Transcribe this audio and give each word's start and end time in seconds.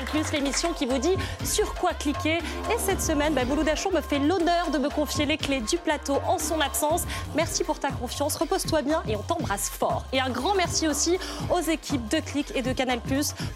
Canal+, 0.00 0.24
l'émission 0.32 0.72
qui 0.72 0.86
vous 0.86 0.98
dit 0.98 1.14
sur 1.44 1.74
quoi 1.74 1.92
cliquer. 1.92 2.38
Et 2.38 2.78
cette 2.78 3.02
semaine, 3.02 3.34
bah, 3.34 3.44
Boulou 3.44 3.62
Dachour 3.62 3.92
me 3.92 4.00
fait 4.00 4.18
l'honneur 4.18 4.70
de 4.70 4.78
me 4.78 4.88
confier 4.88 5.26
les 5.26 5.36
clés 5.36 5.60
du 5.60 5.76
plateau 5.76 6.18
en 6.26 6.38
son 6.38 6.60
absence. 6.60 7.02
Merci 7.34 7.64
pour 7.64 7.78
ta 7.78 7.90
confiance, 7.90 8.36
repose-toi 8.36 8.82
bien 8.82 9.02
et 9.08 9.16
on 9.16 9.22
t'embrasse 9.22 9.70
fort. 9.70 10.04
Et 10.12 10.20
un 10.20 10.30
grand 10.30 10.54
merci 10.54 10.88
aussi 10.88 11.18
aux 11.50 11.60
équipes 11.60 12.08
de 12.08 12.20
Clic 12.20 12.52
et 12.54 12.62
de 12.62 12.72
Canal+, 12.72 13.00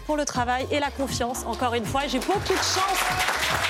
pour 0.05 0.17
le 0.17 0.25
travail 0.25 0.67
et 0.71 0.79
la 0.79 0.91
confiance, 0.91 1.43
encore 1.45 1.73
une 1.73 1.85
fois. 1.85 2.01
J'ai 2.07 2.19
beaucoup 2.19 2.39
de 2.39 2.57
chance. 2.57 2.99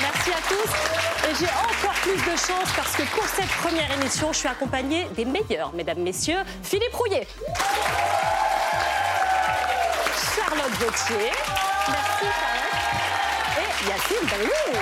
Merci 0.02 0.32
à 0.32 0.42
tous. 0.48 1.30
Et 1.30 1.36
j'ai 1.40 1.46
encore 1.46 1.96
plus 2.02 2.18
de 2.18 2.38
chance 2.38 2.72
parce 2.76 2.96
que 2.96 3.04
pour 3.16 3.26
cette 3.26 3.50
première 3.64 3.92
émission, 4.00 4.32
je 4.32 4.40
suis 4.40 4.48
accompagnée 4.48 5.08
des 5.16 5.26
meilleurs, 5.26 5.74
mesdames, 5.74 6.00
messieurs. 6.00 6.40
Philippe 6.64 6.94
Rouillet. 6.94 7.28
Charlotte 10.36 10.80
Gauthier. 10.80 11.32
Merci 11.88 12.55
Yacine 13.88 14.28
Bellous. 14.30 14.80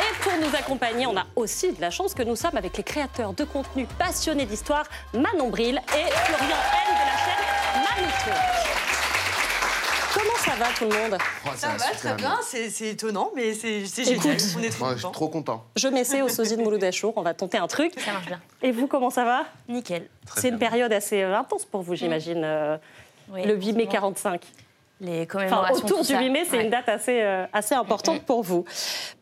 Et 0.00 0.22
pour 0.22 0.32
nous 0.48 0.56
accompagner, 0.56 1.06
on 1.06 1.16
a 1.16 1.24
aussi 1.36 1.72
de 1.72 1.80
la 1.80 1.90
chance 1.90 2.14
que 2.14 2.22
nous 2.22 2.36
sommes 2.36 2.56
avec 2.56 2.76
les 2.76 2.82
créateurs 2.82 3.32
de 3.32 3.44
contenu 3.44 3.86
passionnés 3.98 4.46
d'histoire, 4.46 4.84
Manon 5.14 5.48
Bril 5.48 5.80
et 5.96 6.10
Florian 6.10 6.56
N 6.56 6.94
de 6.94 7.04
la 7.06 7.16
chaîne 7.18 8.02
Manito. 8.02 8.38
Comment 10.14 10.36
ça 10.44 10.52
va 10.56 10.66
tout 10.76 10.84
le 10.84 10.90
monde? 11.10 11.18
Oh, 11.46 11.48
Ça 11.56 11.68
va 11.68 11.84
très 11.94 12.14
bien, 12.14 12.38
c'est 12.42 12.68
étonnant, 12.88 13.30
mais 13.34 13.54
c'est 13.54 13.84
génial. 14.04 14.36
On 14.58 14.62
est 14.62 14.70
trop 14.70 14.90
je 14.92 14.98
suis 14.98 15.12
trop 15.12 15.28
content. 15.28 15.64
Je 15.76 15.88
m'essaie 15.88 16.20
au 16.22 16.28
sosie 16.28 16.56
de 16.56 16.62
Mouloudachour, 16.62 17.12
on 17.16 17.22
va 17.22 17.32
tenter 17.34 17.58
un 17.58 17.66
truc. 17.68 17.92
Ça 17.98 18.12
marche 18.12 18.26
bien. 18.26 18.40
Et 18.62 18.72
vous, 18.72 18.86
comment 18.86 19.10
ça 19.10 19.24
va? 19.24 19.44
Nickel. 19.68 20.08
C'est 20.36 20.48
une 20.48 20.58
période 20.58 20.92
assez 20.92 21.22
intense 21.22 21.64
pour 21.64 21.82
vous, 21.82 21.94
j'imagine, 21.94 22.42
euh, 22.44 22.76
Oui, 23.30 23.42
le 23.44 23.54
8 23.54 23.72
mai 23.72 23.82
effectivement. 23.84 23.92
45. 24.12 24.42
Les 25.02 25.22
Enfin, 25.22 25.26
commémorations. 25.26 25.76
autour 25.84 25.98
tout 25.98 26.02
du 26.04 26.12
ça. 26.12 26.20
8 26.20 26.30
mai, 26.30 26.44
c'est 26.48 26.56
Ouais. 26.58 26.64
une 26.64 26.70
date 26.70 26.88
assez, 26.88 27.20
euh, 27.22 27.44
assez 27.52 27.74
importante 27.74 28.22
pour 28.22 28.42
vous. 28.42 28.64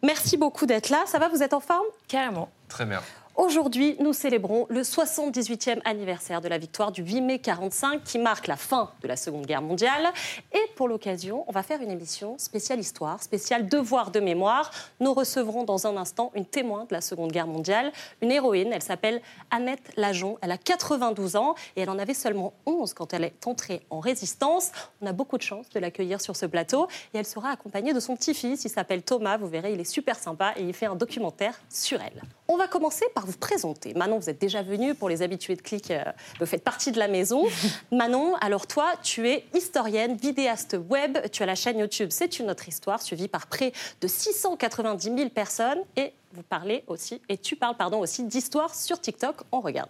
Merci 0.02 0.36
beaucoup 0.36 0.66
d'être 0.66 0.90
là. 0.90 1.02
Ça 1.06 1.18
va, 1.18 1.28
vous 1.28 1.42
êtes 1.42 1.54
en 1.54 1.60
forme? 1.60 1.86
Carrément. 2.06 2.50
Très 2.68 2.84
bien. 2.84 3.00
Aujourd'hui, 3.36 3.96
nous 4.00 4.12
célébrons 4.12 4.66
le 4.68 4.82
78e 4.82 5.80
anniversaire 5.84 6.40
de 6.40 6.48
la 6.48 6.58
victoire 6.58 6.90
du 6.90 7.02
8 7.02 7.20
mai 7.20 7.38
45 7.38 8.02
qui 8.02 8.18
marque 8.18 8.48
la 8.48 8.56
fin 8.56 8.90
de 9.02 9.08
la 9.08 9.16
Seconde 9.16 9.46
Guerre 9.46 9.62
mondiale. 9.62 10.08
Et 10.52 10.60
pour 10.74 10.88
l'occasion, 10.88 11.44
on 11.46 11.52
va 11.52 11.62
faire 11.62 11.80
une 11.80 11.92
émission 11.92 12.36
spéciale 12.38 12.80
histoire, 12.80 13.22
spéciale 13.22 13.68
devoir 13.68 14.10
de 14.10 14.18
mémoire. 14.18 14.72
Nous 14.98 15.14
recevrons 15.14 15.62
dans 15.62 15.86
un 15.86 15.96
instant 15.96 16.32
une 16.34 16.44
témoin 16.44 16.86
de 16.86 16.92
la 16.92 17.00
Seconde 17.00 17.30
Guerre 17.30 17.46
mondiale, 17.46 17.92
une 18.20 18.32
héroïne. 18.32 18.72
Elle 18.72 18.82
s'appelle 18.82 19.22
Annette 19.52 19.92
Lajon. 19.96 20.36
Elle 20.42 20.50
a 20.50 20.58
92 20.58 21.36
ans 21.36 21.54
et 21.76 21.82
elle 21.82 21.90
en 21.90 22.00
avait 22.00 22.14
seulement 22.14 22.52
11 22.66 22.94
quand 22.94 23.14
elle 23.14 23.24
est 23.24 23.46
entrée 23.46 23.80
en 23.90 24.00
résistance. 24.00 24.72
On 25.00 25.06
a 25.06 25.12
beaucoup 25.12 25.38
de 25.38 25.42
chance 25.42 25.68
de 25.70 25.78
l'accueillir 25.78 26.20
sur 26.20 26.34
ce 26.34 26.46
plateau 26.46 26.88
et 27.14 27.18
elle 27.18 27.26
sera 27.26 27.50
accompagnée 27.50 27.92
de 27.92 28.00
son 28.00 28.16
petit-fils. 28.16 28.64
Il 28.64 28.70
s'appelle 28.70 29.02
Thomas. 29.02 29.38
Vous 29.38 29.48
verrez, 29.48 29.72
il 29.72 29.80
est 29.80 29.84
super 29.84 30.18
sympa 30.18 30.52
et 30.56 30.62
il 30.62 30.74
fait 30.74 30.86
un 30.86 30.96
documentaire 30.96 31.58
sur 31.70 32.00
elle. 32.02 32.22
On 32.48 32.56
va 32.56 32.66
commencer 32.66 33.04
par 33.14 33.19
vous 33.26 33.36
présenter. 33.36 33.94
Manon, 33.94 34.18
vous 34.18 34.30
êtes 34.30 34.40
déjà 34.40 34.62
venue 34.62 34.94
pour 34.94 35.08
les 35.08 35.22
habitués 35.22 35.56
de 35.56 35.62
Clic. 35.62 35.90
euh, 35.90 36.02
vous 36.38 36.46
faites 36.46 36.64
partie 36.64 36.92
de 36.92 36.98
la 36.98 37.08
maison. 37.08 37.44
Manon, 37.92 38.34
alors 38.36 38.66
toi, 38.66 38.86
tu 39.02 39.28
es 39.28 39.44
historienne, 39.54 40.16
vidéaste 40.16 40.76
web. 40.88 41.18
Tu 41.32 41.42
as 41.42 41.46
la 41.46 41.54
chaîne 41.54 41.78
YouTube 41.78 42.08
C'est 42.10 42.38
une 42.38 42.50
autre 42.50 42.68
histoire, 42.68 43.00
suivie 43.02 43.28
par 43.28 43.46
près 43.46 43.72
de 44.00 44.08
690 44.08 45.16
000 45.16 45.28
personnes. 45.30 45.80
Et 45.96 46.12
vous 46.32 46.42
parlez 46.42 46.84
aussi, 46.86 47.20
et 47.28 47.36
tu 47.36 47.56
parles 47.56 47.76
pardon 47.76 47.98
aussi 48.00 48.22
d'histoire 48.24 48.74
sur 48.74 49.00
TikTok. 49.00 49.36
On 49.52 49.60
regarde. 49.60 49.88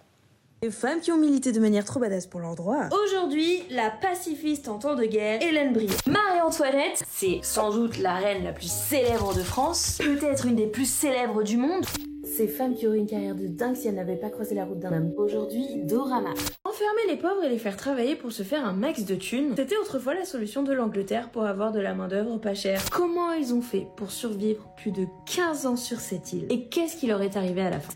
Les 0.62 0.70
femmes 0.70 1.00
qui 1.00 1.10
ont 1.10 1.16
milité 1.16 1.52
de 1.52 1.60
manière 1.60 1.86
trop 1.86 2.00
badass 2.00 2.26
pour 2.26 2.38
leurs 2.40 2.54
droits. 2.54 2.90
Aujourd'hui, 3.04 3.62
la 3.70 3.88
pacifiste 3.90 4.68
en 4.68 4.78
temps 4.78 4.94
de 4.94 5.04
guerre, 5.06 5.42
Hélène 5.42 5.72
Briand. 5.72 5.94
Marie-Antoinette, 6.06 7.02
c'est 7.10 7.40
sans 7.42 7.70
doute 7.70 7.96
la 7.96 8.16
reine 8.16 8.44
la 8.44 8.52
plus 8.52 8.70
célèbre 8.70 9.34
de 9.34 9.42
France, 9.42 9.96
peut-être 9.98 10.44
une 10.44 10.56
des 10.56 10.66
plus 10.66 10.84
célèbres 10.84 11.42
du 11.42 11.56
monde. 11.56 11.86
Ces 12.36 12.46
femmes 12.46 12.74
qui 12.74 12.86
auraient 12.86 12.98
une 12.98 13.08
carrière 13.08 13.34
de 13.34 13.48
dingue 13.48 13.74
si 13.74 13.88
elles 13.88 13.94
n'avaient 13.94 14.16
pas 14.16 14.30
croisé 14.30 14.54
la 14.54 14.64
route 14.64 14.78
d'un 14.78 14.92
homme. 14.92 15.12
Aujourd'hui, 15.16 15.66
Dorama. 15.84 16.30
Enfermer 16.64 17.02
les 17.08 17.16
pauvres 17.16 17.42
et 17.44 17.48
les 17.48 17.58
faire 17.58 17.76
travailler 17.76 18.14
pour 18.14 18.30
se 18.30 18.44
faire 18.44 18.64
un 18.64 18.72
max 18.72 19.04
de 19.04 19.16
thunes, 19.16 19.54
c'était 19.56 19.76
autrefois 19.76 20.14
la 20.14 20.24
solution 20.24 20.62
de 20.62 20.72
l'Angleterre 20.72 21.30
pour 21.30 21.44
avoir 21.44 21.72
de 21.72 21.80
la 21.80 21.92
main-d'œuvre 21.92 22.38
pas 22.38 22.54
chère. 22.54 22.82
Comment 22.90 23.32
ils 23.32 23.52
ont 23.52 23.62
fait 23.62 23.86
pour 23.96 24.12
survivre 24.12 24.68
plus 24.76 24.92
de 24.92 25.06
15 25.34 25.66
ans 25.66 25.76
sur 25.76 25.98
cette 25.98 26.32
île? 26.32 26.46
Et 26.50 26.68
qu'est-ce 26.68 26.96
qui 26.96 27.08
leur 27.08 27.20
est 27.20 27.36
arrivé 27.36 27.62
à 27.62 27.70
la 27.70 27.80
fin? 27.80 27.92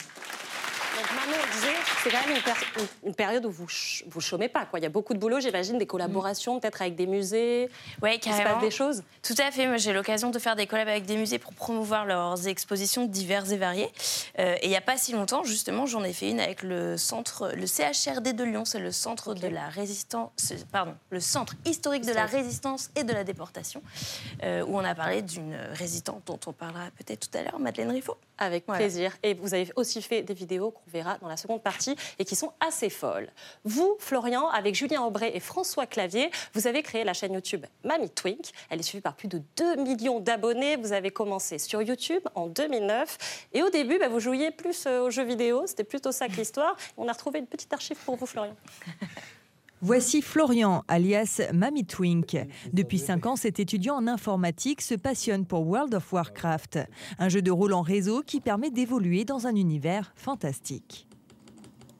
Donc 0.96 1.06
Manon 1.14 1.42
disait, 1.52 1.73
c'est 2.04 2.10
quand 2.10 2.26
même 2.26 2.36
une, 2.36 2.42
per- 2.42 2.52
une- 3.02 3.08
une 3.08 3.14
période 3.14 3.46
où 3.46 3.50
vous 3.50 3.68
ch- 3.68 4.04
vous 4.08 4.20
chômez 4.20 4.48
pas. 4.48 4.66
Quoi. 4.66 4.78
Il 4.78 4.82
y 4.82 4.86
a 4.86 4.90
beaucoup 4.90 5.14
de 5.14 5.18
boulot, 5.18 5.40
j'imagine, 5.40 5.78
des 5.78 5.86
collaborations 5.86 6.60
peut-être 6.60 6.82
avec 6.82 6.94
des 6.94 7.06
musées. 7.06 7.68
Ouais, 8.02 8.16
Il 8.16 8.22
se 8.22 8.28
passe 8.28 8.38
carrément. 8.38 8.60
des 8.60 8.70
choses. 8.70 9.02
Tout 9.22 9.34
à 9.38 9.50
fait. 9.50 9.66
Moi, 9.66 9.78
j'ai 9.78 9.92
l'occasion 9.92 10.30
de 10.30 10.38
faire 10.38 10.54
des 10.54 10.66
collabs 10.66 10.88
avec 10.88 11.06
des 11.06 11.16
musées 11.16 11.38
pour 11.38 11.52
promouvoir 11.54 12.04
leurs 12.04 12.46
expositions 12.46 13.06
diverses 13.06 13.50
et 13.50 13.56
variées. 13.56 13.90
Euh, 14.38 14.54
et 14.60 14.66
il 14.66 14.68
n'y 14.68 14.76
a 14.76 14.80
pas 14.82 14.96
si 14.98 15.12
longtemps, 15.12 15.42
justement, 15.44 15.86
j'en 15.86 16.04
ai 16.04 16.12
fait 16.12 16.30
une 16.30 16.40
avec 16.40 16.62
le 16.62 16.96
centre, 16.96 17.50
le 17.56 17.66
CHRD 17.66 18.32
de 18.34 18.44
Lyon. 18.44 18.64
C'est 18.64 18.78
le 18.80 18.92
centre 18.92 19.34
de 19.34 19.48
la 19.48 19.68
résistance, 19.68 20.52
pardon, 20.70 20.94
le 21.10 21.20
centre 21.20 21.54
historique 21.64 22.04
de 22.04 22.12
la 22.12 22.26
résistance 22.26 22.90
et 22.96 23.04
de 23.04 23.12
la 23.12 23.24
déportation, 23.24 23.82
euh, 24.42 24.62
où 24.66 24.76
on 24.76 24.84
a 24.84 24.94
parlé 24.94 25.22
d'une 25.22 25.56
résistante 25.72 26.22
dont 26.26 26.38
on 26.46 26.52
parlera 26.52 26.86
peut-être 26.98 27.30
tout 27.30 27.38
à 27.38 27.42
l'heure, 27.42 27.58
Madeleine 27.58 27.90
Riffaut. 27.90 28.16
Avec 28.38 28.64
Voilà. 28.66 28.80
plaisir. 28.80 29.16
Et 29.22 29.34
vous 29.34 29.54
avez 29.54 29.70
aussi 29.76 30.02
fait 30.02 30.22
des 30.22 30.34
vidéos 30.34 30.70
qu'on 30.72 30.90
verra 30.90 31.18
dans 31.18 31.28
la 31.28 31.36
seconde 31.36 31.62
partie 31.62 31.94
et 32.18 32.24
qui 32.24 32.34
sont 32.34 32.52
assez 32.60 32.90
folles. 32.90 33.30
Vous, 33.64 33.96
Florian, 34.00 34.48
avec 34.48 34.74
Julien 34.74 35.02
Aubray 35.02 35.30
et 35.34 35.40
François 35.40 35.86
Clavier, 35.86 36.30
vous 36.52 36.66
avez 36.66 36.82
créé 36.82 37.04
la 37.04 37.12
chaîne 37.14 37.32
YouTube 37.32 37.64
Mamie 37.84 38.10
Twink. 38.10 38.50
Elle 38.70 38.80
est 38.80 38.82
suivie 38.84 39.02
par 39.02 39.14
plus 39.14 39.28
de 39.28 39.40
2 39.56 39.76
millions 39.76 40.18
d'abonnés. 40.20 40.76
Vous 40.76 40.92
avez 40.92 41.10
commencé 41.10 41.58
sur 41.58 41.80
YouTube 41.82 42.22
en 42.34 42.48
2009. 42.48 43.48
Et 43.52 43.62
au 43.62 43.70
début, 43.70 43.98
bah, 43.98 44.08
vous 44.08 44.20
jouiez 44.20 44.50
plus 44.50 44.84
euh, 44.86 45.02
aux 45.06 45.10
jeux 45.10 45.24
vidéo. 45.24 45.64
C'était 45.66 45.84
plutôt 45.84 46.10
ça 46.12 46.26
que 46.28 46.34
l'histoire. 46.34 46.76
On 46.96 47.06
a 47.08 47.12
retrouvé 47.12 47.38
une 47.38 47.46
petite 47.46 47.72
archive 47.72 47.96
pour 48.04 48.16
vous, 48.16 48.26
Florian. 48.26 48.56
Voici 49.86 50.22
Florian, 50.22 50.82
alias 50.88 51.42
Mamie 51.52 51.84
Twink. 51.84 52.38
Depuis 52.72 52.98
5 52.98 53.26
ans, 53.26 53.36
cet 53.36 53.60
étudiant 53.60 53.96
en 53.96 54.06
informatique 54.06 54.80
se 54.80 54.94
passionne 54.94 55.44
pour 55.44 55.68
World 55.68 55.94
of 55.94 56.10
Warcraft, 56.10 56.78
un 57.18 57.28
jeu 57.28 57.42
de 57.42 57.50
rôle 57.50 57.74
en 57.74 57.82
réseau 57.82 58.22
qui 58.22 58.40
permet 58.40 58.70
d'évoluer 58.70 59.26
dans 59.26 59.46
un 59.46 59.54
univers 59.54 60.14
fantastique. 60.16 61.06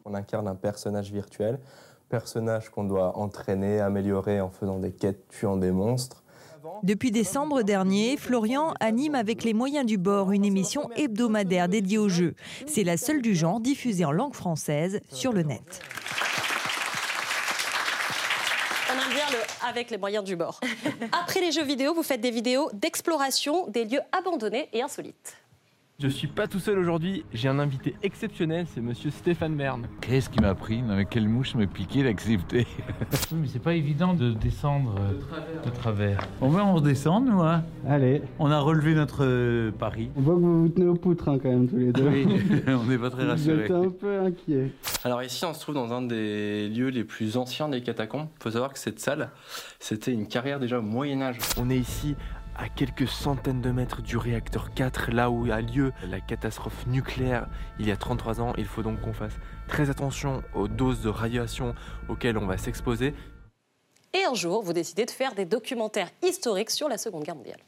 On 0.07 0.15
incarne 0.15 0.49
un 0.49 0.55
personnage 0.55 1.13
virtuel, 1.13 1.61
personnage 2.09 2.71
qu'on 2.71 2.85
doit 2.85 3.19
entraîner, 3.19 3.81
améliorer 3.81 4.41
en 4.41 4.49
faisant 4.49 4.79
des 4.79 4.93
quêtes, 4.93 5.29
tuant 5.29 5.59
des 5.59 5.71
monstres. 5.71 6.25
Depuis 6.85 7.11
décembre 7.11 7.61
dernier, 7.61 8.17
Florian 8.17 8.73
anime 8.81 9.15
avec 9.15 9.45
les 9.45 9.53
moyens 9.53 9.85
du 9.85 9.99
bord 9.99 10.33
une 10.33 10.47
émission 10.47 10.89
hebdomadaire 10.97 11.69
dédiée 11.69 11.99
au 11.99 12.09
jeu. 12.09 12.35
C'est 12.67 12.83
la 12.83 12.97
seule 12.97 13.21
du 13.21 13.35
genre 13.35 13.61
diffusée 13.61 14.07
en 14.07 14.13
langue 14.13 14.35
française 14.35 15.01
sur 15.11 15.35
le 15.35 15.43
net. 15.43 15.83
On 18.95 18.97
aime 18.97 19.15
bien 19.15 19.27
le 19.33 19.54
avec 19.67 19.91
les 19.91 19.99
moyens 19.99 20.25
du 20.25 20.37
bord. 20.37 20.61
Après 21.13 21.41
les 21.41 21.53
jeux 21.53 21.65
vidéo, 21.65 21.95
vous 21.95 22.03
faites 22.03 22.21
des 22.21 22.31
vidéos 22.31 22.71
d'exploration 22.73 23.67
des 23.69 23.85
lieux 23.85 24.01
abandonnés 24.13 24.69
et 24.73 24.83
insolites. 24.83 25.37
Je 26.03 26.09
suis 26.09 26.27
pas 26.27 26.49
tout 26.49 26.59
seul 26.59 26.77
aujourd'hui, 26.81 27.25
j'ai 27.33 27.47
un 27.47 27.61
invité 27.61 27.95
exceptionnel, 28.03 28.67
c'est 28.69 28.81
monsieur 28.81 29.11
Stéphane 29.11 29.55
Bern. 29.55 29.87
Qu'est-ce 30.01 30.29
qui 30.29 30.41
m'a 30.41 30.57
pris 30.57 30.83
Non, 30.83 30.97
mais 30.97 31.05
quelle 31.05 31.29
mouche 31.29 31.55
m'a 31.55 31.69
piqué 31.69 32.03
l'accepter 32.03 32.67
Oui, 33.31 33.39
mais 33.43 33.47
c'est 33.47 33.63
pas 33.63 33.75
évident 33.75 34.13
de 34.13 34.33
descendre 34.33 34.97
euh, 34.99 35.65
de 35.65 35.71
travers. 35.71 36.19
Bon 36.41 36.51
ben 36.51 36.63
on 36.65 36.75
redescend 36.75 37.25
nous 37.25 37.41
hein? 37.43 37.63
Allez, 37.89 38.23
On 38.41 38.51
a 38.51 38.59
relevé 38.59 38.97
notre 38.97 39.25
euh, 39.25 39.71
pari. 39.71 40.11
on 40.17 40.23
voit 40.23 40.35
que 40.35 40.41
vous 40.41 40.63
vous 40.63 40.69
tenez 40.69 40.89
aux 40.89 40.97
poutres 40.97 41.29
hein, 41.29 41.39
quand 41.41 41.49
même 41.49 41.69
tous 41.69 41.77
les 41.77 41.93
deux. 41.93 42.09
Oui, 42.09 42.27
on 42.67 42.85
n'est 42.87 42.99
pas 42.99 43.11
très 43.11 43.25
rassurés. 43.25 43.67
êtes 43.67 43.71
un 43.71 43.89
peu 43.89 44.19
inquiet. 44.19 44.73
Alors 45.05 45.23
ici, 45.23 45.45
on 45.45 45.55
se 45.55 45.61
trouve 45.61 45.77
dans 45.77 45.93
un 45.93 46.03
des 46.03 46.69
lieux 46.71 46.89
les 46.89 47.05
plus 47.05 47.37
anciens 47.37 47.69
des 47.69 47.83
catacombes. 47.83 48.27
Il 48.41 48.43
faut 48.43 48.51
savoir 48.51 48.73
que 48.73 48.81
cette 48.81 48.99
salle, 48.99 49.31
c'était 49.79 50.13
une 50.13 50.27
carrière 50.27 50.59
déjà 50.59 50.81
au 50.81 50.83
Moyen 50.83 51.23
Âge. 51.23 51.39
On 51.57 51.71
est 51.71 51.79
ici 51.79 52.17
à 52.57 52.69
quelques 52.69 53.09
centaines 53.09 53.61
de 53.61 53.71
mètres 53.71 54.03
du 54.03 54.17
réacteur 54.17 54.73
4, 54.75 55.11
là 55.11 55.31
où 55.31 55.51
a 55.51 55.61
lieu 55.61 55.93
la 56.09 56.21
catastrophe 56.21 56.87
nucléaire 56.87 57.49
il 57.79 57.87
y 57.87 57.91
a 57.91 57.97
33 57.97 58.41
ans. 58.41 58.53
Il 58.59 58.67
faut 58.67 58.83
donc 58.83 59.01
qu'on 59.01 59.13
fasse 59.13 59.35
très 59.69 59.91
attention 59.91 60.43
aux 60.55 60.69
doses 60.69 61.03
de 61.03 61.09
radiation 61.09 61.75
auxquelles 62.09 62.39
on 62.39 62.47
va 62.47 62.59
s'exposer. 62.59 63.15
Et 64.13 64.25
un 64.25 64.35
jour, 64.35 64.63
vous 64.63 64.73
décidez 64.73 65.05
de 65.07 65.11
faire 65.11 65.35
des 65.35 65.45
documentaires 65.45 66.11
historiques 66.23 66.71
sur 66.71 66.89
la 66.89 66.99
Seconde 66.99 67.25
Guerre 67.25 67.37
mondiale. 67.37 67.61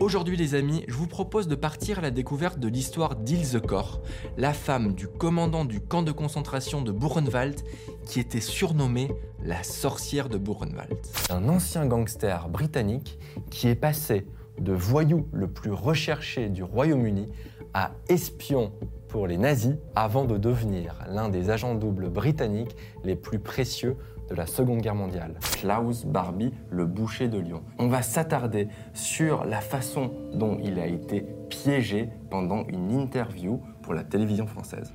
Aujourd'hui 0.00 0.38
les 0.38 0.54
amis, 0.54 0.82
je 0.88 0.94
vous 0.94 1.06
propose 1.06 1.46
de 1.46 1.54
partir 1.54 1.98
à 1.98 2.00
la 2.00 2.10
découverte 2.10 2.58
de 2.58 2.68
l'histoire 2.68 3.16
d'Ilse 3.16 3.58
Kor, 3.68 4.00
la 4.38 4.54
femme 4.54 4.94
du 4.94 5.06
commandant 5.06 5.66
du 5.66 5.78
camp 5.78 6.02
de 6.02 6.10
concentration 6.10 6.80
de 6.80 6.90
Buchenwald 6.90 7.60
qui 8.06 8.18
était 8.18 8.40
surnommée 8.40 9.12
la 9.44 9.62
sorcière 9.62 10.30
de 10.30 10.38
Buchenwald. 10.38 10.96
Un 11.28 11.50
ancien 11.50 11.84
gangster 11.84 12.48
britannique 12.48 13.18
qui 13.50 13.68
est 13.68 13.74
passé 13.74 14.26
de 14.58 14.72
voyou 14.72 15.28
le 15.32 15.48
plus 15.48 15.70
recherché 15.70 16.48
du 16.48 16.62
Royaume-Uni 16.62 17.28
à 17.74 17.92
espion 18.08 18.72
pour 19.06 19.26
les 19.26 19.36
nazis 19.36 19.74
avant 19.94 20.24
de 20.24 20.38
devenir 20.38 20.94
l'un 21.10 21.28
des 21.28 21.50
agents 21.50 21.74
doubles 21.74 22.08
britanniques 22.08 22.74
les 23.04 23.16
plus 23.16 23.38
précieux 23.38 23.98
de 24.30 24.34
la 24.36 24.46
Seconde 24.46 24.80
Guerre 24.80 24.94
mondiale. 24.94 25.34
Klaus 25.56 26.04
Barbie, 26.04 26.52
le 26.70 26.86
boucher 26.86 27.28
de 27.28 27.38
Lyon. 27.38 27.62
On 27.78 27.88
va 27.88 28.00
s'attarder 28.02 28.68
sur 28.94 29.44
la 29.44 29.60
façon 29.60 30.12
dont 30.32 30.58
il 30.62 30.78
a 30.78 30.86
été 30.86 31.26
piégé 31.50 32.08
pendant 32.30 32.64
une 32.68 32.92
interview 32.92 33.60
pour 33.82 33.92
la 33.92 34.04
télévision 34.04 34.46
française. 34.46 34.92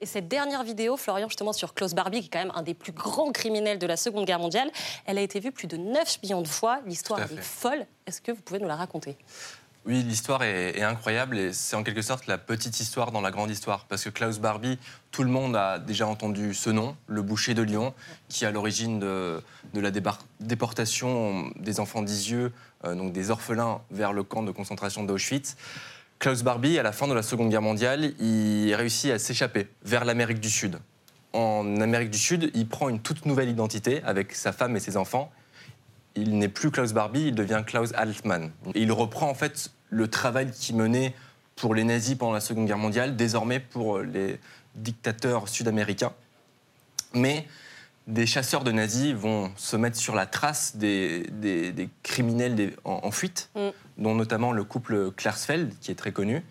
Et 0.00 0.06
cette 0.06 0.28
dernière 0.28 0.62
vidéo, 0.62 0.96
Florian, 0.96 1.26
justement 1.28 1.52
sur 1.52 1.74
Klaus 1.74 1.92
Barbie, 1.92 2.20
qui 2.20 2.26
est 2.26 2.30
quand 2.30 2.38
même 2.38 2.52
un 2.54 2.62
des 2.62 2.74
plus 2.74 2.92
grands 2.92 3.32
criminels 3.32 3.80
de 3.80 3.86
la 3.86 3.96
Seconde 3.96 4.26
Guerre 4.26 4.38
mondiale, 4.38 4.70
elle 5.06 5.18
a 5.18 5.22
été 5.22 5.40
vue 5.40 5.50
plus 5.50 5.66
de 5.66 5.76
9 5.76 6.22
millions 6.22 6.42
de 6.42 6.46
fois. 6.46 6.80
L'histoire 6.86 7.20
est 7.20 7.40
folle. 7.40 7.84
Est-ce 8.06 8.20
que 8.20 8.30
vous 8.30 8.40
pouvez 8.42 8.60
nous 8.60 8.68
la 8.68 8.76
raconter? 8.76 9.16
Oui, 9.88 10.02
l'histoire 10.02 10.42
est, 10.42 10.82
incroyable 10.82 11.38
et 11.38 11.54
c'est 11.54 11.74
en 11.74 11.82
quelque 11.82 12.02
sorte 12.02 12.26
la 12.26 12.36
petite 12.36 12.78
histoire 12.78 13.10
dans 13.10 13.22
la 13.22 13.30
grande 13.30 13.50
histoire. 13.50 13.86
Parce 13.86 14.04
que 14.04 14.10
Klaus 14.10 14.38
Barbie, 14.38 14.78
tout 15.10 15.22
le 15.22 15.30
monde 15.30 15.56
a 15.56 15.78
déjà 15.78 16.06
entendu 16.06 16.52
ce 16.52 16.68
nom, 16.68 16.94
le 17.06 17.22
boucher 17.22 17.54
de 17.54 17.62
Lyon, 17.62 17.94
qui 18.28 18.44
est 18.44 18.46
à 18.46 18.50
l'origine 18.50 19.00
de, 19.00 19.42
la 19.72 19.90
déportation 20.40 21.50
des 21.56 21.80
enfants 21.80 22.02
d'Isieux, 22.02 22.52
euh, 22.84 22.94
donc 22.94 23.14
des 23.14 23.30
orphelins, 23.30 23.80
vers 23.90 24.12
le 24.12 24.22
camp 24.24 24.42
de 24.42 24.50
concentration 24.50 25.04
d'Auschwitz. 25.04 25.56
Klaus 26.18 26.42
Barbie, 26.42 26.78
à 26.78 26.82
la 26.82 26.92
fin 26.92 27.08
de 27.08 27.14
la 27.14 27.22
Seconde 27.22 27.48
Guerre 27.48 27.62
mondiale, 27.62 28.12
il 28.20 28.74
réussit 28.74 29.10
à 29.10 29.18
s'échapper 29.18 29.68
vers 29.84 30.04
l'Amérique 30.04 30.40
du 30.40 30.50
Sud. 30.50 30.78
En 31.32 31.80
Amérique 31.80 32.10
du 32.10 32.18
Sud, 32.18 32.50
il 32.52 32.68
prend 32.68 32.90
une 32.90 33.00
toute 33.00 33.24
nouvelle 33.24 33.48
identité 33.48 34.02
avec 34.04 34.34
sa 34.34 34.52
femme 34.52 34.76
et 34.76 34.80
ses 34.80 34.98
enfants. 34.98 35.32
Il 36.14 36.36
n'est 36.36 36.48
plus 36.48 36.70
Klaus 36.70 36.92
Barbie, 36.92 37.28
il 37.28 37.34
devient 37.34 37.62
Klaus 37.66 37.94
Altmann. 37.94 38.50
Et 38.74 38.82
il 38.82 38.92
reprend 38.92 39.30
en 39.30 39.34
fait 39.34 39.70
le 39.90 40.08
travail 40.08 40.50
qu'il 40.50 40.76
menait 40.76 41.14
pour 41.56 41.74
les 41.74 41.84
nazis 41.84 42.16
pendant 42.16 42.32
la 42.32 42.40
Seconde 42.40 42.66
Guerre 42.66 42.78
mondiale, 42.78 43.16
désormais 43.16 43.60
pour 43.60 43.98
les 43.98 44.38
dictateurs 44.74 45.48
sud-américains. 45.48 46.12
Mais 47.14 47.46
des 48.06 48.26
chasseurs 48.26 48.64
de 48.64 48.72
nazis 48.72 49.12
vont 49.12 49.52
se 49.56 49.76
mettre 49.76 49.96
sur 49.96 50.14
la 50.14 50.26
trace 50.26 50.76
des, 50.76 51.90
criminels 52.02 52.74
en, 52.84 53.10
fuite, 53.10 53.50
mm. 53.54 53.68
dont 53.98 54.14
notamment 54.14 54.52
le 54.52 54.64
couple 54.64 55.10
Klarsfeld, 55.12 55.74
qui 55.80 55.90
est 55.90 55.96
très 55.96 56.12
connu. 56.12 56.42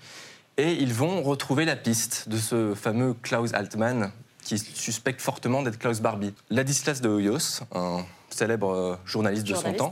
Et 0.58 0.74
ils 0.74 0.94
vont 0.94 1.22
retrouver 1.22 1.66
la 1.66 1.76
piste 1.76 2.30
de 2.30 2.38
ce 2.38 2.74
fameux 2.74 3.16
Klaus 3.22 3.54
Altmann, 3.54 4.12
qui 4.42 4.58
suspecte 4.58 5.22
fortement 5.22 5.62
d'être 5.62 5.78
Klaus 5.78 6.00
Barbie. 6.00 6.34
Ladislas 6.50 7.02
de 7.02 7.10
Hoyos, 7.10 7.62
un 7.74 8.06
célèbre 8.30 8.72
euh, 8.72 8.96
journaliste, 9.06 9.46
de 9.46 9.56
son 9.56 9.74
temps, 9.74 9.92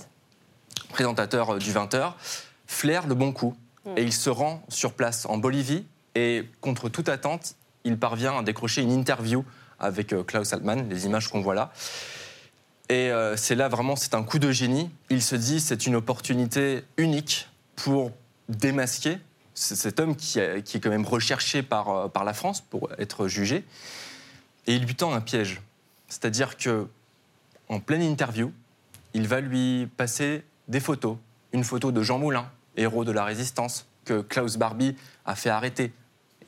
présentateur 0.90 1.56
euh, 1.56 1.60
du 1.60 1.72
20h, 1.72 2.14
flaire 2.68 3.08
le 3.08 3.16
bon 3.16 3.32
coup. 3.32 3.56
Mm. 3.86 3.98
Et 3.98 4.04
il 4.04 4.14
se 4.14 4.30
rend 4.30 4.64
sur 4.70 4.94
place 4.94 5.26
en 5.26 5.38
Bolivie 5.38 5.86
et, 6.16 6.50
contre 6.62 6.90
toute 6.90 7.10
attente, 7.10 7.56
il 7.84 7.98
parvient 7.98 8.38
à 8.38 8.44
décrocher 8.44 8.82
une 8.82 8.92
interview 8.92 9.46
avec 9.80 10.14
euh, 10.14 10.24
Klaus 10.24 10.54
Altmann, 10.54 10.90
les 10.90 11.06
images 11.06 11.28
qu'on 11.28 11.42
voit 11.42 11.56
là. 11.56 11.72
Et 12.90 13.12
euh, 13.12 13.36
c'est 13.36 13.56
là 13.56 13.68
vraiment, 13.68 13.96
c'est 13.96 14.14
un 14.14 14.24
coup 14.24 14.40
de 14.40 14.52
génie. 14.52 14.90
Il 15.10 15.22
se 15.22 15.36
dit, 15.36 15.60
c'est 15.60 15.86
une 15.86 15.96
opportunité 15.96 16.84
unique 16.98 17.50
pour 17.76 18.12
démasquer 18.48 19.18
cet 19.54 20.00
homme 20.00 20.16
qui, 20.16 20.40
est 20.40 20.80
quand 20.84 20.90
même 20.90 21.06
recherché 21.06 21.64
par, 21.64 21.90
euh, 21.90 22.08
par 22.08 22.24
la 22.24 22.34
France 22.34 22.62
pour 22.62 22.90
être 22.98 23.28
jugé. 23.28 23.64
Et 24.68 24.76
il 24.76 24.86
lui 24.86 24.96
tend 24.96 25.14
un 25.14 25.22
piège. 25.22 25.62
C'est-à-dire 26.08 26.58
que, 26.58 26.88
en 27.70 27.80
pleine 27.80 28.02
interview, 28.02 28.54
il 29.14 29.28
va 29.28 29.42
lui 29.42 29.88
passer 29.98 30.44
des 30.68 30.80
photos. 30.80 31.18
Une 31.56 31.64
photo 31.64 31.94
de 31.94 32.02
Jean 32.04 32.20
Moulin, 32.20 32.52
héros 32.76 33.06
de 33.06 33.14
la 33.14 33.24
résistance, 33.24 33.88
que 34.04 34.20
Klaus 34.20 34.58
Barbie 34.58 34.98
a 35.24 35.36
fait 35.36 35.50
arrêter, 35.50 35.94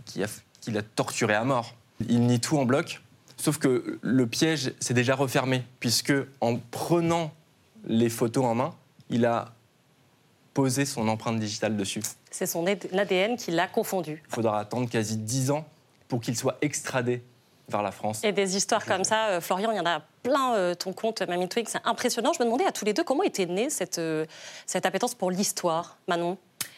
qu'il 0.04 0.22
a, 0.22 0.80
a 0.80 0.82
torturé 0.82 1.34
à 1.34 1.46
mort. 1.46 1.76
Il 2.10 2.28
nie 2.28 2.42
tout 2.42 2.58
en 2.58 2.66
bloc 2.66 3.02
Sauf 3.38 3.58
que 3.58 4.00
le 4.02 4.28
piège 4.28 4.74
s'est 4.82 4.94
déjà 4.94 5.16
refermé, 5.16 5.64
puisque 5.80 6.12
en 6.42 6.58
prenant 6.58 7.32
les 7.86 8.10
photos 8.10 8.44
en 8.44 8.56
main, 8.56 8.76
il 9.10 9.26
a 9.26 9.54
posé 10.54 10.84
son 10.86 11.08
empreinte 11.08 11.40
digitale 11.40 11.78
dessus. 11.78 12.02
C'est 12.32 12.48
son 12.48 12.66
ADN 12.66 13.38
qui 13.38 13.52
l'a 13.52 13.68
confondu. 13.68 14.22
Il 14.28 14.34
faudra 14.34 14.60
attendre 14.60 14.90
quasi 14.90 15.16
10 15.16 15.52
ans 15.52 15.66
pour 16.10 16.20
qu'il 16.20 16.36
soit 16.36 16.58
extradé 16.62 17.24
vers 17.70 17.82
la 17.82 17.92
France. 17.92 18.24
Et 18.24 18.32
des 18.32 18.56
histoires 18.56 18.86
comme 18.86 19.04
ça, 19.04 19.28
euh, 19.28 19.42
Florian, 19.42 19.72
il 19.72 19.78
y 19.78 19.80
en 19.80 19.86
a 19.86 20.02
plein, 20.24 20.56
euh, 20.56 20.74
ton 20.74 20.94
compte 20.94 21.22
Mamie 21.22 21.50
Twig, 21.50 21.68
c'est 21.68 21.82
impressionnant. 21.86 22.34
Je 22.34 22.40
me 22.40 22.46
demandais 22.46 22.66
à 22.66 22.72
tous 22.72 22.86
les 22.86 22.94
deux 22.94 23.04
comment 23.04 23.24
était 23.24 23.46
née 23.46 23.70
cette, 23.70 24.00
euh, 24.00 24.26
cette 24.66 24.86
appétence 24.86 25.16
pour 25.16 25.32
l'histoire. 25.32 25.98
Manon, 26.08 26.38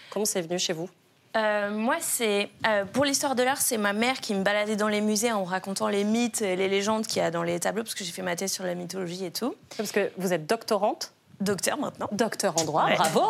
comment 0.10 0.26
c'est 0.26 0.42
venu 0.42 0.58
chez 0.58 0.74
vous? 0.74 0.90
Euh, 1.38 1.70
moi, 1.70 1.98
c'est 2.00 2.50
euh, 2.66 2.86
pour 2.86 3.06
l'histoire 3.06 3.36
de 3.36 3.44
l'art, 3.44 3.62
c'est 3.62 3.78
ma 3.78 3.94
mère 3.94 4.20
qui 4.20 4.34
me 4.34 4.44
baladait 4.44 4.76
dans 4.76 4.88
les 4.88 5.02
musées 5.02 5.32
en 5.32 5.44
racontant 5.44 5.88
les 5.88 6.04
mythes 6.04 6.42
et 6.42 6.56
les 6.56 6.68
légendes 6.68 7.06
qu'il 7.06 7.22
y 7.22 7.26
a 7.26 7.30
dans 7.30 7.44
les 7.44 7.60
tableaux, 7.60 7.84
parce 7.84 7.94
que 7.94 8.04
j'ai 8.04 8.12
fait 8.12 8.24
ma 8.24 8.36
thèse 8.36 8.52
sur 8.52 8.64
la 8.64 8.74
mythologie 8.74 9.26
et 9.26 9.32
tout. 9.32 9.54
Parce 9.78 9.92
que 9.92 10.12
vous 10.18 10.34
êtes 10.34 10.48
doctorante 10.48 11.14
Docteur 11.40 11.78
maintenant. 11.78 12.10
Docteur 12.12 12.60
en 12.60 12.66
droit, 12.66 12.90
bravo 12.96 13.30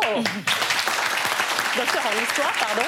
Docteur 1.76 2.02
en 2.04 2.22
histoire, 2.22 2.52
pardon. 2.58 2.82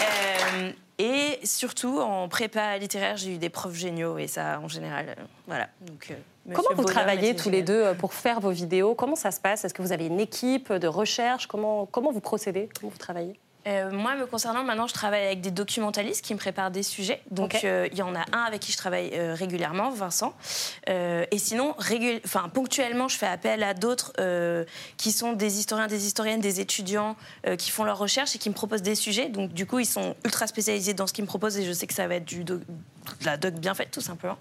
Euh, 0.00 0.72
et 0.98 1.38
surtout, 1.44 1.98
en 1.98 2.28
prépa 2.28 2.78
littéraire, 2.78 3.16
j'ai 3.16 3.34
eu 3.34 3.38
des 3.38 3.50
profs 3.50 3.74
géniaux, 3.74 4.18
et 4.18 4.26
ça, 4.26 4.60
en 4.62 4.68
général, 4.68 5.16
voilà. 5.46 5.68
Donc, 5.80 6.12
Comment 6.54 6.68
vous 6.74 6.84
travaillez 6.84 7.34
tous 7.34 7.50
les 7.50 7.62
deux 7.62 7.94
pour 7.98 8.14
faire 8.14 8.40
vos 8.40 8.50
vidéos? 8.50 8.94
Comment 8.94 9.16
ça 9.16 9.30
se 9.30 9.40
passe? 9.40 9.64
Est-ce 9.64 9.74
que 9.74 9.82
vous 9.82 9.92
avez 9.92 10.06
une 10.06 10.20
équipe 10.20 10.72
de 10.72 10.86
recherche? 10.86 11.46
Comment, 11.46 11.86
comment 11.86 12.12
vous 12.12 12.20
procédez? 12.20 12.68
Comment 12.78 12.92
vous 12.92 12.98
travaillez? 12.98 13.38
Euh, 13.66 13.90
moi, 13.90 14.14
me 14.14 14.26
concernant, 14.26 14.62
maintenant, 14.62 14.86
je 14.86 14.94
travaille 14.94 15.24
avec 15.24 15.40
des 15.40 15.50
documentalistes 15.50 16.24
qui 16.24 16.32
me 16.34 16.38
préparent 16.38 16.70
des 16.70 16.84
sujets. 16.84 17.20
Donc, 17.30 17.64
euh, 17.64 17.88
il 17.90 17.98
y 17.98 18.02
en 18.02 18.14
a 18.14 18.24
un 18.32 18.42
avec 18.42 18.60
qui 18.60 18.70
je 18.70 18.76
travaille 18.76 19.10
euh, 19.14 19.34
régulièrement, 19.34 19.90
Vincent. 19.90 20.34
et 20.86 21.38
sinon, 21.38 21.74
enfin, 22.24 22.48
ponctuellement, 22.48 23.08
je 23.08 23.16
fais 23.16 23.26
appel 23.26 23.62
à 23.62 23.74
d'autres 23.74 24.12
qui 24.96 25.12
sont 25.12 25.32
des 25.32 25.58
historiens, 25.58 25.88
des 25.88 26.06
historiennes, 26.06 26.40
des 26.40 26.60
étudiants 26.60 27.16
qui 27.58 27.70
font 27.70 27.84
leurs 27.84 27.98
recherches 27.98 28.36
et 28.36 28.38
qui 28.38 28.48
me 28.48 28.54
proposent 28.54 28.82
des 28.82 28.94
sujets. 28.94 29.28
Donc, 29.28 29.52
du 29.52 29.66
coup, 29.66 29.78
ils 29.78 29.86
sont 29.86 30.14
ultra 30.24 30.46
spécialisés 30.46 30.94
dans 30.94 31.06
ce 31.06 31.12
qu'ils 31.12 31.24
me 31.24 31.28
proposent 31.28 31.58
et 31.58 31.64
je 31.64 31.72
sais 31.72 31.86
que 31.86 31.94
ça 31.94 32.06
va 32.06 32.16
être 32.16 32.24
du 32.24 32.44
de 32.44 32.60
la 33.24 33.36
doc 33.36 33.54
bien 33.54 33.74
faite, 33.74 33.90
tout 33.90 34.00
simplement. 34.00 34.38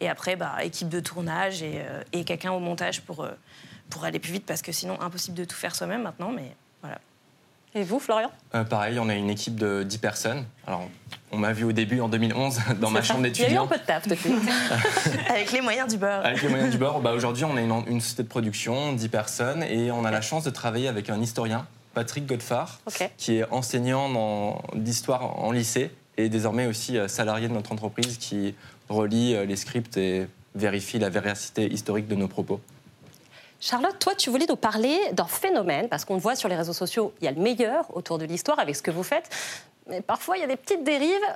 Et 0.00 0.08
après, 0.08 0.36
bah, 0.36 0.56
équipe 0.62 0.88
de 0.88 1.00
tournage 1.00 1.62
et, 1.62 1.82
et 2.12 2.24
quelqu'un 2.24 2.52
au 2.52 2.60
montage 2.60 3.00
pour, 3.02 3.26
pour 3.90 4.04
aller 4.04 4.18
plus 4.18 4.32
vite 4.32 4.46
parce 4.46 4.62
que 4.62 4.72
sinon, 4.72 5.00
impossible 5.00 5.36
de 5.36 5.44
tout 5.44 5.56
faire 5.56 5.74
soi-même 5.74 6.02
maintenant. 6.02 6.30
Mais 6.30 6.54
voilà. 6.82 6.98
Et 7.76 7.82
vous, 7.82 8.00
Florian? 8.00 8.30
Euh, 8.54 8.64
Pareil, 8.64 8.98
on 8.98 9.10
a 9.10 9.14
une 9.14 9.28
équipe 9.28 9.56
de 9.56 9.82
10 9.82 9.98
personnes. 9.98 10.46
Alors, 10.66 10.88
on 11.30 11.36
m'a 11.36 11.52
vu 11.52 11.64
au 11.64 11.72
début 11.72 12.00
en 12.00 12.08
2011 12.08 12.58
dans 12.80 12.88
ma 12.88 13.02
chambre 13.02 13.20
d'étudiant. 13.20 13.48
Il 13.48 13.52
y 13.52 13.56
a 13.56 13.60
eu 13.60 13.64
un 13.64 13.66
peu 13.66 13.76
de 13.76 13.82
taf 13.82 14.08
depuis. 14.08 14.32
Avec 15.28 15.52
les 15.52 15.60
moyens 15.60 15.92
du 15.92 15.98
bord. 15.98 16.24
Avec 16.24 16.40
les 16.40 16.48
moyens 16.48 16.70
du 16.70 16.78
bord. 16.78 17.00
Bah, 17.06 17.12
Aujourd'hui, 17.12 17.44
on 17.44 17.54
a 17.54 17.60
une, 17.60 18.00
société 18.00 18.22
de 18.22 18.28
production, 18.28 18.94
10 18.94 19.08
personnes, 19.08 19.62
et 19.62 19.90
on 19.90 20.06
a 20.06 20.10
la 20.10 20.22
chance 20.22 20.42
de 20.44 20.50
travailler 20.50 20.88
avec 20.88 21.10
un 21.10 21.20
historien, 21.20 21.66
Patrick 21.92 22.24
Godfard, 22.26 22.80
qui 23.18 23.36
est 23.36 23.44
enseignant 23.50 24.58
d'histoire 24.74 25.38
en 25.38 25.52
lycée 25.52 25.90
et 26.16 26.30
désormais 26.30 26.64
aussi 26.66 26.96
euh, 26.96 27.08
salarié 27.08 27.46
de 27.46 27.52
notre 27.52 27.72
entreprise 27.72 28.16
qui 28.16 28.54
relie 28.88 29.34
euh, 29.34 29.44
les 29.44 29.56
scripts 29.56 29.98
et 29.98 30.26
vérifie 30.54 30.98
la 30.98 31.10
véracité 31.10 31.70
historique 31.70 32.08
de 32.08 32.14
nos 32.14 32.28
propos. 32.28 32.62
Charlotte, 33.60 33.98
toi, 33.98 34.14
tu 34.14 34.30
voulais 34.30 34.46
nous 34.48 34.56
parler 34.56 34.98
d'un 35.12 35.26
phénomène, 35.26 35.88
parce 35.88 36.04
qu'on 36.04 36.18
voit 36.18 36.36
sur 36.36 36.48
les 36.48 36.56
réseaux 36.56 36.72
sociaux, 36.72 37.12
il 37.20 37.24
y 37.24 37.28
a 37.28 37.32
le 37.32 37.40
meilleur 37.40 37.94
autour 37.96 38.18
de 38.18 38.24
l'histoire 38.24 38.58
avec 38.58 38.76
ce 38.76 38.82
que 38.82 38.90
vous 38.90 39.02
faites, 39.02 39.28
mais 39.88 40.00
parfois 40.00 40.36
il 40.36 40.40
y 40.40 40.44
a 40.44 40.48
des 40.48 40.56
petites 40.56 40.84
dérives. 40.84 41.26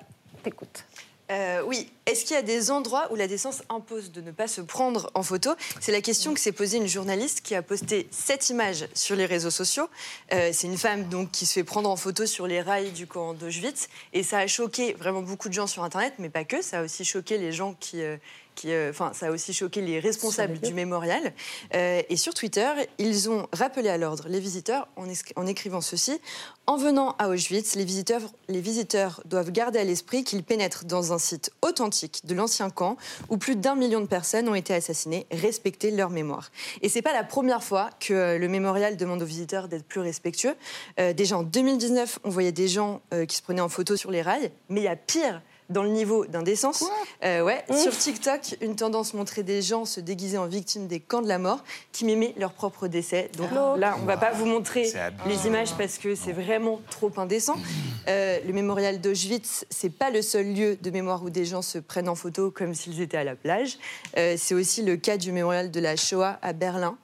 T'écoutes. 0.43 0.85
Euh, 1.31 1.63
oui. 1.65 1.91
Est-ce 2.07 2.25
qu'il 2.25 2.35
y 2.35 2.39
a 2.39 2.43
des 2.43 2.71
endroits 2.71 3.09
où 3.13 3.17
la 3.17 3.29
décence 3.29 3.63
impose 3.69 4.11
de 4.11 4.21
ne 4.21 4.33
pas 4.33 4.49
se 4.49 4.61
prendre 4.61 5.11
en 5.15 5.23
photo? 5.23 5.51
C'est 5.81 5.93
la 5.93 6.01
question 6.01 6.35
que 6.35 6.41
s'est 6.41 6.51
posée 6.51 6.79
une 6.79 6.89
journaliste 6.89 7.43
qui 7.43 7.55
a 7.55 7.63
posté 7.63 8.09
cette 8.11 8.51
image 8.51 8.89
sur 8.95 9.15
les 9.15 9.27
réseaux 9.27 9.51
sociaux. 9.51 9.89
Euh, 10.33 10.51
c'est 10.53 10.67
une 10.67 10.79
femme 10.79 11.09
donc 11.09 11.31
qui 11.31 11.47
se 11.47 11.53
fait 11.53 11.65
prendre 11.65 11.89
en 11.89 11.97
photo 11.97 12.27
sur 12.27 12.49
les 12.49 12.61
rails 12.61 12.91
du 12.91 13.07
camp 13.07 13.35
d'Auschwitz 13.35 13.89
et 14.13 14.25
ça 14.25 14.39
a 14.39 14.47
choqué 14.49 14.95
vraiment 14.95 15.23
beaucoup 15.23 15.49
de 15.49 15.55
gens 15.55 15.69
sur 15.69 15.85
Internet, 15.85 16.15
mais 16.19 16.31
pas 16.31 16.45
que. 16.45 16.63
Ça 16.63 16.81
a 16.81 16.83
aussi 16.83 17.05
choqué 17.05 17.39
les 17.39 17.53
gens 17.53 17.75
qui, 17.79 18.03
euh, 18.03 18.17
euh, 18.67 18.91
enfin, 18.91 19.13
ça 19.15 19.27
a 19.27 19.31
aussi 19.31 19.53
choqué 19.53 19.81
les 19.81 20.01
responsables 20.01 20.59
du 20.59 20.75
mémorial. 20.75 21.33
Euh, 21.75 22.03
et 22.09 22.17
sur 22.17 22.35
Twitter, 22.35 22.69
ils 22.99 23.31
ont 23.31 23.47
rappelé 23.53 23.89
à 23.89 23.99
l'ordre 23.99 24.27
les 24.29 24.41
visiteurs 24.41 24.89
en, 24.97 25.47
écrivant 25.47 25.81
ceci 25.81 26.21
en 26.67 26.77
venant 26.77 27.17
à 27.19 27.29
Auschwitz, 27.29 27.75
les 27.75 27.85
visiteurs, 27.85 28.23
les 28.49 28.61
visiteurs 28.61 29.23
doivent 29.25 29.51
garder 29.51 29.79
à 29.79 29.85
l'esprit 29.85 30.23
qu'ils 30.23 30.45
pénètrent 30.45 30.85
dans 30.85 31.13
un 31.13 31.19
site 31.19 31.51
authentique 31.63 32.21
de 32.25 32.35
l'ancien 32.35 32.71
camp 32.71 32.97
où 33.29 33.39
plus 33.39 33.57
d'un 33.57 33.75
million 33.75 34.01
de 34.01 34.07
personnes 34.07 34.49
ont 34.49 34.55
été 34.55 34.73
assassinées. 34.75 35.27
Respecter 35.33 35.91
leur 35.91 36.11
mémoire. 36.11 36.51
Et 36.83 36.89
c'est 36.89 37.03
pas 37.03 37.13
la 37.13 37.25
première 37.25 37.65
fois 37.65 37.91
que 37.99 38.15
euh, 38.15 38.39
le 38.39 38.49
mémorial 38.49 38.97
demande 38.97 39.23
aux 39.23 39.27
visiteurs 39.27 39.69
d'être 39.69 39.85
plus 39.85 40.01
respectueux. 40.01 40.55
déjà 41.15 41.39
en 41.39 41.43
2019, 41.43 42.21
on 42.25 42.31
voyait 42.31 42.53
des 42.53 42.69
gens 42.69 43.01
qui 43.29 43.37
se 43.37 43.43
prenaient 43.43 43.61
en 43.61 43.69
photo 43.69 43.97
sur 43.97 44.11
les 44.11 44.23
rails, 44.23 44.51
mais 44.69 44.81
il 44.81 44.85
y 44.85 44.89
a 44.89 44.97
pire 44.97 45.43
dans 45.71 45.83
le 45.83 45.91
niveau 45.91 46.27
d'indécence. 46.27 46.85
Euh, 47.25 47.43
ouais, 47.43 47.65
Mmh. 47.71 47.77
Sur 47.77 47.97
TikTok, 47.97 48.57
une 48.61 48.75
tendance 48.75 49.15
montrait 49.15 49.43
des 49.43 49.63
gens 49.63 49.85
se 49.85 50.01
déguiser 50.01 50.39
en 50.39 50.47
victimes 50.47 50.87
des 50.87 50.99
camps 50.99 51.23
de 51.23 51.29
la 51.29 51.39
mort 51.39 51.63
qui 51.93 52.05
mimaient 52.05 52.35
leur 52.37 52.53
propre 52.53 52.89
décès. 52.89 53.31
Donc 53.37 53.51
là, 53.53 53.97
on 54.03 54.07
va 54.07 54.17
pas 54.17 54.33
vous 54.33 54.47
montrer 54.47 54.93
les 55.27 55.47
images 55.47 55.73
parce 55.79 55.99
que 55.99 56.15
c'est 56.15 56.33
vraiment 56.33 56.81
trop 56.91 57.13
indécent. 57.17 57.57
Euh, 58.09 58.39
le 58.45 58.53
mémorial 58.53 59.01
d'Auschwitz, 59.01 59.67
c'est 59.71 59.91
pas 59.91 60.11
le 60.11 60.23
seul 60.23 60.53
lieu 60.53 60.77
de 60.81 60.91
mémoire 60.91 61.23
où 61.23 61.31
des 61.31 61.45
gens 61.45 61.63
se 61.63 61.79
prennent 61.79 62.09
en 62.09 62.15
photo 62.15 62.51
comme 62.51 62.75
s'ils 62.75 63.01
étaient 63.01 63.19
à 63.19 63.25
la 63.25 63.37
plage. 63.37 63.79
Euh, 64.17 64.35
c'est 64.37 64.55
aussi 64.55 64.83
le 64.83 64.97
cas 64.97 65.17
du 65.17 65.33
mémorial 65.33 65.71
de 65.71 65.81
la 65.81 65.97
Shoah 65.97 66.39
à 66.43 66.53
Berlin. 66.53 66.97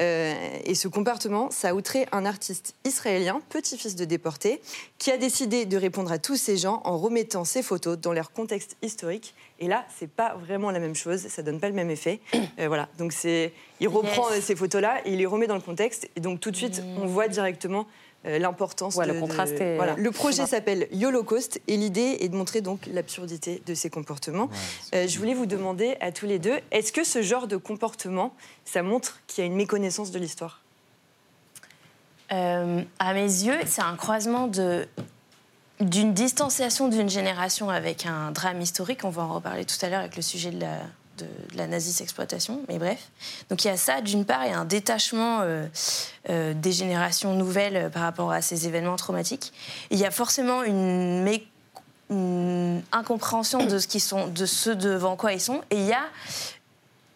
Euh, 0.00 0.34
et 0.64 0.74
ce 0.74 0.88
comportement, 0.88 1.50
ça 1.50 1.70
a 1.70 1.74
outré 1.74 2.06
un 2.12 2.24
artiste 2.24 2.74
israélien, 2.84 3.40
petit-fils 3.50 3.94
de 3.96 4.04
déporté, 4.04 4.60
qui 4.98 5.10
a 5.10 5.16
décidé 5.16 5.66
de 5.66 5.76
répondre 5.76 6.10
à 6.12 6.18
tous 6.18 6.36
ces 6.36 6.56
gens 6.56 6.80
en 6.84 6.98
remettant 6.98 7.44
ses 7.44 7.62
photos 7.62 7.98
dans 7.98 8.12
leur 8.12 8.32
contexte 8.32 8.76
historique. 8.82 9.34
Et 9.60 9.68
là, 9.68 9.84
c'est 9.98 10.10
pas 10.10 10.34
vraiment 10.34 10.70
la 10.70 10.78
même 10.80 10.94
chose, 10.94 11.20
ça 11.28 11.42
donne 11.42 11.60
pas 11.60 11.68
le 11.68 11.74
même 11.74 11.90
effet. 11.90 12.20
Euh, 12.58 12.68
voilà, 12.68 12.88
donc 12.98 13.12
c'est, 13.14 13.52
il 13.80 13.88
reprend 13.88 14.30
Yes. 14.30 14.44
ces 14.44 14.54
photos-là 14.54 15.00
et 15.06 15.12
il 15.12 15.18
les 15.18 15.26
remet 15.26 15.46
dans 15.46 15.54
le 15.54 15.62
contexte. 15.62 16.06
Et 16.16 16.20
donc 16.20 16.38
tout 16.40 16.50
de 16.50 16.56
suite, 16.56 16.82
on 17.00 17.06
voit 17.06 17.28
directement 17.28 17.86
l'importance 18.24 18.96
Ouais, 18.96 19.06
de, 19.06 19.12
le 19.12 19.20
contraste 19.20 19.54
de- 19.54 19.60
est- 19.62 19.76
voilà. 19.76 19.94
Le 19.96 20.10
projet 20.10 20.38
fort. 20.38 20.48
s'appelle 20.48 20.88
Yolocaust 20.92 21.60
et 21.68 21.76
l'idée 21.76 22.18
est 22.20 22.28
de 22.28 22.36
montrer 22.36 22.60
donc 22.60 22.86
l'absurdité 22.92 23.62
de 23.66 23.74
ces 23.74 23.90
comportements. 23.90 24.48
Euh, 24.94 25.06
je 25.08 25.18
voulais 25.18 25.34
vous 25.34 25.46
demander 25.46 25.96
à 26.00 26.12
tous 26.12 26.26
les 26.26 26.38
deux, 26.38 26.58
est-ce 26.70 26.92
que 26.92 27.04
ce 27.04 27.22
genre 27.22 27.46
de 27.48 27.56
comportement, 27.56 28.34
ça 28.64 28.82
montre 28.82 29.20
qu'il 29.26 29.42
y 29.42 29.46
a 29.46 29.50
une 29.50 29.56
méconnaissance 29.56 30.10
de 30.12 30.18
l'histoire? 30.18 30.60
Euh, 32.32 32.82
à 32.98 33.12
mes 33.14 33.20
yeux, 33.22 33.58
c'est 33.66 33.82
un 33.82 33.96
croisement 33.96 34.46
de 34.48 34.86
d'une 35.80 36.14
distanciation 36.14 36.86
d'une 36.88 37.08
génération 37.10 37.68
avec 37.68 38.06
un 38.06 38.30
drame 38.30 38.60
historique. 38.60 39.00
On 39.04 39.10
va 39.10 39.22
en 39.22 39.34
reparler 39.34 39.64
tout 39.64 39.74
à 39.84 39.88
l'heure 39.88 39.98
avec 40.00 40.14
le 40.14 40.22
sujet 40.22 40.52
de 40.52 40.60
la, 40.60 40.76
de, 41.18 41.24
de 41.24 41.58
la 41.58 41.66
nazi-exploitation, 41.66 42.62
mais 42.68 42.78
bref. 42.78 43.08
Donc 43.50 43.64
il 43.64 43.68
y 43.68 43.70
a 43.70 43.76
ça, 43.76 44.00
d'une 44.00 44.24
part, 44.24 44.44
et 44.44 44.52
un 44.52 44.64
détachement 44.64 45.40
euh, 45.42 45.66
euh, 46.30 46.54
des 46.54 46.72
générations 46.72 47.34
nouvelles 47.34 47.76
euh, 47.76 47.88
par 47.88 48.02
rapport 48.02 48.32
à 48.32 48.42
ces 48.42 48.66
événements 48.66 48.96
traumatiques. 48.96 49.52
Et 49.90 49.94
il 49.94 50.00
y 50.00 50.06
a 50.06 50.10
forcément 50.10 50.62
une, 50.62 51.26
une 52.10 52.82
incompréhension 52.92 53.66
de 53.66 53.78
ce, 53.78 53.86
qui 53.86 54.00
sont, 54.00 54.26
de 54.28 54.46
ce 54.46 54.70
devant 54.70 55.16
quoi 55.16 55.32
ils 55.32 55.40
sont. 55.40 55.62
Et 55.70 55.76
il 55.76 55.86
y 55.86 55.92
a 55.92 56.04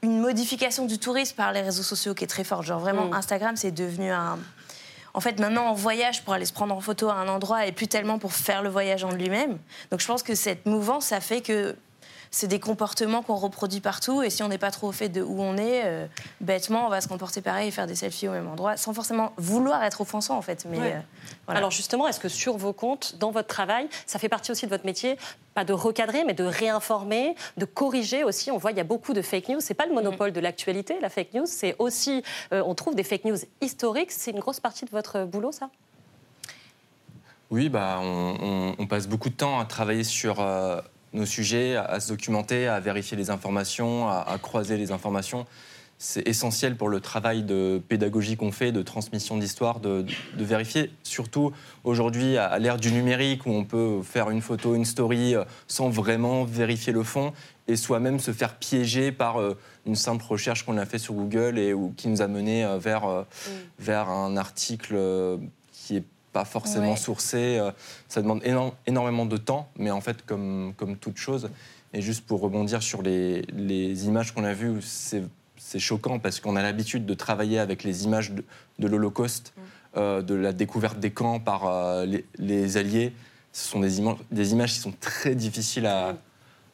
une 0.02 0.20
modification 0.20 0.86
du 0.86 0.98
tourisme 0.98 1.34
par 1.36 1.52
les 1.52 1.62
réseaux 1.62 1.82
sociaux 1.82 2.14
qui 2.14 2.24
est 2.24 2.28
très 2.28 2.44
forte. 2.44 2.64
Genre 2.64 2.80
vraiment, 2.80 3.06
Mm. 3.06 3.14
Instagram, 3.14 3.56
c'est 3.56 3.72
devenu 3.72 4.10
un... 4.10 4.38
En 5.14 5.20
fait, 5.20 5.40
maintenant, 5.40 5.70
on 5.70 5.74
voyage 5.74 6.24
pour 6.24 6.34
aller 6.34 6.44
se 6.44 6.52
prendre 6.52 6.74
en 6.74 6.80
photo 6.80 7.08
à 7.08 7.14
un 7.14 7.28
endroit 7.28 7.66
et 7.66 7.72
plus 7.72 7.88
tellement 7.88 8.18
pour 8.18 8.34
faire 8.34 8.62
le 8.62 8.68
voyage 8.68 9.02
en 9.02 9.12
lui-même. 9.12 9.56
Donc 9.90 10.00
je 10.00 10.06
pense 10.06 10.22
que 10.22 10.34
cette 10.34 10.66
mouvance, 10.66 11.06
ça 11.06 11.20
fait 11.20 11.40
que 11.40 11.74
c'est 12.36 12.48
des 12.48 12.60
comportements 12.60 13.22
qu'on 13.22 13.36
reproduit 13.36 13.80
partout. 13.80 14.22
Et 14.22 14.28
si 14.28 14.42
on 14.42 14.48
n'est 14.48 14.58
pas 14.58 14.70
trop 14.70 14.88
au 14.88 14.92
fait 14.92 15.08
de 15.08 15.22
où 15.22 15.40
on 15.40 15.56
est, 15.56 15.82
euh, 15.86 16.06
bêtement, 16.42 16.84
on 16.86 16.90
va 16.90 17.00
se 17.00 17.08
comporter 17.08 17.40
pareil 17.40 17.68
et 17.68 17.70
faire 17.70 17.86
des 17.86 17.94
selfies 17.94 18.28
au 18.28 18.32
même 18.32 18.46
endroit, 18.46 18.76
sans 18.76 18.92
forcément 18.92 19.32
vouloir 19.38 19.82
être 19.82 20.02
offensant, 20.02 20.36
en 20.36 20.42
fait. 20.42 20.66
Mais 20.68 20.78
Ouais. 20.78 20.92
euh, 20.96 21.00
voilà. 21.46 21.58
Alors 21.60 21.70
justement, 21.70 22.06
est-ce 22.06 22.20
que 22.20 22.28
sur 22.28 22.58
vos 22.58 22.74
comptes, 22.74 23.16
dans 23.18 23.30
votre 23.30 23.48
travail, 23.48 23.88
ça 24.04 24.18
fait 24.18 24.28
partie 24.28 24.50
aussi 24.52 24.66
de 24.66 24.70
votre 24.70 24.84
métier, 24.84 25.16
pas 25.54 25.64
de 25.64 25.72
recadrer, 25.72 26.24
mais 26.24 26.34
de 26.34 26.44
réinformer, 26.44 27.34
de 27.56 27.64
corriger 27.64 28.22
aussi? 28.22 28.50
On 28.50 28.58
voit, 28.58 28.70
il 28.72 28.76
y 28.76 28.80
a 28.80 28.84
beaucoup 28.84 29.14
de 29.14 29.22
fake 29.22 29.48
news. 29.48 29.60
C'est 29.60 29.72
pas 29.72 29.86
le 29.86 29.94
monopole 29.94 30.32
de 30.32 30.40
l'actualité, 30.40 30.98
la 31.00 31.08
fake 31.08 31.32
news. 31.32 31.46
C'est 31.46 31.74
aussi, 31.78 32.22
euh, 32.52 32.62
on 32.66 32.74
trouve 32.74 32.94
des 32.94 33.04
fake 33.04 33.24
news 33.24 33.38
historiques. 33.62 34.12
C'est 34.12 34.32
une 34.32 34.40
grosse 34.40 34.60
partie 34.60 34.84
de 34.84 34.90
votre 34.90 35.24
boulot, 35.24 35.52
ça? 35.52 35.70
Oui, 37.50 37.70
bah, 37.70 37.98
on, 38.02 38.36
on- 38.42 38.74
on 38.78 38.86
passe 38.86 39.06
beaucoup 39.06 39.30
de 39.30 39.34
temps 39.36 39.58
à 39.58 39.64
travailler 39.64 40.04
sur 40.04 40.40
euh, 40.40 40.80
nos 41.16 41.26
sujets, 41.26 41.74
à, 41.76 41.84
à 41.84 42.00
se 42.00 42.08
documenter, 42.08 42.68
à 42.68 42.78
vérifier 42.78 43.16
les 43.16 43.30
informations, 43.30 44.08
à, 44.08 44.18
à 44.20 44.38
croiser 44.38 44.76
les 44.76 44.92
informations. 44.92 45.46
C'est 45.98 46.28
essentiel 46.28 46.76
pour 46.76 46.90
le 46.90 47.00
travail 47.00 47.42
de 47.42 47.80
pédagogie 47.88 48.36
qu'on 48.36 48.52
fait, 48.52 48.70
de 48.70 48.82
transmission 48.82 49.38
d'histoire, 49.38 49.80
de, 49.80 50.04
de 50.36 50.44
vérifier, 50.44 50.90
surtout 51.02 51.52
aujourd'hui 51.84 52.36
à, 52.36 52.44
à 52.44 52.58
l'ère 52.58 52.76
du 52.76 52.92
numérique 52.92 53.46
où 53.46 53.50
on 53.50 53.64
peut 53.64 54.02
faire 54.02 54.28
une 54.28 54.42
photo, 54.42 54.74
une 54.74 54.84
story 54.84 55.34
euh, 55.34 55.44
sans 55.68 55.88
vraiment 55.88 56.44
vérifier 56.44 56.92
le 56.92 57.02
fond 57.02 57.32
et 57.66 57.76
soi-même 57.76 58.20
se 58.20 58.32
faire 58.32 58.56
piéger 58.56 59.10
par 59.10 59.40
euh, 59.40 59.56
une 59.86 59.96
simple 59.96 60.22
recherche 60.28 60.64
qu'on 60.66 60.76
a 60.76 60.84
fait 60.84 60.98
sur 60.98 61.14
Google 61.14 61.58
et 61.58 61.72
ou, 61.72 61.94
qui 61.96 62.08
nous 62.08 62.20
a 62.20 62.28
mené 62.28 62.62
euh, 62.62 62.76
vers, 62.76 63.06
euh, 63.06 63.22
vers 63.78 64.10
un 64.10 64.36
article 64.36 64.98
qui 65.72 65.96
est 65.96 66.04
pas 66.36 66.44
forcément 66.44 66.90
Ouais. 66.90 66.96
sourcé. 66.96 67.56
euh, 67.58 67.70
Ça 68.08 68.20
demande 68.20 68.42
éno- 68.44 68.74
énormément 68.86 69.24
de 69.24 69.38
temps, 69.38 69.70
mais 69.78 69.90
en 69.90 70.02
fait, 70.02 70.18
comme, 70.26 70.74
comme 70.76 70.96
toute 70.98 71.16
chose, 71.16 71.48
et 71.94 72.02
juste 72.02 72.26
pour 72.26 72.40
rebondir 72.42 72.82
sur 72.82 73.00
les, 73.00 73.40
les 73.54 74.06
images 74.06 74.32
qu'on 74.34 74.44
a 74.44 74.52
vues, 74.52 74.82
c'est 74.82 75.78
choquant 75.78 76.18
parce 76.18 76.40
qu'on 76.40 76.54
a 76.56 76.62
l'habitude 76.62 77.06
de 77.06 77.14
travailler 77.14 77.58
avec 77.58 77.84
les 77.84 78.04
images 78.04 78.32
de, 78.32 78.44
de 78.78 78.86
l'Holocauste, 78.86 79.54
euh, 79.96 80.20
de 80.20 80.34
la 80.34 80.52
découverte 80.52 80.98
des 81.00 81.10
camps 81.10 81.40
par 81.40 81.66
euh, 81.66 82.04
les, 82.04 82.26
les 82.38 82.76
Alliés. 82.76 83.14
Ce 83.52 83.66
sont 83.70 83.80
des, 83.80 83.98
ima- 84.02 84.18
des 84.30 84.52
images 84.52 84.74
qui 84.74 84.80
sont 84.80 84.92
très 85.00 85.34
difficiles 85.34 85.86
à, 85.86 86.16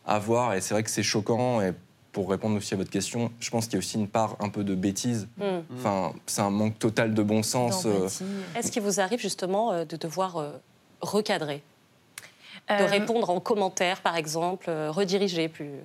à 0.05 0.19
voir 0.19 0.55
et 0.55 0.61
c'est 0.61 0.75
vrai 0.75 0.83
que 0.83 0.91
c'est 0.91 1.05
choquant. 1.05 1.61
Et 1.63 1.73
pour 2.13 2.29
répondre 2.31 2.57
aussi 2.57 2.75
à 2.75 2.77
votre 2.77 2.91
question, 2.91 3.33
je 3.41 3.51
pense 3.51 3.65
qu'il 3.65 3.75
y 3.75 3.77
a 3.77 3.79
aussi 3.79 3.97
une 3.97 4.09
part 4.09 4.37
un 4.41 4.51
peu 4.51 4.65
de 4.65 4.75
bêtise. 4.75 5.29
Mm. 5.39 5.45
Enfin, 5.79 6.13
c'est 6.27 6.43
un 6.43 6.51
manque 6.51 6.79
total 6.79 7.15
de 7.15 7.23
bon 7.23 7.43
sens. 7.43 7.87
euh, 7.87 8.09
Est-ce 8.55 8.71
qu'il 8.71 8.83
vous 8.83 9.01
arrive 9.01 9.19
justement 9.19 9.73
euh, 9.73 9.85
de 9.87 9.97
devoir 9.97 10.37
euh, 10.37 10.51
recadrer? 11.01 11.63
De 12.69 12.85
répondre 12.85 13.29
en 13.31 13.41
commentaire, 13.41 14.01
par 14.03 14.17
exemple, 14.17 14.67
euh, 14.69 14.91
rediriger 14.91 15.49
plus, 15.49 15.65
manière 15.65 15.83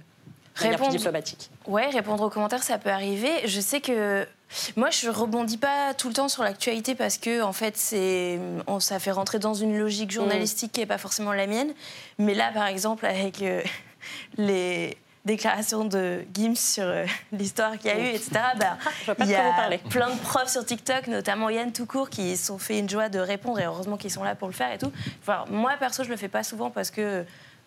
plus 0.55 0.69
Répondre- 0.69 0.91
diplomatique? 0.91 1.49
Ouais, 1.65 1.89
répondre 1.89 2.23
aux 2.23 2.29
commentaires, 2.29 2.61
ça 2.63 2.77
peut 2.77 2.91
arriver. 2.91 3.31
Je 3.45 3.59
sais 3.59 3.81
que 3.81 4.27
moi, 4.75 4.89
je 4.91 5.09
rebondis 5.09 5.57
pas 5.57 5.93
tout 5.95 6.07
le 6.07 6.13
temps 6.13 6.29
sur 6.29 6.43
l'actualité 6.43 6.93
parce 6.93 7.17
que, 7.17 7.41
en 7.41 7.51
fait, 7.53 7.75
c'est, 7.77 8.39
on, 8.67 8.79
ça 8.79 8.99
fait 8.99 9.11
rentrer 9.11 9.39
dans 9.39 9.53
une 9.55 9.77
logique 9.77 10.11
journalistique 10.11 10.71
qui 10.73 10.79
n'est 10.81 10.85
pas 10.85 10.97
forcément 10.99 11.33
la 11.33 11.47
mienne. 11.47 11.73
Mais 12.19 12.33
là, 12.35 12.51
par 12.53 12.67
exemple, 12.67 13.05
avec 13.05 13.41
euh, 13.41 13.61
les 14.37 14.95
déclarations 15.27 15.85
de 15.85 16.25
Gims 16.33 16.55
sur 16.55 16.85
euh, 16.85 17.05
l'histoire 17.31 17.77
qu'il 17.77 17.91
y 17.91 17.93
a 17.93 17.99
eu, 17.99 18.15
etc., 18.15 18.31
bah, 18.57 18.77
pas 19.05 19.25
il 19.25 19.29
y 19.29 19.35
a 19.35 19.69
plein 19.89 20.09
de 20.09 20.19
profs 20.19 20.49
sur 20.49 20.65
TikTok, 20.65 21.05
notamment 21.07 21.51
Yann 21.51 21.71
Toucourt, 21.71 22.09
qui 22.09 22.35
se 22.35 22.47
sont 22.47 22.57
fait 22.57 22.79
une 22.79 22.89
joie 22.89 23.09
de 23.09 23.19
répondre 23.19 23.59
et 23.59 23.65
heureusement 23.65 23.97
qu'ils 23.97 24.11
sont 24.11 24.23
là 24.23 24.33
pour 24.33 24.47
le 24.47 24.53
faire 24.53 24.71
et 24.71 24.79
tout. 24.79 24.91
Enfin, 25.21 25.45
moi, 25.51 25.73
perso, 25.77 26.03
je 26.03 26.09
le 26.09 26.17
fais 26.17 26.29
pas 26.29 26.43
souvent 26.43 26.71
parce 26.71 26.89
que 26.89 27.23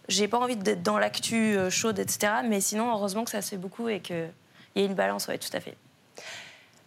j'ai 0.09 0.27
pas 0.27 0.39
envie 0.39 0.57
d'être 0.57 0.83
dans 0.83 0.99
l'actu 0.99 1.57
euh, 1.57 1.71
chaude, 1.71 2.01
etc. 2.01 2.33
Mais 2.45 2.61
sinon, 2.61 2.91
heureusement 2.91 3.25
que 3.25 3.31
ça 3.31 3.43
se 3.43 3.51
fait 3.51 3.57
beaucoup 3.57 3.89
et 3.89 4.01
qu'il 4.01 4.31
y 4.75 4.81
a 4.81 4.85
une 4.85 4.95
balance, 4.95 5.29
ouais, 5.29 5.39
tout 5.39 5.55
à 5.55 5.61
fait. 5.61 5.77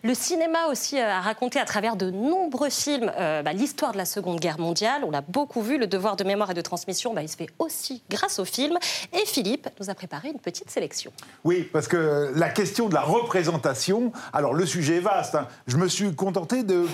Le 0.05 0.13
cinéma 0.13 0.67
aussi 0.69 0.99
euh, 0.99 1.07
a 1.07 1.21
raconté 1.21 1.61
à 1.61 1.65
travers 1.65 1.95
de 1.95 2.11
nombreux 2.11 2.69
films 2.69 3.09
euh, 3.17 3.41
bah, 3.41 3.53
l'histoire 3.53 3.93
de 3.93 3.97
la 3.97 4.03
Seconde 4.03 4.37
Guerre 4.41 4.59
mondiale. 4.59 5.03
On 5.07 5.11
l'a 5.11 5.21
beaucoup 5.21 5.61
vu. 5.61 5.77
Le 5.77 5.87
devoir 5.87 6.17
de 6.17 6.25
mémoire 6.25 6.51
et 6.51 6.53
de 6.53 6.59
transmission, 6.59 7.13
bah, 7.13 7.21
il 7.21 7.29
se 7.29 7.37
fait 7.37 7.47
aussi 7.57 8.03
grâce 8.09 8.37
au 8.37 8.43
film. 8.43 8.77
Et 9.13 9.25
Philippe 9.25 9.69
nous 9.79 9.89
a 9.89 9.95
préparé 9.95 10.27
une 10.27 10.39
petite 10.41 10.69
sélection. 10.69 11.13
Oui, 11.45 11.69
parce 11.71 11.87
que 11.87 12.33
la 12.35 12.49
question 12.49 12.89
de 12.89 12.93
la 12.93 13.01
représentation, 13.01 14.11
alors 14.33 14.53
le 14.53 14.65
sujet 14.65 14.97
est 14.97 14.99
vaste. 14.99 15.35
hein. 15.35 15.47
Je 15.67 15.77
me 15.77 15.87
suis 15.87 16.13
contenté 16.13 16.63
de 16.63 16.85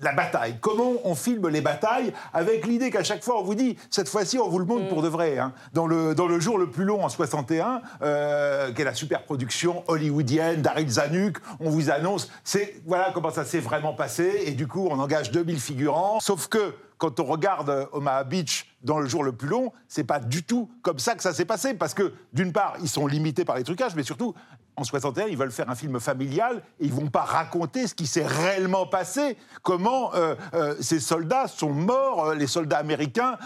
la 0.00 0.12
bataille. 0.12 0.56
Comment 0.60 0.92
on 1.04 1.14
filme 1.14 1.48
les 1.48 1.60
batailles 1.60 2.12
avec 2.34 2.66
l'idée 2.66 2.90
qu'à 2.90 3.02
chaque 3.02 3.24
fois 3.24 3.40
on 3.40 3.42
vous 3.44 3.54
dit 3.54 3.76
cette 3.90 4.08
fois-ci 4.08 4.38
on 4.38 4.48
vous 4.48 4.58
le 4.58 4.64
montre 4.64 4.88
pour 4.88 5.02
de 5.02 5.08
vrai. 5.08 5.38
hein. 5.38 5.52
Dans, 5.72 5.86
le, 5.86 6.14
dans 6.14 6.26
le 6.26 6.38
jour 6.38 6.58
le 6.58 6.68
plus 6.70 6.84
long 6.84 7.02
en 7.04 7.08
61, 7.08 7.80
euh, 8.02 8.72
qui 8.72 8.82
est 8.82 8.84
la 8.84 8.94
super 8.94 9.22
production 9.22 9.84
hollywoodienne 9.88 10.60
d'Aryl 10.62 10.88
Zanuck, 10.88 11.38
on 11.60 11.70
vous 11.70 11.90
annonce 11.90 12.30
c'est 12.44 12.80
voilà 12.86 13.10
comment 13.14 13.30
ça 13.30 13.44
s'est 13.44 13.60
vraiment 13.60 13.94
passé 13.94 14.42
et 14.46 14.52
du 14.52 14.66
coup 14.66 14.86
on 14.90 14.98
engage 14.98 15.30
2000 15.30 15.60
figurants. 15.60 16.20
Sauf 16.20 16.48
que 16.48 16.74
quand 16.98 17.20
on 17.20 17.24
regarde 17.24 17.70
euh, 17.70 17.86
Omaha 17.92 18.24
Beach 18.24 18.66
dans 18.82 18.98
le 18.98 19.06
jour 19.06 19.24
le 19.24 19.32
plus 19.32 19.48
long, 19.48 19.72
c'est 19.88 20.04
pas 20.04 20.20
du 20.20 20.42
tout 20.42 20.70
comme 20.82 20.98
ça 20.98 21.14
que 21.14 21.22
ça 21.22 21.34
s'est 21.34 21.44
passé. 21.44 21.74
Parce 21.74 21.94
que, 21.94 22.14
d'une 22.32 22.52
part, 22.52 22.76
ils 22.80 22.88
sont 22.88 23.06
limités 23.06 23.44
par 23.44 23.56
les 23.56 23.64
trucages, 23.64 23.94
mais 23.94 24.02
surtout, 24.02 24.34
en 24.76 24.84
61, 24.84 25.26
ils 25.26 25.36
veulent 25.36 25.50
faire 25.50 25.70
un 25.70 25.74
film 25.74 25.98
familial 26.00 26.62
et 26.80 26.86
ils 26.86 26.92
vont 26.92 27.08
pas 27.08 27.22
raconter 27.22 27.86
ce 27.86 27.94
qui 27.94 28.06
s'est 28.06 28.26
réellement 28.26 28.86
passé, 28.86 29.36
comment 29.62 30.14
euh, 30.14 30.34
euh, 30.54 30.74
ces 30.80 31.00
soldats 31.00 31.48
sont 31.48 31.72
morts, 31.72 32.34
les 32.34 32.46
soldats 32.46 32.78
américains. 32.78 33.38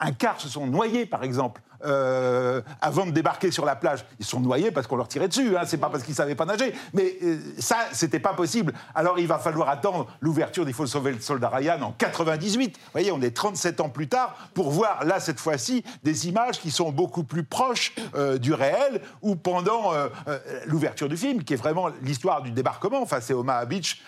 un 0.00 0.12
quart 0.12 0.40
se 0.40 0.48
sont 0.48 0.66
noyés, 0.66 1.06
par 1.06 1.22
exemple, 1.22 1.62
euh, 1.84 2.60
avant 2.80 3.06
de 3.06 3.10
débarquer 3.10 3.50
sur 3.50 3.64
la 3.64 3.76
plage. 3.76 4.04
Ils 4.18 4.26
sont 4.26 4.40
noyés 4.40 4.70
parce 4.70 4.86
qu'on 4.86 4.96
leur 4.96 5.08
tirait 5.08 5.28
dessus, 5.28 5.56
hein, 5.56 5.62
c'est 5.66 5.78
pas 5.78 5.90
parce 5.90 6.02
qu'ils 6.02 6.14
savaient 6.14 6.34
pas 6.34 6.44
nager. 6.44 6.74
Mais 6.92 7.16
euh, 7.22 7.38
ça, 7.58 7.76
c'était 7.92 8.18
pas 8.20 8.34
possible. 8.34 8.72
Alors 8.94 9.18
il 9.18 9.26
va 9.26 9.38
falloir 9.38 9.68
attendre 9.68 10.06
l'ouverture 10.20 10.64
d'Il 10.64 10.74
faut 10.74 10.86
sauver 10.86 11.12
le 11.12 11.20
soldat 11.20 11.48
Ryan 11.48 11.80
en 11.82 11.92
98. 11.92 12.76
Vous 12.76 12.82
voyez, 12.92 13.12
on 13.12 13.20
est 13.20 13.34
37 13.34 13.80
ans 13.80 13.88
plus 13.88 14.08
tard 14.08 14.36
pour 14.54 14.70
voir, 14.70 15.04
là, 15.04 15.20
cette 15.20 15.40
fois-ci, 15.40 15.84
des 16.04 16.28
images 16.28 16.60
qui 16.60 16.70
sont 16.70 16.90
beaucoup 16.90 17.24
plus 17.24 17.44
proches 17.44 17.94
euh, 18.14 18.38
du 18.38 18.52
réel, 18.52 19.00
ou 19.22 19.36
pendant 19.36 19.92
euh, 19.92 20.08
l'ouverture 20.66 21.08
du 21.08 21.16
film, 21.16 21.44
qui 21.44 21.54
est 21.54 21.56
vraiment 21.56 21.88
l'histoire 22.02 22.42
du 22.42 22.50
débarquement. 22.50 23.02
Enfin, 23.02 23.18
c'est 23.20 23.34
Omaha 23.34 23.64
Beach, 23.66 24.02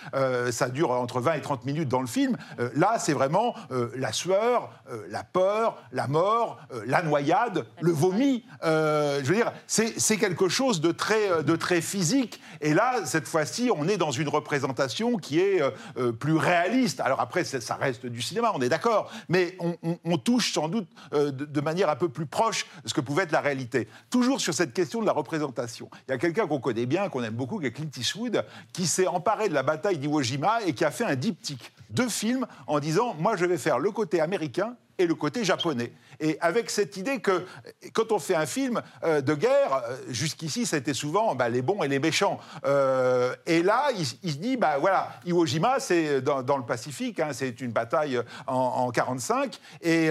ça 0.51 0.69
dure 0.69 0.91
entre 0.91 1.21
20 1.21 1.35
et 1.35 1.41
30 1.41 1.65
minutes 1.65 1.89
dans 1.89 2.01
le 2.01 2.07
film. 2.07 2.37
Là, 2.75 2.99
c'est 2.99 3.13
vraiment 3.13 3.55
la 3.97 4.13
sueur, 4.13 4.71
la 5.09 5.25
peur, 5.25 5.77
la 5.93 6.07
mort, 6.07 6.59
la 6.87 7.03
noyade, 7.03 7.60
le 7.81 7.93
vomi. 7.93 8.45
Euh, 8.65 9.21
je 9.23 9.29
veux 9.29 9.35
dire, 9.37 9.53
c'est 9.67 10.17
quelque 10.17 10.49
chose 10.49 10.81
de 10.81 10.93
très, 10.93 11.31
euh, 11.31 11.43
de 11.43 11.57
très 11.57 11.81
physique. 11.81 12.41
Et 12.61 12.75
là, 12.75 13.05
cette 13.05 13.27
fois-ci, 13.27 13.71
on 13.75 13.89
est 13.89 13.97
dans 13.97 14.11
une 14.11 14.29
représentation 14.29 15.17
qui 15.17 15.39
est 15.41 15.63
euh, 15.97 16.13
plus 16.13 16.37
réaliste. 16.37 17.01
Alors 17.01 17.21
après, 17.21 17.45
ça 17.45 17.75
reste 17.77 18.07
du 18.07 18.23
cinéma, 18.23 18.53
on 18.55 18.61
est 18.63 18.69
d'accord. 18.69 19.11
Mais 19.29 19.57
on, 19.61 19.77
on- 19.83 19.99
on 20.05 20.19
touche 20.19 20.53
sans 20.55 20.69
doute 20.69 20.89
euh, 21.13 21.31
de, 21.31 21.45
de 21.45 21.61
manière 21.61 21.89
un 21.91 21.97
peu 21.97 22.09
plus 22.09 22.27
proche 22.27 22.67
de 22.85 22.89
ce 22.89 22.95
que 22.95 23.01
pouvait 23.01 23.23
être 23.25 23.33
la 23.33 23.41
réalité. 23.41 23.89
Toujours 24.11 24.41
sur 24.41 24.55
cette 24.55 24.73
question 24.73 25.01
de 25.01 25.07
la 25.07 25.13
représentation. 25.13 25.89
Il 26.09 26.13
y 26.13 26.15
a 26.15 26.19
quelqu'un 26.19 26.47
qu'on 26.47 26.61
connaît 26.61 26.87
bien, 26.87 27.09
qu'on 27.09 27.23
aime 27.23 27.35
beaucoup, 27.35 27.59
qui 27.59 27.67
est 27.67 27.73
Clint 27.73 27.91
Eastwood, 27.97 28.45
qui 28.73 28.87
s'est 28.87 29.07
emparé 29.07 29.49
de 29.49 29.55
la 29.55 29.63
bataille 29.63 29.99
d'Iwo 29.99 30.23
Jima 30.23 30.59
et 30.67 30.73
qui 30.75 30.85
a 30.85 30.91
fait 30.91 31.05
un 31.05 31.17
diptyque, 31.17 31.73
deux 31.91 32.09
films, 32.09 32.47
en 32.67 32.79
disant 32.81 33.15
Moi, 33.19 33.37
je 33.37 33.45
vais 33.45 33.59
faire 33.59 33.79
le 33.79 33.91
côté 33.91 34.21
américain 34.21 34.77
et 35.01 35.07
le 35.07 35.15
côté 35.15 35.45
japonais. 35.45 35.93
Et 36.21 36.37
avec 36.41 36.71
cette 36.71 36.97
idée 36.97 37.21
que 37.21 37.47
quand 37.95 38.13
on 38.13 38.19
fait 38.19 38.35
un 38.35 38.47
film 38.47 38.83
euh, 39.05 39.21
de 39.21 39.35
guerre, 39.35 39.83
euh, 39.89 39.97
jusqu'ici, 40.09 40.69
été 40.73 40.93
souvent 40.93 41.35
bah, 41.35 41.49
les 41.49 41.63
bons 41.63 41.83
et 41.83 41.89
les 41.89 41.99
méchants. 41.99 42.39
Euh, 42.67 43.35
et 43.47 43.63
là, 43.63 43.89
il, 43.97 44.07
se 44.07 44.37
dit, 44.37 44.57
bah 44.57 44.77
voilà, 44.79 45.09
Iwo 45.25 45.47
Jima, 45.47 45.81
c'est 45.81 46.21
dans, 46.21 46.57
le 46.57 46.65
Pacifique, 46.65 47.21
hein, 47.21 47.31
c'est 47.33 47.61
une 47.61 47.73
bataille 47.73 48.21
en, 48.47 48.55
en 48.55 48.91
45. 48.91 49.59
Et 49.83 50.11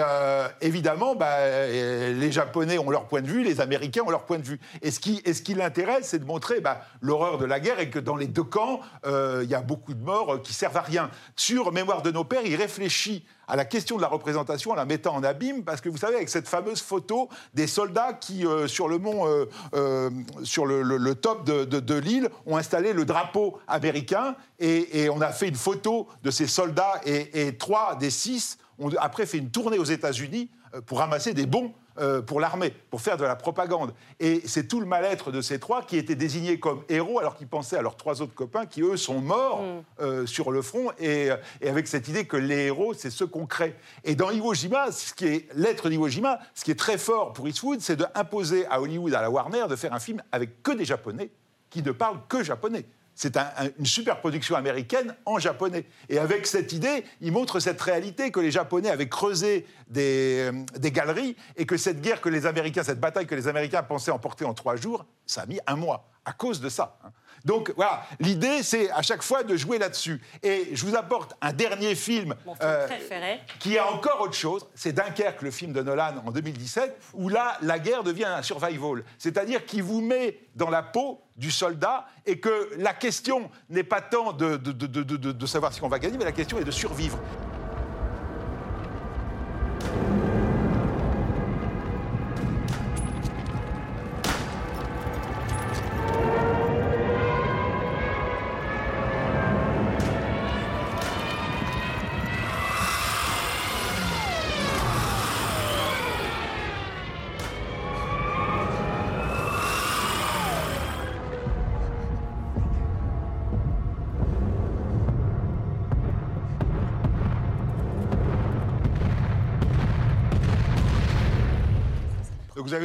évidemment, 0.62 1.16
bah, 1.16 1.68
les 1.68 2.32
Japonais 2.32 2.78
ont 2.80 2.90
leur 2.90 3.06
point 3.06 3.22
de 3.22 3.28
vue, 3.28 3.44
les 3.44 3.62
Américains 3.62 4.02
ont 4.06 4.10
leur 4.10 4.26
point 4.26 4.40
de 4.40 4.44
vue. 4.44 4.60
Et 4.82 4.92
ce 4.92 5.00
qui, 5.00 5.54
l'intéresse, 5.54 6.08
c'est 6.10 6.20
de 6.20 6.26
montrer 6.26 6.60
bah, 6.60 6.82
l'horreur 7.02 7.38
de 7.38 7.46
la 7.46 7.60
guerre 7.60 7.80
et 7.80 7.90
que 7.90 8.00
dans 8.00 8.16
les 8.16 8.28
deux 8.28 8.44
camps, 8.44 8.82
il 9.06 9.50
y 9.50 9.56
a 9.56 9.62
beaucoup 9.62 9.94
de 9.94 10.04
morts 10.04 10.42
qui 10.42 10.54
servent 10.54 10.78
à 10.78 10.82
rien. 10.82 11.12
Sur 11.36 11.72
Mémoire 11.72 12.02
de 12.02 12.12
nos 12.12 12.24
pères, 12.24 12.46
il 12.46 12.56
réfléchit 12.56 13.26
à 13.50 13.56
la 13.56 13.66
question 13.66 13.98
de 13.98 14.02
la 14.02 14.08
représentation 14.08 14.72
en 14.72 14.76
la 14.76 14.86
mettant 14.86 15.16
en 15.16 15.24
abîme, 15.24 15.64
parce 15.64 15.82
que 15.82 15.90
vous 15.90 15.98
savez, 15.98 16.16
avec 16.16 16.30
cette 16.30 16.48
fameuse 16.48 16.82
photo 16.82 17.30
des 17.56 17.66
soldats 17.68 18.14
qui, 18.14 18.46
euh, 18.46 18.68
sur 18.68 18.88
le 18.88 19.00
mont, 19.00 19.28
euh, 19.28 19.46
euh, 19.74 20.10
sur 20.44 20.66
le, 20.68 21.16
top 21.16 21.46
de, 21.46 21.66
de- 21.66 21.96
l'île, 21.96 22.30
ont 22.46 22.58
installé 22.58 22.94
le 22.94 23.06
drapeau 23.06 23.60
américain, 23.68 24.36
et, 24.60 25.10
on 25.10 25.20
a 25.22 25.32
fait 25.32 25.48
une 25.48 25.56
photo 25.56 26.08
de 26.24 26.30
ces 26.32 26.48
soldats, 26.48 27.02
et, 27.06 27.48
et 27.48 27.58
trois 27.58 27.96
des 27.96 28.12
six 28.12 28.58
ont 28.78 28.90
après 29.00 29.26
fait 29.26 29.40
une 29.40 29.50
tournée 29.50 29.80
aux 29.80 29.84
États-Unis 29.84 30.50
pour 30.86 31.00
ramasser 31.00 31.34
des 31.34 31.48
bons 31.48 31.74
euh, 32.00 32.22
pour 32.22 32.40
l'armée, 32.40 32.74
pour 32.90 33.02
faire 33.02 33.18
de 33.18 33.24
la 33.24 33.36
propagande. 33.36 33.94
Et 34.20 34.42
c'est 34.46 34.68
tout 34.68 34.80
le 34.80 34.86
mal-être 34.86 35.32
de 35.32 35.42
ces 35.42 35.60
trois 35.60 35.84
qui 35.84 35.98
étaient 35.98 36.16
désignés 36.16 36.60
comme 36.60 36.84
héros 36.90 37.20
alors 37.20 37.36
qu'ils 37.36 37.48
pensaient 37.48 37.78
à 37.78 37.82
leurs 37.82 37.98
trois 37.98 38.22
autres 38.22 38.34
copains 38.34 38.66
qui, 38.66 38.82
eux, 38.82 38.98
sont 38.98 39.20
morts 39.20 39.64
euh, 40.00 40.26
sur 40.26 40.52
le 40.52 40.62
front 40.62 40.92
et, 40.98 41.32
euh, 41.32 41.38
et 41.62 41.70
avec 41.70 41.88
cette 41.88 42.08
idée 42.08 42.26
que 42.26 42.38
les 42.38 42.66
héros, 42.68 42.94
c'est 42.94 43.10
ceux 43.10 43.28
qu'on 43.28 43.46
crée. 43.46 43.76
Et 44.04 44.16
dans 44.16 44.32
Iwo 44.32 44.54
Jima, 44.54 44.92
ce 44.92 45.14
qui 45.14 45.26
est 45.26 45.48
l'être 45.56 45.90
d'Iwo 45.90 46.08
Jima, 46.08 46.40
ce 46.56 46.64
qui 46.64 46.72
est 46.72 46.80
très 46.80 46.98
fort 46.98 47.34
pour 47.34 47.48
Eastwood, 47.48 47.82
c'est 47.82 47.98
d'imposer 47.98 48.66
à 48.68 48.82
Hollywood, 48.82 49.14
à 49.14 49.22
la 49.22 49.30
Warner, 49.30 49.66
de 49.70 49.76
faire 49.76 49.94
un 49.94 50.00
film 50.00 50.22
avec 50.32 50.64
que 50.64 50.72
des 50.72 50.86
Japonais 50.86 51.30
qui 51.70 51.84
ne 51.84 51.92
parlent 51.92 52.22
que 52.28 52.44
japonais. 52.44 52.86
C'est 53.22 53.36
un- 53.36 53.52
un- 53.58 53.70
une 53.78 53.86
super 53.86 54.22
production 54.22 54.56
américaine 54.56 55.14
en 55.26 55.40
japonais. 55.40 55.84
Et 56.08 56.20
avec 56.20 56.48
cette 56.48 56.72
idée, 56.72 57.04
il 57.20 57.34
montre 57.34 57.60
cette 57.60 57.82
réalité 57.82 58.32
que 58.32 58.40
les 58.40 58.50
Japonais 58.50 58.90
avaient 58.90 59.10
creusé 59.10 59.68
des, 59.90 60.50
euh, 60.50 60.64
des 60.80 60.90
galeries 60.94 61.36
et 61.58 61.66
que 61.66 61.76
cette 61.76 62.00
guerre 62.00 62.22
que 62.22 62.30
les 62.30 62.46
Américains, 62.46 62.82
cette 62.82 63.02
bataille 63.02 63.28
que 63.28 63.36
les 63.36 63.50
Américains 63.50 63.84
pensaient 63.84 64.12
emporter 64.12 64.46
en 64.46 64.54
trois 64.54 64.78
jours, 64.78 65.06
ça 65.26 65.42
a 65.42 65.46
mis 65.48 65.60
un 65.68 65.76
mois 65.76 66.08
à 66.24 66.32
cause 66.32 66.62
de 66.62 66.70
ça. 66.70 66.98
hein. 67.04 67.10
Donc 67.46 67.72
voilà, 67.76 68.04
l'idée 68.20 68.64
c'est 68.64 68.90
à 68.92 69.02
chaque 69.02 69.22
fois 69.24 69.44
de 69.44 69.56
jouer 69.56 69.78
là-dessus. 69.78 70.22
Et 70.44 70.70
je 70.74 70.86
vous 70.86 70.96
apporte 70.96 71.36
un 71.42 71.54
dernier 71.54 71.96
film 71.96 72.36
Mon 72.46 72.56
film 72.56 72.68
euh, 72.70 72.88
préféré. 72.88 73.40
qui 73.60 73.78
a 73.78 73.92
encore 73.92 74.22
autre 74.22 74.34
chose, 74.34 74.68
c'est 74.76 74.92
Dunkerque, 74.94 75.42
le 75.42 75.52
film 75.52 75.74
de 75.74 75.82
Nolan 75.82 76.22
en 76.26 76.32
2017, 76.32 76.98
où 77.14 77.30
là, 77.30 77.58
la 77.62 77.80
guerre 77.80 78.04
devient 78.04 78.26
un 78.26 78.42
survival. 78.44 79.04
C'est-à-dire 79.18 79.66
qu'il 79.66 79.84
vous 79.84 80.02
met 80.02 80.40
dans 80.56 80.70
la 80.70 80.84
peau 80.84 81.22
du 81.38 81.52
soldat 81.52 82.06
et 82.26 82.40
que 82.40 82.70
la 82.78 82.94
question 82.94 83.50
n'est 83.70 83.84
pas 83.84 84.02
tant 84.02 84.34
de- 84.34 84.58
de 84.58 85.46
savoir 85.46 85.72
si 85.74 85.82
on 85.84 85.88
va 85.88 86.00
gagner, 86.00 86.18
mais 86.18 86.26
la 86.26 86.32
question 86.34 86.60
est 86.60 86.64
de 86.66 86.72
survivre. 86.72 87.18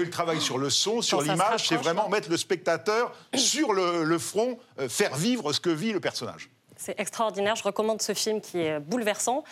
Eu 0.04 0.06
le 0.06 0.12
travail 0.12 0.40
sur 0.40 0.58
le 0.58 0.70
son, 0.70 1.02
sur 1.02 1.20
l'image, 1.22 1.68
c'est 1.68 1.76
vraiment 1.76 2.08
mettre 2.08 2.30
le 2.30 2.36
spectateur 2.36 3.12
sur 3.34 3.72
le, 3.72 4.04
le 4.04 4.18
front, 4.18 4.58
euh, 4.78 4.88
faire 4.88 5.14
vivre 5.16 5.52
ce 5.52 5.60
que 5.60 5.70
vit 5.70 5.92
le 5.92 6.00
personnage. 6.00 6.50
C'est 6.76 6.98
extraordinaire. 7.00 7.56
Je 7.56 7.62
recommande 7.62 8.02
ce 8.02 8.14
film 8.14 8.40
qui 8.40 8.60
est 8.60 8.78
bouleversant. 8.78 9.44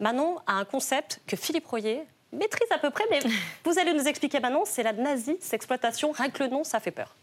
Manon 0.00 0.38
a 0.46 0.54
un 0.54 0.64
concept 0.64 1.20
que 1.26 1.36
Philippe 1.36 1.66
Royer 1.66 2.02
maîtrise 2.32 2.68
à 2.70 2.78
peu 2.78 2.90
près, 2.90 3.04
mais 3.10 3.20
vous 3.64 3.78
allez 3.78 3.92
nous 3.92 4.06
expliquer, 4.06 4.40
Manon, 4.40 4.64
c'est 4.66 4.82
la 4.82 4.92
nazi-exploitation. 4.92 6.12
Rien 6.12 6.30
que 6.30 6.42
le 6.42 6.50
nom, 6.50 6.64
ça 6.64 6.80
fait 6.80 6.90
peur. 6.90 7.14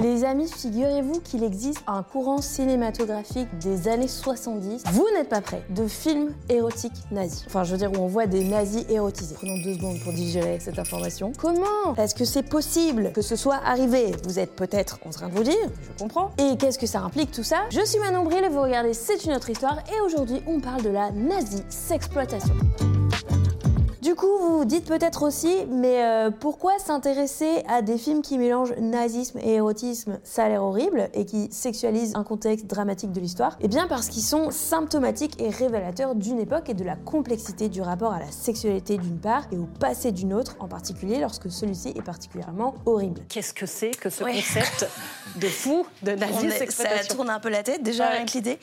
Les 0.00 0.24
amis, 0.24 0.48
figurez-vous 0.48 1.20
qu'il 1.20 1.44
existe 1.44 1.82
un 1.86 2.02
courant 2.02 2.40
cinématographique 2.40 3.48
des 3.58 3.88
années 3.88 4.08
70. 4.08 4.84
Vous 4.92 5.06
n'êtes 5.14 5.28
pas 5.28 5.40
prêts 5.40 5.64
de 5.70 5.86
films 5.86 6.32
érotiques 6.48 6.92
nazis. 7.10 7.44
Enfin, 7.46 7.64
je 7.64 7.72
veux 7.72 7.78
dire, 7.78 7.92
où 7.92 8.02
on 8.02 8.06
voit 8.06 8.26
des 8.26 8.44
nazis 8.44 8.84
érotisés. 8.88 9.34
Prenons 9.34 9.58
deux 9.62 9.74
secondes 9.74 10.00
pour 10.00 10.12
digérer 10.12 10.58
cette 10.60 10.78
information. 10.78 11.32
Comment 11.38 11.94
est-ce 11.96 12.14
que 12.14 12.24
c'est 12.24 12.42
possible 12.42 13.12
que 13.12 13.22
ce 13.22 13.36
soit 13.36 13.60
arrivé? 13.64 14.12
Vous 14.24 14.38
êtes 14.38 14.54
peut-être 14.54 14.98
en 15.06 15.10
train 15.10 15.28
de 15.28 15.34
vous 15.34 15.44
dire, 15.44 15.54
je 15.82 16.02
comprends. 16.02 16.30
Et 16.38 16.56
qu'est-ce 16.56 16.78
que 16.78 16.86
ça 16.86 17.00
implique 17.00 17.30
tout 17.30 17.44
ça? 17.44 17.64
Je 17.70 17.84
suis 17.84 17.98
Manon 17.98 18.24
Bril 18.24 18.44
et 18.44 18.48
vous 18.48 18.62
regardez 18.62 18.94
C'est 18.94 19.24
une 19.24 19.32
autre 19.32 19.50
histoire. 19.50 19.78
Et 19.88 20.00
aujourd'hui, 20.04 20.42
on 20.46 20.60
parle 20.60 20.82
de 20.82 20.90
la 20.90 21.10
nazi-sexploitation. 21.10 22.54
Du 24.04 24.14
coup, 24.14 24.26
vous 24.38 24.58
vous 24.58 24.64
dites 24.66 24.84
peut-être 24.84 25.22
aussi, 25.22 25.64
mais 25.70 26.04
euh, 26.04 26.30
pourquoi 26.30 26.72
s'intéresser 26.78 27.62
à 27.66 27.80
des 27.80 27.96
films 27.96 28.20
qui 28.20 28.36
mélangent 28.36 28.74
nazisme 28.78 29.38
et 29.38 29.54
érotisme? 29.54 30.18
Ça 30.24 30.44
a 30.44 30.48
l'air 30.50 30.62
horrible 30.62 31.08
et 31.14 31.24
qui 31.24 31.48
sexualisent 31.50 32.12
un 32.14 32.22
contexte 32.22 32.66
dramatique 32.66 33.12
de 33.12 33.20
l'histoire. 33.20 33.56
Eh 33.62 33.68
bien, 33.68 33.86
parce 33.88 34.08
qu'ils 34.10 34.22
sont 34.22 34.50
symptomatiques 34.50 35.40
et 35.40 35.48
révélateurs 35.48 36.14
d'une 36.16 36.38
époque 36.38 36.68
et 36.68 36.74
de 36.74 36.84
la 36.84 36.96
complexité 36.96 37.70
du 37.70 37.80
rapport 37.80 38.12
à 38.12 38.18
la 38.18 38.30
sexualité 38.30 38.98
d'une 38.98 39.16
part 39.18 39.44
et 39.52 39.56
au 39.56 39.64
passé 39.80 40.12
d'une 40.12 40.34
autre, 40.34 40.54
en 40.60 40.68
particulier 40.68 41.18
lorsque 41.18 41.50
celui-ci 41.50 41.88
est 41.96 42.02
particulièrement 42.02 42.74
horrible. 42.84 43.22
Qu'est-ce 43.30 43.54
que 43.54 43.64
c'est 43.64 43.92
que 43.92 44.10
ce 44.10 44.22
Ouais. 44.22 44.34
concept 44.34 44.86
de 45.36 45.46
fou 45.48 45.86
de 46.02 46.10
est- 46.10 46.70
ça 46.70 46.84
tourne 47.08 47.30
un 47.30 47.40
peu 47.40 47.48
la 47.48 47.62
tête, 47.62 47.82
déjà, 47.82 48.10
Ouais, 48.10 48.26
que 48.26 48.32
l'idée. 48.32 48.58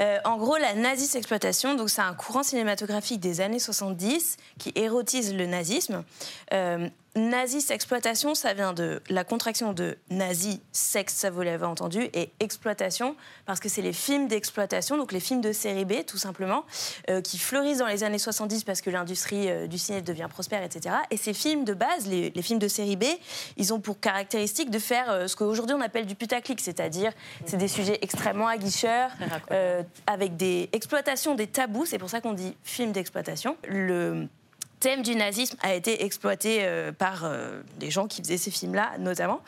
Euh, 0.00 0.18
en 0.24 0.36
gros, 0.36 0.56
la 0.56 0.74
nazi-exploitation, 0.74 1.74
donc 1.74 1.90
c'est 1.90 2.00
un 2.02 2.14
courant 2.14 2.44
cinématographique 2.44 3.18
des 3.18 3.40
années 3.40 3.58
70 3.58 4.36
qui 4.56 4.72
érotise 4.84 5.34
le 5.34 5.46
nazisme. 5.46 6.04
Euh, 6.52 6.88
Nazi-exploitation, 7.16 8.34
ça 8.34 8.54
vient 8.54 8.72
de 8.72 9.00
la 9.08 9.22
contraction 9.22 9.72
de 9.72 9.96
nazi, 10.10 10.60
sexe, 10.72 11.14
ça 11.14 11.30
vous 11.30 11.42
l'avez 11.42 11.64
entendu, 11.64 12.08
et 12.12 12.32
exploitation, 12.40 13.14
parce 13.46 13.60
que 13.60 13.68
c'est 13.68 13.82
les 13.82 13.92
films 13.92 14.26
d'exploitation, 14.26 14.96
donc 14.96 15.12
les 15.12 15.20
films 15.20 15.40
de 15.40 15.52
série 15.52 15.84
B, 15.84 16.04
tout 16.04 16.18
simplement, 16.18 16.64
euh, 17.10 17.20
qui 17.20 17.38
fleurissent 17.38 17.78
dans 17.78 17.86
les 17.86 18.02
années 18.02 18.18
70 18.18 18.64
parce 18.64 18.80
que 18.80 18.90
l'industrie 18.90 19.48
euh, 19.48 19.68
du 19.68 19.78
ciné 19.78 20.02
devient 20.02 20.26
prospère, 20.28 20.64
etc. 20.64 20.96
Et 21.12 21.16
ces 21.16 21.34
films 21.34 21.64
de 21.64 21.72
base, 21.72 22.08
les, 22.08 22.30
les 22.30 22.42
films 22.42 22.58
de 22.58 22.66
série 22.66 22.96
B, 22.96 23.04
ils 23.56 23.72
ont 23.72 23.78
pour 23.78 24.00
caractéristique 24.00 24.70
de 24.70 24.80
faire 24.80 25.08
euh, 25.08 25.28
ce 25.28 25.36
qu'aujourd'hui 25.36 25.76
on 25.76 25.82
appelle 25.82 26.06
du 26.06 26.16
putaclic, 26.16 26.60
c'est-à-dire 26.60 27.12
c'est 27.46 27.58
des 27.58 27.68
sujets 27.68 28.00
extrêmement 28.02 28.48
aguicheurs, 28.48 29.10
avec 30.08 30.36
des 30.36 30.68
exploitations, 30.72 31.36
des 31.36 31.46
tabous, 31.46 31.86
c'est 31.86 31.98
pour 31.98 32.10
ça 32.10 32.20
qu'on 32.20 32.32
dit 32.32 32.56
film 32.64 32.90
d'exploitation. 32.90 33.56
Le 33.68 34.26
thème 34.84 35.00
du 35.00 35.16
nazisme 35.16 35.56
a 35.62 35.72
été 35.72 36.04
exploité 36.04 36.58
euh, 36.60 36.92
par 36.92 37.24
euh, 37.24 37.62
des 37.78 37.90
gens 37.90 38.06
qui 38.06 38.20
faisaient 38.20 38.36
ces 38.36 38.50
films-là, 38.50 38.90
notamment. 38.98 39.40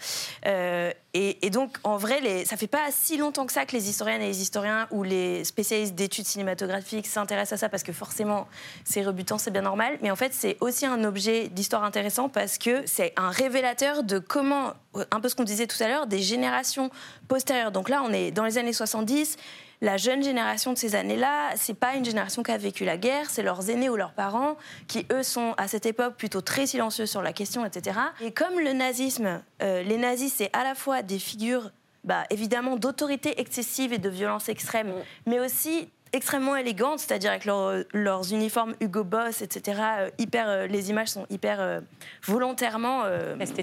Euh, 0.46 0.90
et, 1.12 1.50
donc, 1.50 1.76
en 1.84 1.98
vrai, 1.98 2.20
les, 2.22 2.46
ça 2.46 2.56
fait 2.56 2.66
pas 2.66 2.86
si 2.90 3.18
longtemps 3.18 3.44
que 3.44 3.52
ça 3.52 3.66
que 3.66 3.72
les 3.72 3.90
historiennes 3.90 4.22
et 4.22 4.28
les 4.28 4.40
historiens 4.40 4.86
ou 4.90 5.02
les 5.02 5.44
spécialistes 5.44 5.94
d'études 5.94 6.26
cinématographiques 6.26 7.06
s'intéressent 7.06 7.54
à 7.54 7.56
ça 7.58 7.68
parce 7.68 7.82
que 7.82 7.92
forcément, 7.92 8.48
c'est 8.84 9.02
rebutant, 9.02 9.36
c'est 9.36 9.50
bien 9.50 9.62
normal. 9.62 9.98
Mais 10.02 10.10
en 10.10 10.16
fait, 10.16 10.32
c'est 10.32 10.56
aussi 10.60 10.86
un 10.86 11.04
objet 11.04 11.48
d'histoire 11.48 11.84
intéressant 11.84 12.30
parce 12.30 12.56
que 12.56 12.82
c'est 12.86 13.12
un 13.16 13.30
révélateur 13.30 14.04
de 14.04 14.18
comment, 14.18 14.72
un 15.10 15.20
peu 15.20 15.28
ce 15.28 15.34
qu'on 15.34 15.44
disait 15.44 15.66
tout 15.66 15.82
à 15.82 15.88
l'heure, 15.88 16.06
des 16.06 16.20
générations 16.20 16.90
postérieures. 17.28 17.72
Donc 17.72 17.90
là, 17.90 18.02
on 18.02 18.12
est 18.12 18.30
dans 18.30 18.44
les 18.44 18.56
années 18.58 18.74
70 18.74 19.36
la 19.82 19.96
jeune 19.96 20.22
génération 20.22 20.72
de 20.72 20.78
ces 20.78 20.94
années-là, 20.94 21.50
c'est 21.56 21.74
pas 21.78 21.94
une 21.94 22.04
génération 22.04 22.42
qui 22.42 22.50
a 22.50 22.56
vécu 22.58 22.84
la 22.84 22.96
guerre, 22.96 23.28
c'est 23.28 23.42
leurs 23.42 23.68
aînés 23.68 23.90
ou 23.90 23.96
leurs 23.96 24.12
parents 24.14 24.56
qui, 24.88 25.06
eux, 25.12 25.22
sont 25.22 25.54
à 25.58 25.68
cette 25.68 25.86
époque 25.86 26.16
plutôt 26.16 26.40
très 26.40 26.66
silencieux 26.66 27.06
sur 27.06 27.22
la 27.22 27.32
question, 27.32 27.64
etc. 27.64 27.98
Et 28.22 28.32
comme 28.32 28.58
le 28.58 28.72
nazisme, 28.72 29.42
euh, 29.62 29.82
les 29.82 29.98
nazis, 29.98 30.32
c'est 30.32 30.50
à 30.54 30.64
la 30.64 30.74
fois 30.74 31.02
des 31.02 31.18
figures, 31.18 31.70
bah, 32.04 32.24
évidemment, 32.30 32.76
d'autorité 32.76 33.40
excessive 33.40 33.92
et 33.92 33.98
de 33.98 34.08
violence 34.08 34.48
extrême, 34.48 34.92
mais 35.26 35.40
aussi 35.40 35.90
extrêmement 36.12 36.56
élégantes, 36.56 37.00
c'est-à-dire 37.00 37.30
avec 37.32 37.44
leur- 37.44 37.82
leurs 37.92 38.32
uniformes 38.32 38.74
Hugo 38.80 39.04
Boss, 39.04 39.42
etc. 39.42 39.80
euh, 39.98 40.10
hyper, 40.18 40.48
euh, 40.48 40.66
les 40.66 40.88
images 40.88 41.08
sont 41.08 41.26
hyper 41.28 41.60
euh, 41.60 41.80
volontairement 42.24 43.02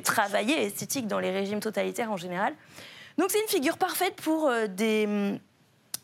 travaillées, 0.03 0.63
esthétiques 0.65 1.07
dans 1.07 1.19
les 1.19 1.31
régimes 1.31 1.59
totalitaires 1.61 2.11
en 2.11 2.17
général. 2.17 2.53
Donc 3.17 3.31
c'est 3.31 3.39
une 3.41 3.47
figure 3.47 3.77
parfaite 3.77 4.15
pour 4.17 4.51
des, 4.69 5.05
hum, 5.07 5.39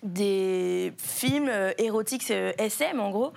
des 0.04 0.94
films 0.98 1.50
euh, 1.50 1.72
érotiques 1.78 2.32
euh, 2.32 2.54
SM 2.58 3.00
en 3.00 3.10
gros. 3.10 3.34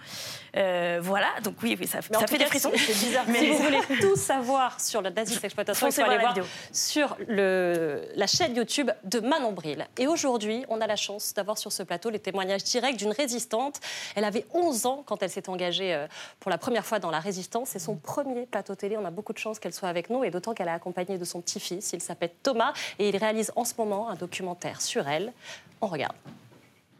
Euh, 0.56 0.98
voilà, 1.02 1.28
donc 1.42 1.54
oui, 1.62 1.76
oui 1.80 1.86
ça, 1.86 2.02
fait 2.02 2.12
cas, 2.12 2.26
des 2.26 2.44
frissons. 2.44 2.70
C'est 2.76 2.92
bizarre. 2.92 3.24
Mais 3.28 3.38
si 3.38 3.50
vous 3.50 3.58
voulez 3.58 3.80
tout 4.00 4.16
savoir 4.16 4.80
sur 4.80 5.00
la 5.00 5.10
nazisme 5.10 5.44
exploitation, 5.44 5.86
il 5.86 5.92
faut 5.92 6.02
aller 6.02 6.18
voir 6.18 6.34
sur 6.72 7.16
le, 7.26 8.06
la 8.14 8.26
chaîne 8.26 8.54
YouTube 8.54 8.90
de 9.04 9.20
Manon 9.20 9.52
Bril. 9.52 9.86
Et 9.98 10.06
aujourd'hui, 10.06 10.64
on 10.68 10.80
a 10.80 10.86
la 10.86 10.96
chance 10.96 11.32
d'avoir 11.34 11.56
sur 11.56 11.72
ce 11.72 11.82
plateau 11.82 12.10
les 12.10 12.18
témoignages 12.18 12.64
directs 12.64 12.96
d'une 12.96 13.12
résistante. 13.12 13.80
Elle 14.14 14.24
avait 14.24 14.44
11 14.52 14.86
ans 14.86 15.02
quand 15.06 15.22
elle 15.22 15.30
s'est 15.30 15.48
engagée 15.48 15.94
euh, 15.94 16.06
pour 16.38 16.50
la 16.50 16.58
première 16.58 16.84
fois 16.84 16.98
dans 16.98 17.10
la 17.10 17.20
résistance. 17.20 17.70
C'est 17.70 17.78
son 17.78 17.96
premier 17.96 18.44
plateau 18.44 18.74
télé. 18.74 18.98
On 18.98 19.04
a 19.06 19.10
beaucoup 19.10 19.32
de 19.32 19.38
chance 19.38 19.58
qu'elle 19.58 19.72
soit 19.72 19.88
avec 19.88 20.10
nous 20.10 20.22
et 20.22 20.30
d'autant 20.30 20.52
qu'elle 20.52 20.68
est 20.68 20.72
accompagnée 20.72 21.16
de 21.16 21.24
son 21.24 21.40
petit-fils. 21.40 21.92
Il 21.94 22.02
s'appelle 22.02 22.32
Thomas 22.42 22.74
et 22.98 23.08
il 23.08 23.16
réalise 23.16 23.52
en 23.56 23.64
ce 23.64 23.72
moment 23.78 24.10
un 24.10 24.16
documentaire 24.16 24.82
sur 24.82 25.08
elle. 25.08 25.32
On 25.80 25.86
regarde. 25.86 26.14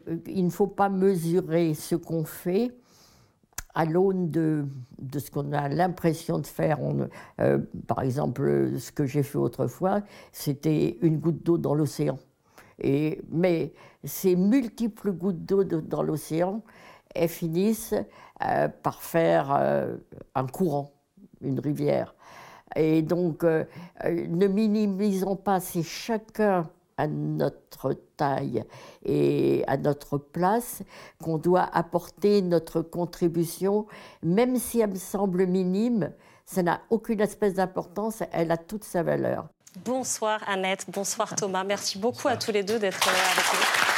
Euh, 0.09 0.17
Il 0.27 0.45
ne 0.45 0.49
faut 0.49 0.67
pas 0.67 0.89
mesurer 0.89 1.73
ce 1.73 1.95
qu'on 1.95 2.23
fait 2.25 2.71
à 3.75 3.85
l'aune 3.85 4.29
de, 4.29 4.65
ce 5.17 5.31
qu'on 5.31 5.51
a 5.51 5.67
l'impression 5.67 6.37
de 6.39 6.45
faire. 6.45 6.79
Euh, 7.41 7.57
par 7.87 8.01
exemple, 8.01 8.77
ce 8.77 8.91
que 8.91 9.05
j'ai 9.05 9.23
fait 9.23 9.39
autrefois, 9.39 10.01
c'était 10.31 10.97
une 11.01 11.17
goutte 11.17 11.43
d'eau 11.43 11.57
dans 11.57 11.73
l'océan. 11.73 12.19
Mais 13.31 13.73
ces 14.03 14.35
multiples 14.35 15.11
gouttes 15.11 15.43
d'eau 15.45 15.63
de- 15.63 15.79
dans 15.79 16.03
l'océan, 16.03 16.61
elles 17.15 17.29
finissent 17.29 17.95
euh, 18.43 18.67
par 18.67 19.01
faire 19.01 19.51
un 20.35 20.47
courant, 20.47 20.91
une 21.41 21.59
rivière. 21.59 22.13
Et 22.75 23.01
donc, 23.01 23.43
ne 23.43 24.47
minimisons 24.47 25.35
pas, 25.35 25.59
c'est 25.59 25.83
chacun 25.83 26.69
à 27.03 27.07
notre 27.07 27.93
taille 28.15 28.63
et 29.05 29.63
à 29.67 29.77
notre 29.77 30.17
place 30.17 30.81
qu'on 31.21 31.37
doit 31.37 31.69
apporter 31.73 32.41
notre 32.41 32.81
contribution, 32.81 33.85
même 34.21 34.57
si 34.57 34.79
elle 34.79 34.91
me 34.91 34.95
semble 34.95 35.45
minime, 35.45 36.11
ça 36.45 36.63
n'a 36.63 36.81
aucune 36.89 37.19
espèce 37.19 37.55
d'importance, 37.55 38.23
elle 38.31 38.51
a 38.51 38.57
toute 38.57 38.83
sa 38.83 39.03
valeur. 39.03 39.47
Bonsoir 39.83 40.39
Annette, 40.47 40.85
bonsoir 40.87 41.35
Thomas. 41.35 41.63
Merci 41.63 41.97
beaucoup 41.97 42.27
à 42.27 42.37
tous 42.37 42.51
les 42.51 42.63
deux 42.63 42.79
d'être 42.79 43.05
là 43.05 43.11
avec 43.31 43.45
nous. 43.53 43.93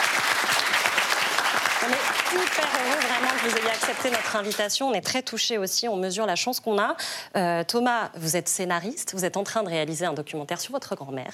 On 1.84 1.90
est 1.90 2.44
hyper 2.44 2.66
heureux 2.66 3.00
vraiment 3.02 3.32
que 3.38 3.50
vous 3.50 3.58
ayez 3.58 3.70
accepté 3.70 4.10
notre 4.10 4.36
invitation. 4.36 4.88
On 4.88 4.94
est 4.94 5.02
très 5.02 5.22
touchés 5.22 5.58
aussi, 5.60 5.88
on 5.88 5.98
mesure 5.98 6.26
la 6.26 6.36
chance 6.36 6.60
qu'on 6.60 6.80
a. 6.80 6.96
Euh, 7.36 7.64
Thomas, 7.64 8.10
vous 8.16 8.36
êtes 8.36 8.48
scénariste, 8.48 9.14
vous 9.14 9.26
êtes 9.26 9.38
en 9.38 9.44
train 9.44 9.62
de 9.62 9.70
réaliser 9.70 10.06
un 10.06 10.14
documentaire 10.14 10.60
sur 10.60 10.72
votre 10.72 10.96
grand-mère. 10.96 11.34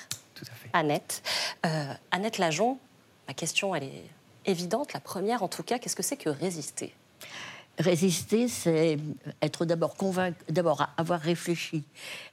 Annette. 0.74 1.22
Euh, 1.66 1.94
Annette 2.12 2.38
Lajon, 2.38 2.78
ma 3.28 3.34
question 3.34 3.76
elle 3.76 3.84
est 3.84 4.06
évidente. 4.46 4.94
La 4.94 5.00
première 5.00 5.44
en 5.44 5.48
tout 5.48 5.64
cas, 5.64 5.80
qu'est-ce 5.80 5.96
que 5.96 6.04
c'est 6.04 6.18
que 6.18 6.30
résister? 6.30 6.94
Résister, 7.80 8.48
c'est 8.50 9.00
être 9.42 9.66
d'abord 9.66 9.96
convaincu, 9.96 10.38
d'abord 10.50 10.88
avoir 10.98 11.20
réfléchi, 11.22 11.84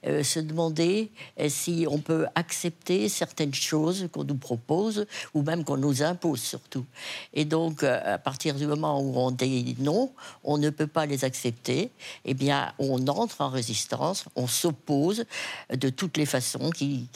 euh, 0.05 0.21
se 0.21 0.39
demander 0.39 1.11
euh, 1.39 1.47
si 1.49 1.87
on 1.89 1.97
peut 1.97 2.27
accepter 2.35 3.07
certaines 3.09 3.53
choses 3.53 4.09
qu'on 4.11 4.25
nous 4.25 4.35
propose 4.35 5.07
ou 5.33 5.41
même 5.41 5.63
qu'on 5.63 5.77
nous 5.77 6.03
impose 6.03 6.41
surtout. 6.41 6.85
Et 7.33 7.45
donc, 7.45 7.83
euh, 7.83 8.15
à 8.15 8.17
partir 8.17 8.53
du 8.53 8.67
moment 8.67 9.01
où 9.01 9.17
on 9.17 9.31
dit 9.31 9.75
non, 9.79 10.11
on 10.43 10.57
ne 10.57 10.69
peut 10.69 10.87
pas 10.87 11.05
les 11.05 11.23
accepter, 11.23 11.89
eh 12.25 12.33
bien, 12.33 12.73
on 12.77 13.07
entre 13.07 13.41
en 13.41 13.49
résistance, 13.49 14.25
on 14.35 14.45
s'oppose 14.45 15.23
de 15.73 15.89
toutes 15.89 16.17
les 16.17 16.25
façons 16.25 16.69
qui- 16.69 17.07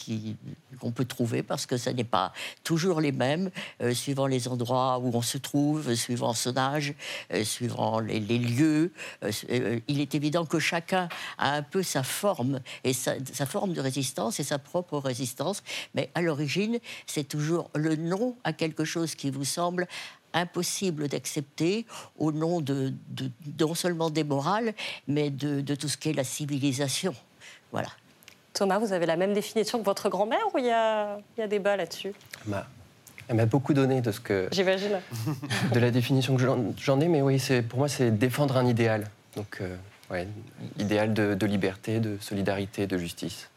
qu'on 0.80 0.92
peut 0.92 1.06
trouver 1.06 1.44
parce 1.44 1.66
que 1.66 1.78
ce 1.78 1.90
n'est 1.92 2.04
pas 2.04 2.34
toujours 2.64 3.00
les 3.00 3.12
mêmes 3.12 3.52
suivant 3.94 4.28
les 4.28 4.48
endroits 4.48 4.98
où 5.00 5.12
on 5.14 5.22
se 5.22 5.38
trouve, 5.38 5.94
suivant 5.94 6.34
son 6.34 6.58
âge, 6.58 6.96
suivant 7.44 8.00
les, 8.00 8.23
les 8.28 8.40
lieux. 8.40 8.92
Euh, 9.24 9.32
euh, 9.50 9.80
il 9.88 10.02
est 10.02 10.16
évident 10.16 10.46
que 10.46 10.60
chacun 10.60 11.10
a 11.38 11.56
un 11.56 11.64
peu 11.64 11.84
sa 11.84 12.04
forme 12.04 12.60
et 12.84 12.94
sa, 12.94 13.14
sa 13.32 13.46
forme 13.46 13.74
de 13.74 13.82
résistance 13.82 14.40
et 14.40 14.44
sa 14.44 14.60
propre 14.60 14.98
résistance, 14.98 15.64
mais 15.96 16.10
à 16.16 16.22
l'origine, 16.22 16.80
c'est 17.06 17.28
toujours 17.28 17.70
le 17.76 17.96
non 17.96 18.36
à 18.44 18.54
quelque 18.54 18.86
chose 18.86 19.16
qui 19.16 19.30
vous 19.30 19.46
semble 19.46 19.88
impossible 20.34 21.08
d'accepter 21.10 21.86
au 22.18 22.32
nom 22.32 22.60
de, 22.60 22.92
de- 23.10 23.30
non 23.60 23.76
seulement 23.76 24.10
des 24.10 24.24
morales, 24.24 24.74
mais 25.08 25.30
de, 25.30 25.62
de 25.62 25.76
tout 25.76 25.88
ce 25.88 25.98
qu'est 25.98 26.14
la 26.14 26.24
civilisation. 26.24 27.14
Voilà. 27.72 27.90
Thomas, 28.54 28.80
vous 28.80 28.94
avez 28.94 29.06
la 29.06 29.16
même 29.16 29.34
définition 29.34 29.80
que 29.80 29.86
votre 29.86 30.10
grand-mère 30.10 30.46
ou 30.54 30.58
il 30.58 30.66
y 30.66 30.72
a, 30.72 31.20
y 31.38 31.42
a 31.42 31.48
débat 31.48 31.76
là-dessus? 31.76 32.14
Elle 33.28 33.36
m'a 33.38 33.46
beaucoup 33.46 33.74
donné 33.74 34.02
de 34.02 34.12
ce 34.12 34.20
que 34.20 34.48
J'imagine. 34.52 35.00
de 35.74 35.80
la 35.80 35.92
définition 35.92 36.36
que 36.36 36.42
j'en- 36.78 37.00
ai, 37.00 37.08
mais 37.08 37.22
oui, 37.22 37.42
pour 37.70 37.80
moi 37.80 37.88
c'est 37.88 38.12
défendre 38.12 38.58
un 38.58 38.66
idéal. 38.66 39.08
Donc, 39.36 39.60
euh, 39.62 39.76
ouais, 40.12 40.28
idéal 40.80 41.14
de, 41.14 41.34
de 41.34 41.46
liberté, 41.46 42.00
de 42.00 42.18
solidarité, 42.22 42.86
de 42.88 42.98
justice. 42.98 43.50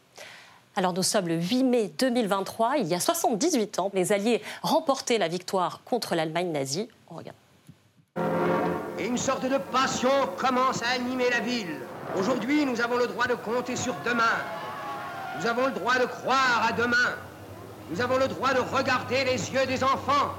Alors 0.75 0.93
nous 0.93 1.03
sommes 1.03 1.27
le 1.27 1.35
8 1.41 1.63
mai 1.63 1.91
2023, 1.99 2.77
il 2.77 2.87
y 2.87 2.93
a 2.93 2.99
78 2.99 3.79
ans, 3.79 3.91
les 3.93 4.11
Alliés 4.13 4.41
remportaient 4.61 5.17
la 5.17 5.27
victoire 5.27 5.81
contre 5.85 6.15
l'Allemagne 6.15 6.51
nazie. 6.51 6.87
On 7.09 7.15
regarde. 7.15 7.35
Et 8.99 9.05
une 9.05 9.17
sorte 9.17 9.43
de 9.47 9.57
passion 9.71 10.09
commence 10.37 10.81
à 10.83 10.89
animer 10.95 11.29
la 11.29 11.39
ville. 11.39 11.75
Aujourd'hui, 12.17 12.65
nous 12.65 12.79
avons 12.81 12.97
le 12.97 13.07
droit 13.07 13.27
de 13.27 13.35
compter 13.35 13.75
sur 13.75 13.95
demain. 14.05 14.23
Nous 15.39 15.45
avons 15.47 15.67
le 15.67 15.71
droit 15.73 15.99
de 15.99 16.05
croire 16.05 16.65
à 16.67 16.71
demain. 16.73 16.95
Nous 17.89 18.01
avons 18.01 18.17
le 18.17 18.27
droit 18.27 18.53
de 18.53 18.59
regarder 18.59 19.23
les 19.23 19.51
yeux 19.51 19.65
des 19.65 19.83
enfants. 19.83 20.33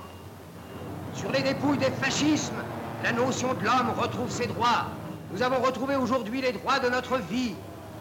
Sur 1.14 1.32
les 1.32 1.42
dépouilles 1.42 1.78
des 1.78 1.90
fascismes, 1.90 2.62
la 3.02 3.12
notion 3.12 3.54
de 3.54 3.64
l'homme 3.64 3.90
retrouve 3.98 4.30
ses 4.30 4.46
droits. 4.46 4.86
Nous 5.32 5.42
avons 5.42 5.60
retrouvé 5.60 5.96
aujourd'hui 5.96 6.40
les 6.40 6.52
droits 6.52 6.78
de 6.78 6.88
notre 6.88 7.18
vie. 7.18 7.54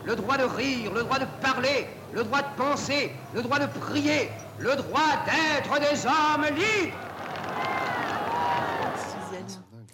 Le 0.05 0.15
droit 0.15 0.37
de 0.37 0.43
rire, 0.43 0.91
le 0.93 1.03
droit 1.03 1.19
de 1.19 1.25
parler, 1.41 1.87
le 2.13 2.23
droit 2.23 2.41
de 2.41 2.47
penser, 2.55 3.11
le 3.33 3.41
droit 3.41 3.59
de 3.59 3.67
prier, 3.67 4.29
le 4.59 4.75
droit 4.75 5.01
d'être 5.25 5.79
des 5.79 6.05
hommes 6.05 6.45
libres. 6.55 6.95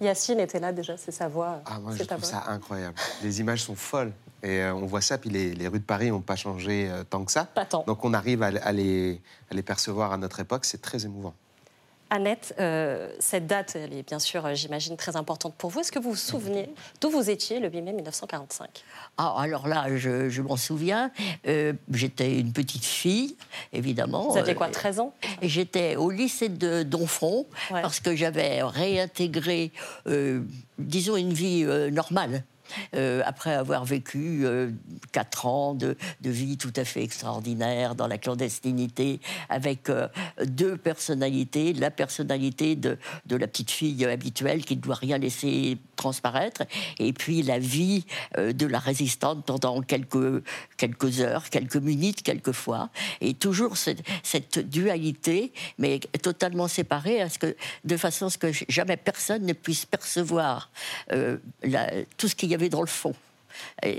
Yacine 0.02 0.40
était 0.40 0.60
là 0.60 0.72
déjà, 0.72 0.98
c'est 0.98 1.12
sa 1.12 1.28
voix. 1.28 1.62
Ah, 1.66 1.80
moi, 1.80 1.94
c'est 1.94 2.04
je 2.04 2.08
trouve 2.08 2.20
voix. 2.20 2.28
ça 2.28 2.44
incroyable. 2.48 2.96
Les 3.24 3.40
images 3.40 3.64
sont 3.64 3.76
folles. 3.76 4.12
Et 4.44 4.60
euh, 4.62 4.74
on 4.76 4.86
voit 4.86 5.02
ça, 5.02 5.18
puis 5.18 5.30
les, 5.30 5.54
les 5.54 5.68
rues 5.68 5.80
de 5.80 5.86
Paris 5.86 6.10
n'ont 6.12 6.22
pas 6.22 6.36
changé 6.36 6.90
euh, 6.90 7.04
tant 7.04 7.24
que 7.24 7.32
ça. 7.32 7.46
Pas 7.46 7.66
tant. 7.66 7.84
Donc 7.88 8.04
on 8.04 8.14
arrive 8.14 8.44
à, 8.44 8.48
à 8.48 8.72
les, 8.72 9.22
à 9.50 9.56
les 9.56 9.64
percevoir 9.64 10.12
à 10.12 10.18
notre 10.18 10.40
époque, 10.42 10.66
c'est 10.66 10.82
très 10.82 11.06
émouvant. 11.06 11.34
Annette, 12.10 12.54
euh, 12.60 13.12
cette 13.18 13.48
date, 13.48 13.76
elle 13.76 13.92
est 13.92 14.06
bien 14.08 14.20
sûr, 14.20 14.54
j'imagine, 14.54 14.96
très 14.98 15.16
importante 15.16 15.56
pour 15.58 15.72
vous. 15.72 15.80
Est-ce 15.80 15.92
que 15.92 15.98
vous 15.98 16.12
vous 16.12 16.16
souvenez 16.16 16.70
d'où 17.02 17.10
vous 17.10 17.32
étiez 17.32 17.60
le 17.60 17.70
8 17.72 17.82
mai 17.82 17.94
1945 17.94 18.84
Ah, 19.18 19.34
alors 19.40 19.68
là, 19.68 19.86
je, 19.98 20.30
je 20.30 20.42
m'en 20.44 20.56
souviens. 20.56 21.10
Euh, 21.48 21.74
J'étais 21.92 22.40
une 22.40 22.54
petite 22.54 22.86
fille, 22.86 23.36
évidemment. 23.72 24.30
Vous 24.30 24.38
aviez 24.38 24.54
quoi, 24.54 24.70
13 24.70 25.00
ans? 25.00 25.16
Et 25.42 25.50
j'étais 25.50 25.96
au 25.96 26.12
lycée 26.12 26.50
de 26.50 26.84
Donfront 26.84 27.48
parce 27.72 28.00
que 28.00 28.16
j'avais 28.16 28.62
réintégré, 28.62 29.72
euh, 30.06 30.42
disons, 30.78 31.16
une 31.16 31.34
vie 31.34 31.64
euh, 31.66 31.90
normale. 31.90 32.44
Euh, 32.96 33.22
après 33.26 33.54
avoir 33.54 33.86
vécu 33.86 34.42
euh, 34.44 34.72
quatre 35.12 35.46
ans 35.46 35.74
de, 35.74 35.96
vie 36.24 36.58
tout 36.58 36.74
à 36.76 36.86
fait 36.86 37.04
extraordinaire 37.04 37.96
dans 37.96 38.08
la 38.08 38.18
clandestinité, 38.18 39.20
avec 39.50 39.90
euh, 39.90 40.08
deux 40.46 40.78
personnalités, 40.78 41.74
la 41.74 41.92
personnalité 41.92 42.76
de, 42.76 42.98
la 43.30 43.48
petite 43.48 43.72
fille 43.72 44.06
habituelle 44.06 44.66
qui 44.66 44.76
ne 44.76 44.82
doit 44.82 44.96
rien 44.96 45.18
laisser 45.18 45.78
transparaître, 45.96 46.64
et 47.00 47.14
puis 47.14 47.42
la 47.44 47.60
vie 47.60 48.06
de 48.38 48.66
la 48.66 48.80
résistante 48.80 49.46
pendant 49.46 49.82
quelques, 49.82 50.42
heures, 51.20 51.50
quelques 51.50 51.76
minutes, 51.76 52.24
quelquefois, 52.24 52.90
et 53.22 53.34
toujours 53.34 53.78
cette, 53.78 54.60
dualité, 54.70 55.54
mais 55.78 56.00
totalement 56.22 56.68
séparée, 56.68 57.26
de 57.84 57.98
façon 57.98 58.28
à 58.28 58.30
ce 58.30 58.38
que 58.38 58.52
jamais 58.70 58.98
personne 58.98 59.46
ne 59.46 59.54
puisse 59.54 59.86
percevoir 59.86 60.72
tout 62.18 62.28
ce 62.28 62.36
qu'il 62.36 62.50
y 62.50 62.56
avait 62.56 62.63
dans 62.70 62.82
le 62.82 62.88
fond. 62.88 63.14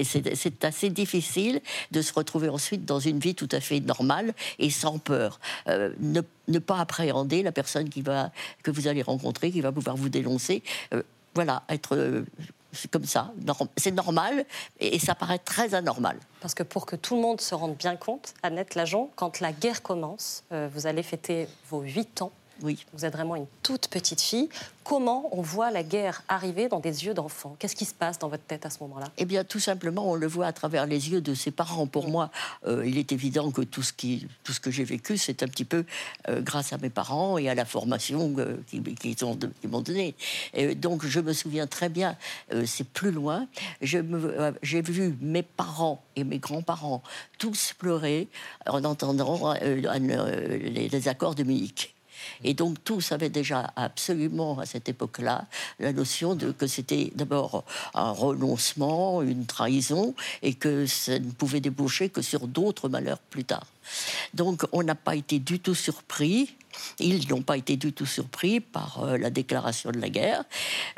C'est 0.03 0.65
assez 0.65 0.91
difficile 0.91 1.61
de 1.91 2.03
se 2.03 2.13
retrouver 2.13 2.49
ensuite 2.49 2.85
dans 2.85 2.99
une 2.99 3.19
vie 3.19 3.35
tout 3.35 3.49
à 3.53 3.61
fait 3.61 3.81
normale 3.81 4.35
et 4.59 4.71
sans 4.71 4.99
peur. 4.99 5.41
Euh, 5.69 5.93
ne, 6.01 6.23
ne 6.49 6.59
pas 6.59 6.79
appréhender 6.79 7.43
la 7.43 7.53
personne 7.53 7.89
qui 7.89 8.03
va, 8.03 8.31
que 8.63 8.71
vous 8.71 8.89
allez 8.89 9.03
rencontrer, 9.03 9.51
qui 9.51 9.61
va 9.61 9.73
pouvoir 9.73 9.97
vous 9.97 10.09
dénoncer. 10.09 10.63
Euh, 10.93 11.03
voilà, 11.35 11.63
être 11.69 11.97
euh, 11.97 12.25
comme 12.91 13.05
ça. 13.05 13.33
C'est 13.77 13.93
normal 13.93 14.45
et, 14.81 14.99
ça 14.99 15.15
paraît 15.15 15.39
très 15.39 15.75
anormal. 15.75 16.19
Parce 16.41 16.55
que 16.55 16.63
pour 16.63 16.87
que 16.87 16.97
tout 16.97 17.15
le 17.17 17.23
monde 17.23 17.41
se 17.41 17.55
rende 17.55 17.77
bien 17.77 17.97
compte, 17.97 18.35
Annette 18.43 18.75
Lajon, 18.75 19.11
quand 19.15 19.41
la 19.41 19.53
guerre 19.53 19.83
commence, 19.83 20.45
vous 20.51 20.87
allez 20.87 21.03
fêter 21.03 21.47
vos 21.71 21.83
8 21.83 22.23
ans. 22.23 22.33
Oui. 22.63 22.85
Vous 22.93 23.05
êtes 23.05 23.13
vraiment 23.13 23.37
une 23.37 23.47
toute 23.63 23.89
petite 23.89 24.21
fille. 24.21 24.49
Comment 24.85 25.29
on 25.33 25.41
voit 25.41 25.71
la 25.71 25.83
guerre 25.83 26.23
arriver 26.29 26.69
dans 26.69 26.79
des 26.79 27.07
yeux 27.07 27.15
d'enfant? 27.15 27.57
Qu'est-ce 27.59 27.75
qui 27.75 27.87
se 27.87 27.95
passe 27.95 28.19
dans 28.19 28.29
votre 28.29 28.45
tête 28.45 28.67
à 28.67 28.71
ce 28.71 28.81
moment-là? 28.81 29.07
Eh 29.17 29.25
bien, 29.25 29.43
tout 29.43 29.59
simplement, 29.59 30.11
on 30.11 30.15
le 30.15 30.27
voit 30.27 30.47
à 30.47 30.53
travers 30.53 30.87
les 30.87 31.11
yeux 31.11 31.23
de 31.23 31.35
ses 31.35 31.51
parents. 31.51 31.87
Pour 31.87 32.09
moi, 32.09 32.31
euh, 32.67 32.87
il 32.87 32.99
est 32.99 33.11
évident 33.11 33.51
que 33.51 33.63
tout 33.63 33.83
ce, 33.83 33.95
qui, 33.95 34.29
tout 34.45 34.53
ce 34.53 34.61
que 34.61 34.71
j'ai 34.71 34.85
vécu, 34.85 35.17
c'est 35.17 35.43
un 35.43 35.49
petit 35.49 35.65
peu 35.65 35.85
euh, 36.29 36.43
grâce 36.43 36.75
à 36.75 36.79
mes 36.79 36.91
parents 36.91 37.39
et 37.39 37.49
à 37.49 37.55
la 37.55 37.65
formation 37.65 38.35
euh, 38.39 38.57
qu'ils 38.69 39.17
m'ont 39.71 39.81
donnée. 39.81 40.15
Donc, 40.77 41.07
je 41.07 41.21
me 41.21 41.33
souviens 41.33 41.67
très 41.67 41.89
bien, 41.89 42.17
c'est 42.67 42.87
plus 42.87 43.11
loin, 43.11 43.47
j'ai 43.81 44.03
vu 44.83 45.17
mes 45.21 45.43
parents 45.43 46.03
et 46.17 46.25
mes 46.25 46.39
grands-parents 46.39 47.03
tous 47.39 47.75
pleurer 47.77 48.29
en 48.67 48.85
entendant 48.85 49.55
les, 49.63 50.89
les 50.89 51.09
accords 51.09 51.35
de 51.35 51.43
Munich. 51.43 51.94
Et 52.43 52.55
donc 52.55 52.83
tous 52.85 53.13
avaient 53.13 53.31
déjà 53.31 53.73
absolument 53.77 54.59
à 54.59 54.67
cette 54.67 54.89
époque-là 54.89 55.47
la 55.79 55.93
notion 55.93 56.35
de 56.35 56.53
que 56.53 56.67
c'était 56.67 57.13
d'abord 57.15 57.65
un 57.95 58.11
renoncement, 58.11 59.23
une 59.23 59.47
trahison, 59.47 60.15
et 60.43 60.55
que 60.55 60.87
ça 60.87 61.19
ne 61.19 61.31
pouvait 61.31 61.61
déboucher 61.61 62.09
que 62.09 62.23
sur 62.23 62.47
d'autres 62.47 62.89
malheurs 62.89 63.19
plus 63.19 63.45
tard. 63.45 63.67
Donc 64.33 64.65
on 64.73 64.83
n'a 64.83 64.95
pas 64.95 65.17
été 65.17 65.39
du 65.39 65.61
tout 65.61 65.75
surpris. 65.75 66.57
Ils 66.99 67.29
n'ont 67.29 67.43
pas 67.43 67.57
été 67.57 67.77
du 67.77 67.93
tout 67.93 68.07
surpris 68.07 68.59
par 68.61 69.05
euh, 69.05 69.17
la 69.17 69.31
déclaration 69.31 69.93
de 69.93 70.01
la 70.01 70.09
guerre. 70.09 70.45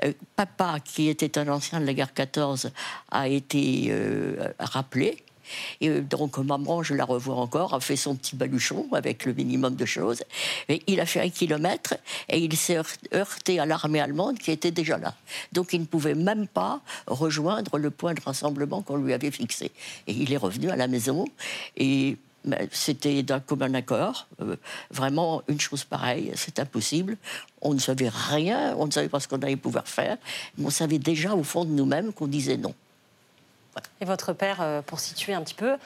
Euh, 0.05 0.13
papa, 0.35 0.79
qui 0.81 1.09
était 1.09 1.39
un 1.39 1.49
ancien 1.49 1.81
de 1.81 1.85
la 1.85 1.93
guerre 1.93 2.15
14, 2.15 2.71
a 3.11 3.29
été 3.29 3.89
euh, 3.91 4.53
rappelé. 4.59 5.23
Et 5.81 5.89
euh, 5.89 6.01
donc, 6.01 6.39
maman, 6.39 6.83
je 6.83 6.95
la 6.95 7.05
revois 7.05 7.37
encore, 7.37 7.75
a 7.75 7.81
fait 7.81 7.97
son 7.97 8.15
petit 8.17 8.37
baluchon 8.37 8.87
avec 8.93 9.25
le 9.25 9.33
minimum 9.33 9.75
de 9.75 9.85
choses. 9.85 10.23
Il 10.87 11.01
a 11.01 11.07
fait 11.07 11.21
un 11.21 11.31
kilomètre 11.31 11.95
et 12.29 12.39
il 12.39 12.57
s'est 12.57 12.77
heurt- 12.77 13.09
heurté 13.15 13.59
à 13.61 13.67
l'armée 13.67 14.01
allemande 14.01 14.39
qui 14.39 14.51
était 14.51 14.71
déjà 14.71 14.99
là. 14.99 15.15
Donc, 15.53 15.73
il 15.73 15.81
ne 15.81 15.87
pouvait 15.87 16.15
même 16.15 16.47
pas 16.47 16.81
rejoindre 17.07 17.79
le 17.79 17.91
point 17.91 18.15
de 18.15 18.21
rassemblement 18.21 18.83
qu'on 18.83 18.97
lui 18.97 19.13
avait 19.13 19.31
fixé. 19.31 19.71
Et 20.07 20.13
il 20.13 20.33
est 20.33 20.37
revenu 20.37 20.71
à 20.71 20.77
la 20.77 20.89
maison 20.89 21.27
et 21.77 22.17
ben, 22.45 22.69
c'était 22.71 23.23
d'un 23.25 23.41
commun 23.41 23.75
accord. 23.75 24.29
Euh, 24.41 24.57
vraiment, 24.91 25.43
une 25.49 25.61
chose 25.61 25.83
pareille, 25.85 26.33
c'est 26.37 26.61
impossible. 26.61 27.17
On 27.61 27.75
ne 27.75 27.81
savait 27.81 28.09
rien, 28.09 28.77
on 28.79 28.87
ne 28.87 28.93
savait 28.93 29.09
pas 29.09 29.19
ce 29.19 29.27
qu'on 29.27 29.43
allait 29.43 29.57
pouvoir 29.57 29.89
faire, 29.89 30.17
mais 30.57 30.67
on 30.67 30.71
savait 30.71 31.01
déjà 31.01 31.35
au 31.35 31.43
fond 31.43 31.65
de 31.65 31.71
nous-mêmes 31.71 32.13
qu'on 32.13 32.29
disait 32.29 32.57
non. 32.57 32.73
Et 34.01 34.05
votre 34.05 34.33
père, 34.33 34.59
euh, 34.61 34.83
pour 34.83 35.01
situer 35.01 35.35
un 35.35 35.43
petit 35.43 35.55
peu, 35.55 35.77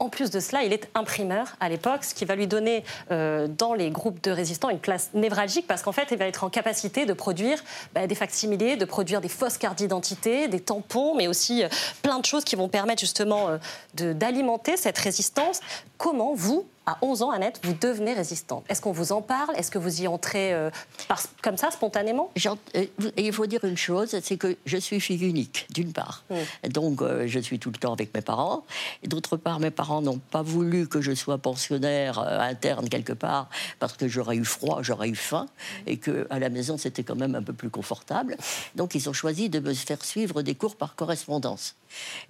en 0.00 0.08
plus 0.08 0.30
de 0.30 0.40
cela, 0.40 0.64
il 0.64 0.72
est 0.72 0.90
imprimeur 0.94 1.54
à 1.60 1.68
l'époque, 1.68 2.02
ce 2.04 2.14
qui 2.14 2.24
va 2.24 2.34
lui 2.34 2.48
donner 2.48 2.84
euh, 3.12 3.46
dans 3.46 3.74
les 3.74 3.90
groupes 3.90 4.22
de 4.24 4.32
résistants 4.32 4.68
une 4.68 4.80
place 4.80 5.10
névralgique 5.14 5.66
parce 5.68 5.82
qu'en 5.82 5.92
fait, 5.92 6.08
il 6.10 6.18
va 6.18 6.26
être 6.26 6.42
en 6.42 6.50
capacité 6.50 7.06
de 7.06 7.12
produire 7.12 7.62
bah, 7.94 8.06
des 8.06 8.14
facsimilés, 8.16 8.76
de 8.76 8.84
produire 8.84 9.20
des 9.20 9.28
fausses 9.28 9.56
cartes 9.56 9.78
d'identité, 9.78 10.48
des 10.48 10.60
tampons, 10.60 11.14
mais 11.14 11.28
aussi 11.28 11.62
euh, 11.62 11.68
plein 12.02 12.18
de 12.18 12.24
choses 12.24 12.44
qui 12.44 12.56
vont 12.56 12.68
permettre 12.68 13.00
justement 13.00 13.58
d'alimenter 13.94 14.76
cette 14.76 14.98
résistance. 14.98 15.60
Comment 15.96 16.34
vous, 16.34 16.66
à 16.86 16.98
11 17.02 17.22
ans, 17.22 17.30
Annette, 17.30 17.60
vous 17.64 17.74
devenez 17.80 18.12
résistante 18.12 18.64
Est-ce 18.68 18.80
qu'on 18.80 18.92
vous 18.92 19.12
en 19.12 19.22
parle? 19.22 19.56
Est-ce 19.56 19.70
que 19.70 19.78
vous 19.78 20.02
y 20.02 20.06
entrez 20.08 20.52
euh, 20.52 20.70
par- 21.08 21.22
comme 21.42 21.56
ça, 21.56 21.70
spontanément? 21.70 22.30
Euh, 22.76 22.84
Et 23.16 23.26
il 23.26 23.32
faut 23.32 23.46
dire 23.46 23.64
une 23.64 23.76
chose, 23.76 24.18
c'est 24.22 24.36
que 24.36 24.56
je 24.66 24.76
suis 24.76 25.00
fille 25.00 25.24
unique, 25.26 25.66
d'une 25.72 25.92
part. 25.92 26.24
Donc, 26.68 27.00
euh, 27.02 27.24
je 27.26 27.38
suis 27.40 27.58
tout 27.58 27.70
le 27.70 27.78
temps 27.78 27.92
avec 27.92 28.12
mes 28.14 28.20
parents. 28.20 28.64
Et 29.02 29.08
d'autre 29.08 29.36
part, 29.36 29.60
mes 29.60 29.70
parents 29.70 30.02
n'ont 30.02 30.18
pas 30.18 30.42
voulu 30.42 30.86
que 30.88 31.00
je 31.00 31.12
sois 31.14 31.38
pensionnaire 31.38 32.18
euh, 32.18 32.38
interne 32.40 32.88
quelque 32.88 33.12
part, 33.14 33.48
parce 33.78 33.94
que 33.96 34.06
j'aurais 34.08 34.36
eu 34.36 34.44
froid, 34.44 34.80
j'aurais 34.82 35.08
eu 35.08 35.14
faim, 35.16 35.46
et 35.86 35.96
que 35.96 36.26
à 36.30 36.38
la 36.38 36.48
maison, 36.50 36.76
c'était 36.76 37.02
quand 37.04 37.16
même 37.16 37.34
un 37.34 37.42
peu 37.42 37.52
plus 37.52 37.70
confortable. 37.70 38.36
Donc, 38.74 38.94
ils 38.94 39.08
ont 39.08 39.12
choisi 39.14 39.48
de 39.48 39.58
me 39.60 39.72
faire 39.72 40.04
suivre 40.04 40.42
des 40.42 40.54
cours 40.54 40.76
par 40.76 40.94
correspondance. 40.96 41.76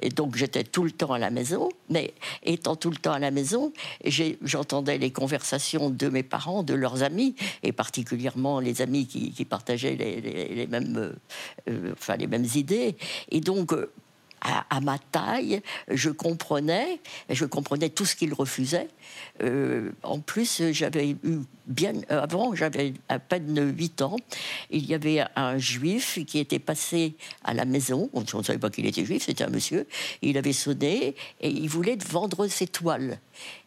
Et 0.01 0.11
donc, 0.11 0.37
j'étais 0.37 0.63
tout 0.63 0.85
le 0.85 0.91
temps 0.91 1.13
à 1.13 1.19
la 1.19 1.31
maison, 1.31 1.71
mais 1.89 2.13
étant 2.43 2.77
tout 2.77 2.91
le 2.91 2.97
temps 2.97 3.13
à 3.15 3.19
la 3.19 3.31
maison, 3.31 3.73
j'ai- 4.05 4.39
j'entendais 4.45 4.99
les 4.99 5.11
conversations 5.11 5.91
de 5.91 6.09
mes 6.09 6.23
parents, 6.23 6.63
de 6.63 6.75
leurs 6.75 7.03
amis, 7.03 7.35
et 7.63 7.73
particulièrement 7.73 8.61
les 8.61 8.83
amis 8.83 9.07
qui, 9.07 9.45
partageaient 9.45 9.97
les 9.97 10.67
mêmes, 10.67 10.97
euh, 10.97 11.13
euh, 11.69 11.93
enfin, 11.93 12.17
les 12.17 12.27
mêmes 12.27 12.47
idées. 12.55 12.97
Et 13.31 13.41
donc, 13.41 13.73
euh, 13.73 13.91
à, 14.45 14.81
ma 14.81 14.99
taille, 14.99 15.63
je 15.89 16.11
comprenais, 16.11 17.01
je 17.31 17.47
comprenais 17.47 17.89
tout 17.89 18.05
ce 18.05 18.15
qu'ils 18.15 18.35
refusaient. 18.35 18.89
Euh, 19.43 19.91
en 20.03 20.21
plus, 20.21 20.63
j'avais 20.73 21.11
eu 21.11 21.41
bien 21.67 21.95
avant, 22.11 22.55
j'avais 22.55 22.93
à 23.09 23.19
peine 23.19 23.75
8 23.77 24.03
ans, 24.03 24.17
il 24.71 24.85
y 24.85 24.95
avait 24.95 25.25
un 25.35 25.57
juif 25.57 26.19
qui 26.27 26.39
était 26.39 26.59
passé 26.59 27.15
à 27.43 27.55
la 27.55 27.65
maison. 27.65 28.11
On 28.13 28.21
ne 28.21 28.43
savait 28.43 28.59
pas 28.59 28.71
qu'il 28.71 28.87
était 28.87 29.05
juif, 29.05 29.25
c'était 29.25 29.45
un 29.45 29.51
monsieur. 29.51 29.87
Il 30.21 30.37
avait 30.37 30.53
sonné 30.53 31.15
et 31.41 31.49
il 31.49 31.69
voulait 31.69 31.97
vendre 31.97 32.47
ses 32.47 32.67
toiles. 32.67 33.19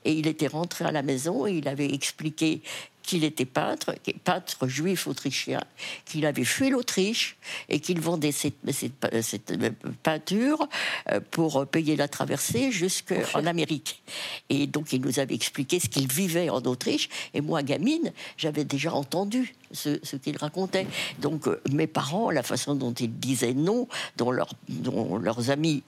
Et 0.06 0.14
il 0.14 0.28
était 0.28 0.48
rentré 0.48 0.86
à 0.86 0.92
la 0.92 1.02
maison 1.02 1.48
et 1.48 1.54
il 1.54 1.68
avait 1.68 1.92
expliqué 1.92 2.62
qu'il 3.08 3.24
était 3.24 3.46
peintre, 3.46 3.96
peintre 4.24 4.68
juif 4.68 5.08
autrichien, 5.08 5.62
qu'il 6.06 6.26
avait 6.26 6.44
fui 6.44 6.70
l'Autriche 6.70 7.38
et 7.70 7.80
qu'il 7.80 8.00
vendait 8.02 8.32
cette, 8.34 8.58
cette- 8.72 9.22
cette 9.24 9.58
peinture 10.04 10.68
euh, 11.12 11.20
pour 11.32 11.66
payer 11.66 11.96
la 11.96 12.08
traversée 12.08 12.72
jusqu'en 12.72 13.46
Amérique. 13.46 14.04
Et 14.50 14.68
donc 14.68 14.92
il 14.94 15.02
nous 15.02 15.20
avait 15.20 15.34
expliqué 15.36 15.80
ce 15.80 15.88
qu'il 15.88 16.12
vivait 16.12 16.50
en 16.50 16.62
Autriche. 16.62 17.08
Et 17.34 17.42
moi, 17.42 17.64
gamine, 17.64 18.12
j'avais 18.38 18.66
déjà 18.66 18.94
entendu 18.94 19.56
ce, 19.72 19.98
ce 20.04 20.18
qu'il 20.18 20.38
racontait. 20.38 20.86
Donc 21.20 21.48
euh, 21.48 21.62
mes 21.72 21.88
parents, 21.88 22.30
la 22.30 22.44
façon 22.44 22.76
dont 22.76 22.94
ils 22.94 23.18
disaient 23.20 23.54
non, 23.54 23.88
dont, 24.18 24.32
leur- 24.32 24.54
dont 24.70 25.18
leurs 25.18 25.50
amis 25.50 25.82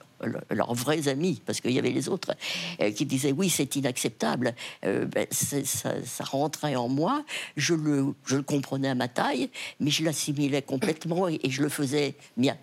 leurs 0.50 0.74
vrais 0.74 1.08
amis, 1.08 1.40
parce 1.46 1.60
qu'il 1.60 1.72
y 1.72 1.78
avait 1.78 1.90
les 1.90 2.08
autres, 2.08 2.34
euh, 2.80 2.90
qui 2.92 3.06
disaient 3.06 3.32
oui, 3.32 3.48
c'est 3.50 3.76
inacceptable, 3.76 4.54
euh, 4.84 5.04
ben, 5.06 5.26
ça, 5.30 5.56
ça 5.64 6.24
rentrait 6.24 6.76
en 6.76 6.88
moi, 6.88 7.24
je 7.56 7.74
le, 7.74 8.14
je 8.26 8.36
le 8.36 8.42
comprenais 8.42 8.88
à 8.88 8.94
ma 8.94 9.08
taille, 9.08 9.50
mais 9.80 9.90
je 9.90 10.04
l'assimilais 10.04 10.62
complètement 10.62 11.28
et, 11.28 11.40
et 11.42 11.50
je 11.50 11.62
le 11.62 11.68
faisais 11.68 12.14
mien. 12.36 12.56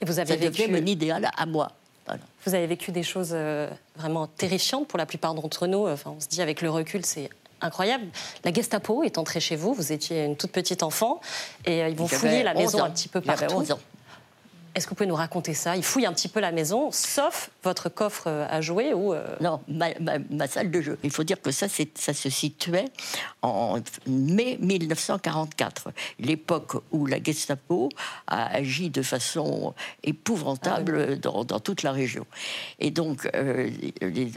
Et 0.00 0.04
vous 0.04 0.18
avez 0.18 0.28
ça 0.28 0.36
devenait 0.36 0.66
vécu- 0.66 0.70
mon 0.80 0.86
idéal 0.86 1.30
à 1.36 1.46
moi. 1.46 1.72
Voilà. 2.06 2.22
Vous 2.46 2.54
avez 2.54 2.66
vécu 2.66 2.90
des 2.90 3.02
choses 3.02 3.30
euh, 3.32 3.68
vraiment 3.96 4.26
terrifiantes 4.26 4.88
pour 4.88 4.98
la 4.98 5.06
plupart 5.06 5.34
d'entre 5.34 5.66
nous. 5.66 5.86
Enfin, 5.86 6.14
on 6.16 6.20
se 6.20 6.26
dit 6.28 6.42
avec 6.42 6.62
le 6.62 6.70
recul, 6.70 7.04
c'est 7.04 7.28
incroyable. 7.60 8.06
La 8.42 8.52
Gestapo 8.52 9.02
est 9.02 9.18
entrée 9.18 9.38
chez 9.40 9.54
vous, 9.54 9.74
vous 9.74 9.92
étiez 9.92 10.24
une 10.24 10.34
toute 10.36 10.50
petite 10.50 10.82
enfant, 10.82 11.20
et 11.66 11.80
ils 11.80 11.94
vont 11.94 12.08
fouiller 12.08 12.42
la 12.42 12.52
11 12.56 12.58
maison 12.58 12.80
ans. 12.80 12.84
un 12.84 12.90
petit 12.90 13.08
peu 13.08 13.20
partout. 13.20 13.54
11 13.54 13.72
ans. 13.72 13.78
Est-ce 14.74 14.86
que 14.86 14.90
vous 14.90 14.94
pouvez 14.96 15.08
nous 15.08 15.14
raconter 15.16 15.52
ça? 15.54 15.76
Ils 15.76 15.82
fouillent 15.82 16.06
un 16.06 16.12
petit 16.12 16.28
peu 16.28 16.38
la 16.40 16.52
maison, 16.52 16.90
sauf 16.92 17.50
votre 17.64 17.88
coffre 17.88 18.24
euh, 18.28 18.46
à 18.48 18.60
jouer 18.60 18.94
ou 18.94 19.12
euh, 19.12 19.24
Non, 19.40 19.60
ma, 19.68 19.88
ma- 19.98 20.18
ma 20.30 20.46
salle 20.46 20.70
de 20.70 20.80
jeu. 20.80 20.98
Il 21.02 21.10
faut 21.10 21.24
dire 21.24 21.40
que 21.42 21.50
ça, 21.50 21.66
ça 21.94 22.14
se 22.14 22.30
situait 22.30 22.86
en 23.42 23.78
mai 24.06 24.58
1944, 24.60 25.90
l'époque 26.20 26.74
où 26.92 27.06
la 27.06 27.22
Gestapo 27.22 27.88
a 28.26 28.46
agi 28.54 28.90
de 28.90 29.02
façon 29.02 29.74
épouvantable 30.04 31.18
dans, 31.18 31.44
dans 31.44 31.60
toute 31.60 31.82
la 31.82 31.92
région. 31.92 32.26
Et 32.78 32.90
donc, 32.90 33.28
euh, 33.34 33.70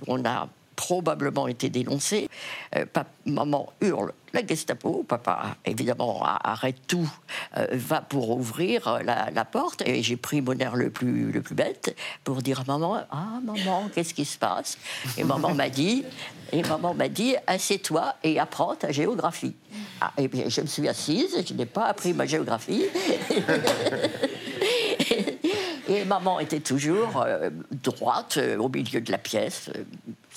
on 0.08 0.26
a 0.26 0.50
probablement 0.76 1.48
été 1.48 1.70
dénoncé. 1.70 2.30
Euh, 2.76 2.86
maman 3.26 3.72
hurle 3.82 4.14
la 4.34 4.46
Gestapo, 4.46 5.06
papa 5.08 5.56
évidemment 5.64 6.24
arrête 6.24 6.76
tout, 6.88 7.10
euh, 7.56 7.68
va 7.72 8.02
pour 8.02 8.32
ouvrir 8.32 8.88
euh, 8.88 9.00
la, 9.04 9.46
porte 9.46 9.84
et 9.86 10.02
j'ai 10.02 10.18
pris 10.18 10.42
mon 10.42 10.58
air 10.58 10.76
le 10.76 10.90
plus, 10.90 11.32
le 11.32 11.42
plus 11.42 11.54
bête 11.54 11.96
pour 12.24 12.42
dire 12.42 12.62
à 12.62 12.64
maman 12.64 13.02
ah 13.12 13.40
maman 13.44 13.90
qu'est-ce 13.94 14.16
qui 14.16 14.26
se 14.26 14.40
passe? 14.40 14.78
Et 15.18 15.24
maman 15.24 15.54
m'a 15.54 15.70
dit 15.70 16.04
et 16.52 16.64
maman 16.64 16.96
m'a 16.96 17.10
dit 17.10 17.36
assieds-toi 17.46 18.16
et 18.24 18.40
apprends 18.40 18.76
ta 18.76 18.92
géographie. 18.92 19.56
Ah, 20.02 20.12
et 20.18 20.28
bien 20.28 20.50
je 20.50 20.62
me 20.62 20.68
suis 20.68 20.88
assise, 20.88 21.46
je 21.48 21.54
n'ai 21.54 21.68
pas 21.68 21.86
appris 21.86 22.14
ma 22.14 22.26
géographie. 22.26 22.86
Et 25.90 26.06
maman 26.06 26.40
était 26.40 26.62
toujours 26.62 27.26
droite 27.84 28.40
au 28.58 28.70
milieu 28.70 29.02
de 29.02 29.12
la 29.12 29.18
pièce, 29.18 29.70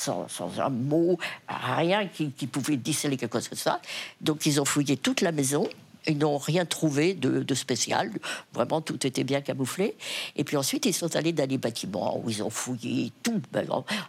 sans, 0.00 0.26
un 0.58 0.68
mot, 0.68 1.18
rien 1.48 2.06
qui, 2.06 2.30
qui 2.30 2.46
pouvait 2.46 2.76
déceler 2.76 3.16
quelque 3.16 3.38
chose 3.38 3.48
que 3.48 3.56
ça. 3.56 3.80
Donc 4.20 4.46
ils 4.46 4.60
ont 4.60 4.64
fouillé 4.64 4.96
toute 4.96 5.20
la 5.20 5.32
maison. 5.32 5.68
Ils 6.08 6.18
n'ont 6.18 6.38
rien 6.38 6.64
trouvé 6.64 7.14
de, 7.14 7.42
de 7.42 7.54
spécial. 7.54 8.10
Vraiment, 8.52 8.80
tout 8.80 9.06
était 9.06 9.24
bien 9.24 9.40
camouflé. 9.40 9.96
Et 10.36 10.44
puis 10.44 10.56
ensuite, 10.56 10.86
ils 10.86 10.92
sont 10.94 11.14
allés 11.16 11.32
dans 11.32 11.48
les 11.48 11.58
bâtiments 11.58 12.20
où 12.22 12.30
ils 12.30 12.42
ont 12.42 12.50
fouillé 12.50 13.12
tout, 13.22 13.40
ben, 13.52 13.66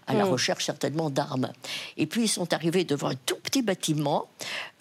à 0.07 0.13
la 0.13 0.25
Mm. 0.25 0.29
recherche 0.29 0.65
certainement 0.65 1.09
d'armes. 1.09 1.51
Et 1.97 2.05
puis, 2.05 2.23
ils 2.23 2.27
sont 2.27 2.53
arrivés 2.53 2.83
devant 2.83 3.09
un 3.09 3.15
tout 3.25 3.37
petit 3.37 3.61
bâtiment 3.61 4.27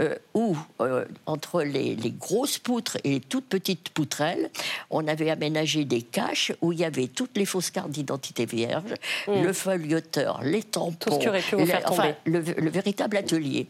euh, 0.00 0.14
où, 0.34 0.56
euh, 0.80 1.04
entre 1.26 1.62
les, 1.62 1.96
les 1.96 2.10
grosses 2.10 2.58
poutres 2.58 2.96
et 3.04 3.10
les 3.10 3.20
toutes 3.20 3.46
petites 3.46 3.88
poutrelles, 3.90 4.50
on 4.90 5.06
avait 5.06 5.30
aménagé 5.30 5.84
des 5.84 6.02
caches 6.02 6.52
où 6.60 6.72
il 6.72 6.78
y 6.80 6.84
avait 6.84 7.08
toutes 7.08 7.36
les 7.36 7.46
fausses 7.46 7.70
cartes 7.70 7.90
d'identité 7.90 8.46
vierge, 8.46 8.94
Mm. 9.28 9.42
le 9.42 9.52
feuilleteur, 9.52 10.40
les 10.42 10.62
tampons, 10.62 11.16
Tout 11.18 11.20
ce 11.22 11.50
pu 11.50 11.56
vous 11.56 11.66
faire 11.66 11.82
tomber. 11.84 11.98
enfin, 12.00 12.14
le, 12.24 12.40
le 12.40 12.70
véritable 12.70 13.16
atelier. 13.16 13.66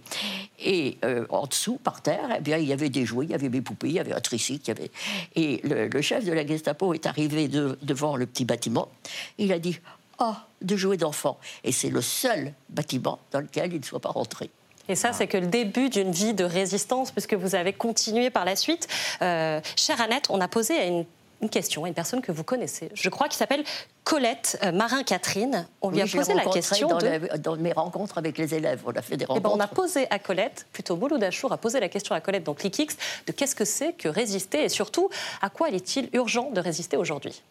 Et 0.58 0.96
euh, 1.04 1.26
en 1.28 1.46
dessous, 1.46 1.78
par 1.82 2.00
terre, 2.02 2.28
eh 2.38 2.40
bien, 2.40 2.56
il 2.56 2.66
y 2.68 2.72
avait 2.72 2.88
des 2.88 3.04
jouets, 3.04 3.26
avait 3.36 3.48
des 3.48 3.60
poupées, 3.62 3.88
il 3.88 3.94
y 3.94 4.00
avait 4.00 4.12
un 4.14 4.20
tricycle. 4.20 4.62
il 4.64 4.68
y 4.68 4.70
avait... 4.72 4.90
Et 5.36 5.60
le, 5.66 5.88
le 5.88 6.02
chef 6.02 6.24
de 6.24 6.32
la 6.32 6.44
Gestapo 6.46 6.92
est 6.94 7.06
arrivé 7.06 7.48
de- 7.48 7.78
devant 7.82 8.16
le 8.16 8.26
petit 8.26 8.44
bâtiment. 8.44 8.88
Il 9.38 9.52
a 9.52 9.58
dit 9.58 9.78
Ah, 10.18 10.46
de 10.62 10.76
jouets 10.76 10.96
d'enfants. 10.96 11.38
Et 11.64 11.72
c'est 11.72 11.90
le 11.90 12.02
seul 12.02 12.52
bâtiment 12.70 13.20
dans 13.30 13.40
lequel 13.40 13.72
il 13.72 13.80
ne 13.80 13.84
soit 13.84 14.00
pas 14.00 14.10
rentré. 14.10 14.50
Et 14.88 14.94
ça, 14.94 15.12
c'est 15.12 15.26
que 15.26 15.36
le 15.36 15.48
début 15.48 15.88
d'une 15.90 16.12
vie 16.12 16.32
de 16.32 16.44
résistance, 16.44 17.10
puisque 17.10 17.34
vous 17.34 17.54
avez 17.56 17.72
continué 17.72 18.30
par 18.30 18.44
la 18.44 18.54
suite. 18.54 18.86
Euh, 19.20 19.60
chère 19.76 20.00
Annette, 20.00 20.26
on 20.30 20.40
a 20.40 20.46
posé 20.48 20.74
à 20.78 20.84
une, 20.86 21.04
une 21.42 21.48
question 21.50 21.84
à 21.84 21.88
une 21.88 21.94
personne 21.94 22.22
que 22.22 22.32
vous 22.32 22.44
connaissez, 22.44 22.88
je 22.94 23.08
crois, 23.10 23.28
qui 23.28 23.36
s'appelle 23.36 23.62
Colette 24.04 24.58
euh, 24.64 24.72
Marin-Catherine. 24.72 25.66
On 25.82 25.90
lui 25.90 26.02
Oui, 26.02 26.08
a 26.10 26.16
posé 26.18 26.32
la 26.34 26.44
question 26.46 26.88
dans, 26.88 26.98
de... 26.98 27.06
les- 27.06 27.38
dans 27.38 27.56
mes 27.56 27.72
rencontres 27.72 28.18
avec 28.18 28.38
les 28.38 28.54
élèves. 28.54 28.80
On 28.86 28.92
a 28.92 29.02
fait 29.02 29.16
des 29.16 29.24
Eh 29.24 29.26
ben, 29.26 29.34
rencontres. 29.34 29.54
on 29.56 29.60
a 29.60 29.66
posé 29.68 30.06
à 30.10 30.18
Colette, 30.18 30.66
plutôt 30.72 30.96
Mouloud 30.96 31.22
Achour 31.22 31.52
a 31.52 31.56
posé 31.58 31.78
la 31.80 31.88
question 31.88 32.14
à 32.14 32.20
Colette 32.20 32.44
dans 32.44 32.54
ClickX 32.54 32.96
de 33.26 33.32
qu'est-ce 33.32 33.54
que 33.54 33.64
c'est 33.64 33.92
que 33.92 34.08
résister 34.08 34.64
et 34.64 34.68
surtout 34.68 35.10
à 35.42 35.50
quoi 35.50 35.68
est-il 35.70 36.08
urgent 36.14 36.50
de 36.50 36.60
résister 36.60 36.96
aujourd'hui? 36.96 37.42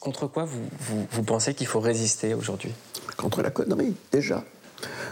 Contre 0.00 0.26
quoi 0.26 0.44
vous, 0.44 0.60
vous, 0.80 1.06
vous 1.10 1.22
pensez 1.22 1.54
qu'il 1.54 1.66
faut 1.66 1.80
résister 1.80 2.34
aujourd'hui? 2.34 2.72
Contre 3.16 3.42
la 3.42 3.50
connerie, 3.50 3.94
déjà. 4.12 4.42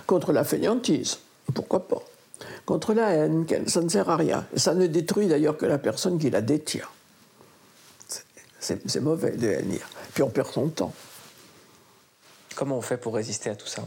Contre 0.07 0.33
la 0.33 0.45
fainéantise, 0.45 1.21
pourquoi 1.55 1.87
pas. 1.89 2.03
Contre 2.67 2.93
la 2.93 3.11
haine, 3.11 3.47
ça 3.67 3.81
ne 3.81 3.89
sert 3.89 4.11
à 4.11 4.17
rien. 4.17 4.47
Ça 4.57 4.75
ne 4.75 4.87
détruit 4.87 5.27
d'ailleurs 5.27 5.57
que 5.57 5.65
la 5.67 5.79
personne 5.79 6.19
qui 6.19 6.29
la 6.31 6.41
détient. 6.43 6.87
C'est- 8.65 9.01
mauvais 9.01 9.33
de 9.33 9.47
haïr. 9.49 9.87
Puis 10.15 10.23
on 10.23 10.31
perd 10.31 10.49
son 10.49 10.69
temps. 10.69 10.95
Comment 12.57 12.79
on 12.79 12.81
fait 12.81 12.97
pour 12.97 13.15
résister 13.15 13.51
à 13.51 13.55
tout 13.57 13.67
ça? 13.67 13.83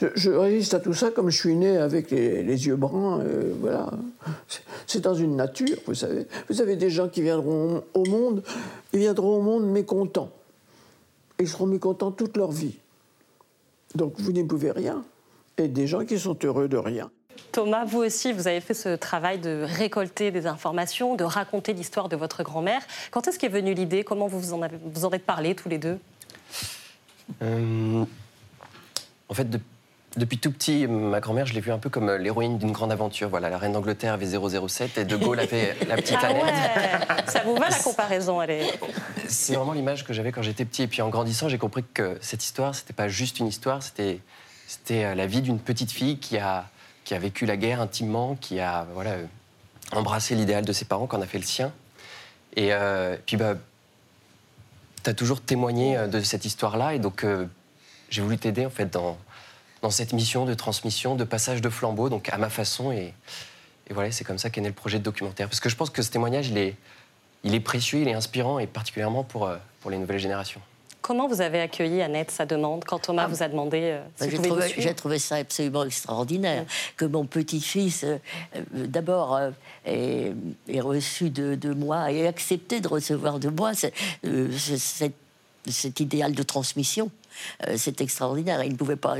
Je, 0.00 0.06
je 0.14 0.30
résiste 0.30 0.74
à 0.74 0.80
tout 0.80 0.92
ça 0.92 1.10
comme 1.10 1.30
je 1.30 1.38
suis 1.38 1.54
né 1.54 1.78
avec 1.78 2.10
les, 2.10 2.42
les 2.42 2.66
yeux 2.66 2.76
bruns. 2.76 3.20
euh, 3.22 3.54
voilà. 3.60 3.90
C'est- 4.48 4.62
C'est 4.86 5.00
dans 5.00 5.14
une 5.14 5.34
nature, 5.36 5.78
vous 5.86 5.94
savez. 5.94 6.26
Vous 6.50 6.60
avez 6.60 6.76
des 6.76 6.90
gens 6.90 7.08
qui 7.08 7.22
viendront 7.22 7.82
au 7.94 8.04
monde, 8.04 8.42
ils 8.92 8.98
viendront 9.00 9.38
au 9.38 9.40
monde 9.40 9.64
mécontents. 9.66 10.30
Ils 11.40 11.48
seront 11.48 11.66
mécontents 11.66 12.12
toute 12.12 12.36
leur 12.36 12.52
vie. 12.52 12.76
Donc 13.94 14.14
vous 14.18 14.32
n'y 14.32 14.44
pouvez 14.44 14.70
rien. 14.72 15.04
Et 15.56 15.68
des 15.68 15.86
gens 15.86 16.04
qui 16.04 16.18
sont 16.18 16.36
heureux 16.44 16.68
de 16.68 16.76
rien. 16.76 17.10
Thomas, 17.52 17.84
vous 17.84 17.98
aussi, 17.98 18.32
vous 18.32 18.48
avez 18.48 18.60
fait 18.60 18.74
ce 18.74 18.96
travail 18.96 19.38
de 19.38 19.64
récolter 19.66 20.30
des 20.30 20.46
informations, 20.46 21.14
de 21.14 21.24
raconter 21.24 21.72
l'histoire 21.72 22.08
de 22.08 22.16
votre 22.16 22.42
grand-mère. 22.42 22.80
Quand 23.10 23.26
est-ce 23.28 23.38
qu'est 23.38 23.48
venue 23.48 23.74
l'idée? 23.74 24.04
Comment 24.04 24.26
vous 24.26 24.52
en, 24.52 24.62
avez, 24.62 24.76
vous 24.82 25.04
en 25.04 25.10
êtes 25.10 25.24
parlé 25.24 25.54
tous 25.54 25.68
les 25.68 25.78
deux? 25.78 25.98
Euh, 27.42 28.04
En 29.28 29.34
fait, 29.34 29.48
de- 29.50 29.60
depuis 30.16 30.38
tout 30.38 30.50
petit, 30.50 30.86
ma 30.86 31.20
grand-mère, 31.20 31.44
je 31.46 31.52
l'ai 31.52 31.60
vue 31.60 31.72
un 31.72 31.78
peu 31.78 31.90
comme 31.90 32.08
euh, 32.08 32.16
l'héroïne 32.18 32.56
d'une 32.58 32.72
grande 32.72 32.90
aventure. 32.92 33.28
Voilà, 33.28 33.50
la 33.50 33.58
reine 33.58 33.72
d'Angleterre 33.72 34.14
avait 34.14 34.26
007 34.26 34.96
et 34.98 35.04
De 35.04 35.16
Gaulle 35.16 35.40
avait 35.40 35.76
la 35.88 35.96
petite 35.96 36.16
Ah 36.22 36.26
Annette. 36.28 36.42
ouais 36.44 36.52
Ça 37.26 37.42
vous 37.44 37.54
va 37.56 37.68
la 37.68 37.78
comparaison 37.78 38.40
elle 38.40 38.50
est... 38.50 38.80
C'est 39.28 39.54
vraiment 39.56 39.72
l'image 39.72 40.04
que 40.04 40.12
j'avais 40.12 40.30
quand 40.32 40.42
j'étais 40.42 40.64
petit. 40.64 40.82
Et 40.84 40.86
puis 40.86 41.02
en 41.02 41.08
grandissant, 41.10 41.48
j'ai 41.48 41.58
compris 41.58 41.84
que 41.92 42.16
cette 42.20 42.44
histoire, 42.44 42.74
c'était 42.74 42.92
pas 42.94 43.08
juste 43.08 43.40
une 43.40 43.46
histoire, 43.48 43.82
c'était 43.82 44.20
c'était 44.68 45.04
euh, 45.04 45.14
la 45.14 45.26
vie 45.26 45.42
d'une 45.42 45.58
petite 45.60 45.90
fille 45.92 46.18
qui 46.18 46.38
a 46.38 46.64
qui 47.06 47.14
a 47.14 47.18
vécu 47.20 47.46
la 47.46 47.56
guerre 47.56 47.80
intimement, 47.80 48.34
qui 48.34 48.58
a 48.58 48.84
voilà 48.92 49.14
embrassé 49.92 50.34
l'idéal 50.34 50.64
de 50.64 50.72
ses 50.72 50.84
parents, 50.84 51.06
qu'on 51.06 51.22
a 51.22 51.26
fait 51.26 51.38
le 51.38 51.44
sien. 51.44 51.72
Et 52.56 52.74
euh, 52.74 53.16
puis 53.24 53.36
bah 53.36 53.54
t'as 55.04 55.14
toujours 55.14 55.40
témoigné 55.40 55.96
euh, 55.96 56.08
de 56.08 56.20
cette 56.20 56.44
histoire-là, 56.44 56.94
et 56.94 56.98
donc 56.98 57.22
euh, 57.22 57.46
j'ai 58.10 58.22
voulu 58.22 58.36
t'aider 58.36 58.66
en 58.66 58.70
fait 58.70 58.92
dans 58.92 59.16
dans 59.82 59.90
cette 59.90 60.14
mission 60.14 60.46
de 60.46 60.54
transmission, 60.54 61.14
de 61.14 61.22
passage 61.22 61.60
de 61.60 61.70
flambeau, 61.70 62.08
donc 62.08 62.28
à 62.28 62.38
ma 62.38 62.50
façon. 62.50 62.90
Et, 62.90 63.14
et 63.88 63.94
voilà, 63.94 64.10
c'est 64.10 64.24
comme 64.24 64.38
ça 64.38 64.50
qu'est 64.50 64.60
né 64.60 64.68
le 64.68 64.74
projet 64.74 64.98
de 64.98 65.04
documentaire. 65.04 65.48
Parce 65.48 65.60
que 65.60 65.68
je 65.68 65.76
pense 65.76 65.90
que 65.90 66.02
ce 66.02 66.10
témoignage, 66.10 66.48
il 66.48 66.58
est, 66.58 66.74
il 67.44 67.54
est 67.54 67.60
précieux, 67.60 68.00
il 68.00 68.08
est 68.08 68.14
inspirant, 68.14 68.58
et 68.58 68.66
particulièrement 68.66 69.22
pour, 69.22 69.48
pour 69.80 69.90
les 69.92 69.98
nouvelles 69.98 70.18
générations. 70.18 70.62
Comment 71.06 71.28
vous 71.28 71.40
avez 71.40 71.60
accueilli 71.60 72.02
Annette 72.02 72.32
sa 72.32 72.46
demande 72.46 72.84
quand 72.84 72.98
Thomas 72.98 73.28
vous 73.28 73.40
a 73.40 73.46
demandé 73.46 73.78
euh, 73.92 74.02
si 74.16 74.26
Ben, 74.38 74.48
vous 74.48 74.60
J'ai 74.76 74.92
trouvé, 74.92 75.20
ça 75.20 75.36
absolument 75.36 75.84
extraordinaire 75.84 76.64
que 76.96 77.04
mon 77.04 77.26
petit-fils, 77.26 78.02
euh, 78.02 78.16
euh, 78.56 78.86
d'abord, 78.88 79.36
euh, 79.36 79.50
ait, 79.86 80.32
ait 80.68 80.80
reçu 80.80 81.30
de, 81.30 81.54
de 81.54 81.72
moi 81.72 82.10
et 82.10 82.26
accepté 82.26 82.80
de 82.80 82.88
recevoir 82.88 83.38
de 83.38 83.50
moi 83.50 83.70
euh, 84.24 84.50
ce- 84.58 85.08
cet, 85.70 86.00
idéal 86.00 86.32
de 86.32 86.42
transmission. 86.42 87.12
Euh, 87.68 87.74
c'est 87.76 88.00
extraordinaire. 88.00 88.64
Il 88.64 88.72
ne 88.72 88.76
pouvait 88.76 88.96
pas, 88.96 89.14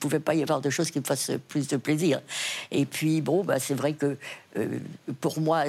pouvait 0.00 0.20
y 0.34 0.42
avoir 0.42 0.60
de 0.60 0.70
choses 0.70 0.90
qui 0.90 0.98
me 0.98 1.04
fassent 1.04 1.30
plus 1.46 1.68
de 1.68 1.76
plaisir. 1.76 2.22
Et 2.72 2.86
puis, 2.86 3.20
bon, 3.20 3.44
bah, 3.44 3.60
c'est 3.60 3.74
vrai 3.74 3.92
que 3.92 4.16
euh, 4.56 4.66
pour 5.20 5.38
moi, 5.38 5.62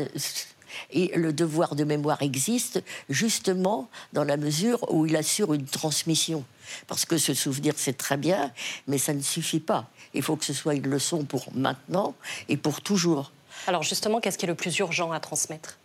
et 0.92 1.12
le 1.16 1.34
devoir 1.34 1.76
de 1.76 1.84
mémoire 1.84 2.22
existe 2.22 2.84
justement 3.10 3.90
dans 4.14 4.24
la 4.24 4.38
mesure 4.38 4.92
où 4.92 5.06
il 5.06 5.16
assure 5.16 5.54
une 5.54 5.66
transmission. 5.66 6.44
Parce 6.88 7.06
que 7.06 7.18
se 7.18 7.34
souvenir, 7.34 7.74
c'est 7.78 7.98
très 7.98 8.18
bien, 8.18 8.52
mais 8.88 8.98
ça 8.98 9.14
ne 9.14 9.22
suffit 9.22 9.60
pas. 9.60 9.90
Il 10.14 10.24
faut 10.24 10.36
que 10.36 10.46
ce 10.46 10.54
soit 10.54 10.76
une 10.76 10.88
leçon 10.88 11.24
pour 11.24 11.48
maintenant 11.54 12.16
et 12.50 12.58
pour 12.58 12.82
toujours. 12.82 13.32
Alors 13.68 13.84
justement, 13.84 14.20
qu'est-ce 14.20 14.38
qui 14.38 14.46
est 14.46 14.50
le 14.50 14.56
plus 14.56 14.78
urgent 14.80 15.12
à 15.12 15.20
transmettre? 15.20 15.78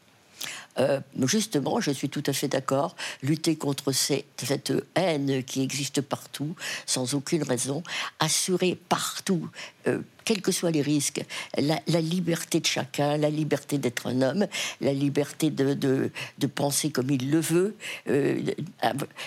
Euh, 0.78 1.00
justement, 1.24 1.80
je 1.80 1.90
suis 1.90 2.08
tout 2.08 2.22
à 2.26 2.32
fait 2.32 2.48
d'accord. 2.48 2.96
Lutter 3.22 3.56
contre 3.56 3.92
cette 3.92 4.72
haine 4.94 5.42
qui 5.44 5.62
existe 5.62 6.00
partout, 6.00 6.54
sans 6.86 7.14
aucune 7.14 7.42
raison. 7.42 7.82
Assurer 8.18 8.78
partout, 8.88 9.48
euh, 9.86 10.00
quels 10.24 10.42
que 10.42 10.52
soient 10.52 10.70
les 10.70 10.82
risques, 10.82 11.24
la, 11.58 12.00
liberté 12.00 12.60
de 12.60 12.66
chacun, 12.66 13.16
la 13.16 13.30
liberté 13.30 13.78
d'être 13.78 14.06
un 14.06 14.22
homme, 14.22 14.46
la 14.80 14.92
liberté 14.92 15.50
de, 15.50 15.74
de- 15.74 16.46
penser 16.46 16.90
comme 16.90 17.10
il 17.10 17.30
le 17.30 17.40
veut, 17.40 17.76
euh, 18.08 18.40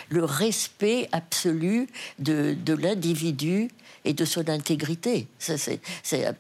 le 0.10 0.24
respect 0.24 1.10
absolu 1.12 1.88
de, 2.20 2.54
de 2.54 2.74
l'individu 2.74 3.70
et 4.06 4.14
de 4.14 4.26
son 4.26 4.48
intégrité. 4.50 5.28
C'est 5.40 5.82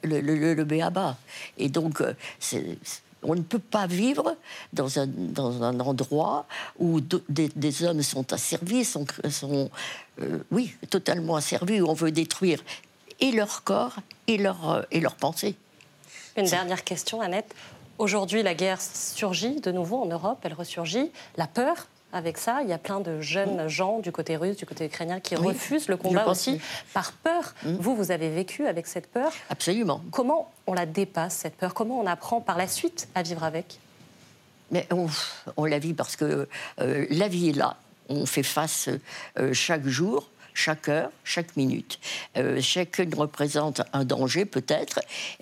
le, 0.04 0.22
le, 0.22 0.54
le 0.54 0.63
béaba. 0.63 1.18
Et 1.58 1.70
donc, 1.70 2.02
euh, 2.02 2.13
c'est 2.39 2.78
on 3.23 3.36
ne 3.36 3.41
peut 3.41 3.59
pas 3.59 3.88
vivre 3.88 4.36
dans 4.73 4.99
un, 4.99 5.07
dans 5.07 5.63
un 5.63 5.79
endroit 5.79 6.45
où 6.79 7.01
de- 7.01 7.23
des, 7.29 7.49
des 7.55 7.83
hommes 7.83 8.01
sont 8.03 8.31
asservis, 8.33 8.86
sont, 8.86 9.05
sont 9.29 9.69
euh, 10.21 10.39
oui, 10.51 10.75
totalement 10.89 11.36
asservis, 11.36 11.81
où 11.81 11.88
on 11.88 11.93
veut 11.93 12.12
détruire 12.12 12.59
et 13.19 13.31
leur 13.31 13.63
corps 13.63 13.95
et 14.27 14.38
leur, 14.38 14.69
euh, 14.69 14.81
et 14.91 14.99
leur 14.99 15.15
pensée. 15.15 15.55
Une 16.36 16.45
dernière 16.45 16.83
question, 16.83 17.21
Annette. 17.21 17.53
Aujourd'hui, 17.99 18.41
la 18.41 18.55
guerre 18.55 18.81
surgit 18.81 19.62
de 19.62 19.71
nouveau 19.71 20.01
en 20.01 20.07
Europe, 20.07 20.39
elle 20.43 20.53
ressurgit. 20.53 21.12
La 21.38 21.45
peur 21.47 21.88
avec 22.13 22.38
ça, 22.38 22.62
il 22.62 22.69
y 22.69 22.73
a 22.73 22.78
plein 22.78 22.99
de 22.99 23.19
jeunes 23.19 23.67
gens 23.67 23.99
du 23.99 24.12
côté 24.12 24.38
russe, 24.38 24.56
du 24.56 24.65
côté 24.65 24.86
ukrainien 24.86 25.19
qui 25.19 25.36
Oui, 25.36 25.47
refusent 25.47 25.88
le 25.88 25.97
combat 25.97 26.28
aussi 26.28 26.62
par 26.93 27.12
peur. 27.12 27.56
Vous, 27.63 27.95
vous 27.95 28.12
avez 28.12 28.30
vécu 28.30 28.67
avec 28.67 28.88
cette 28.88 29.08
peur. 29.08 29.32
Absolument. 29.49 30.02
Comment 30.12 30.52
on 30.67 30.73
la 30.73 30.86
dépasse, 30.86 31.36
cette 31.36 31.56
peur? 31.56 31.73
Comment 31.73 31.99
on 31.99 32.06
apprend 32.06 32.39
par 32.39 32.58
la 32.58 32.67
suite 32.67 33.08
à 33.15 33.23
vivre 33.23 33.43
avec? 33.43 33.80
Mais 34.71 34.88
on, 34.91 35.08
on 35.58 35.65
la 35.65 35.80
vit 35.80 35.93
parce 35.93 36.15
que 36.15 36.47
euh, 36.80 37.06
la 37.10 37.28
vie 37.28 37.49
est 37.49 37.58
là. 37.58 37.78
On 38.10 38.26
fait 38.26 38.43
face 38.43 38.89
euh, 39.39 39.54
chaque 39.54 39.86
jour, 39.88 40.30
chaque 40.54 40.89
heure, 40.89 41.10
chaque 41.24 41.56
minute. 41.58 41.99
Euh, 42.38 42.62
chacune 42.62 43.14
représente 43.14 43.82
un 43.93 44.06
danger 44.06 44.45
peut-être, 44.45 44.99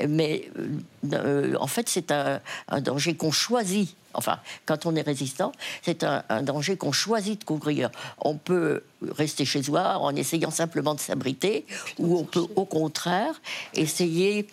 mais 0.07 0.49
euh, 0.57 0.67
euh, 1.13 1.55
en 1.59 1.67
fait 1.67 1.89
c'est 1.89 2.11
un, 2.11 2.41
danger 2.81 3.15
qu'on 3.15 3.31
choisit. 3.31 3.95
Enfin, 4.13 4.39
quand 4.65 4.85
on 4.85 4.95
est 4.95 5.01
résistant, 5.01 5.53
c'est 5.81 6.03
un, 6.03 6.23
danger 6.41 6.75
qu'on 6.75 6.91
choisit 6.91 7.39
de 7.39 7.45
couvrir. 7.45 7.89
On 8.19 8.35
peut 8.35 8.83
rester 9.09 9.45
chez 9.45 9.63
soi 9.63 9.97
en 9.99 10.15
essayant 10.15 10.51
simplement 10.51 10.95
de 10.95 10.99
s'abriter, 10.99 11.65
ou 11.97 12.17
on 12.17 12.25
peut 12.25 12.45
au 12.55 12.65
contraire 12.65 13.41
essayer 13.73 14.47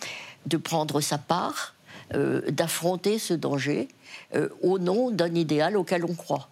de 0.46 0.56
prendre 0.56 1.00
sa 1.00 1.18
part, 1.18 1.74
d'affronter 2.12 3.18
ce 3.18 3.34
danger 3.34 3.88
au 4.62 4.78
nom 4.78 5.10
d'un 5.10 5.34
idéal 5.34 5.76
auquel 5.76 6.04
on 6.04 6.14
croit. 6.14 6.48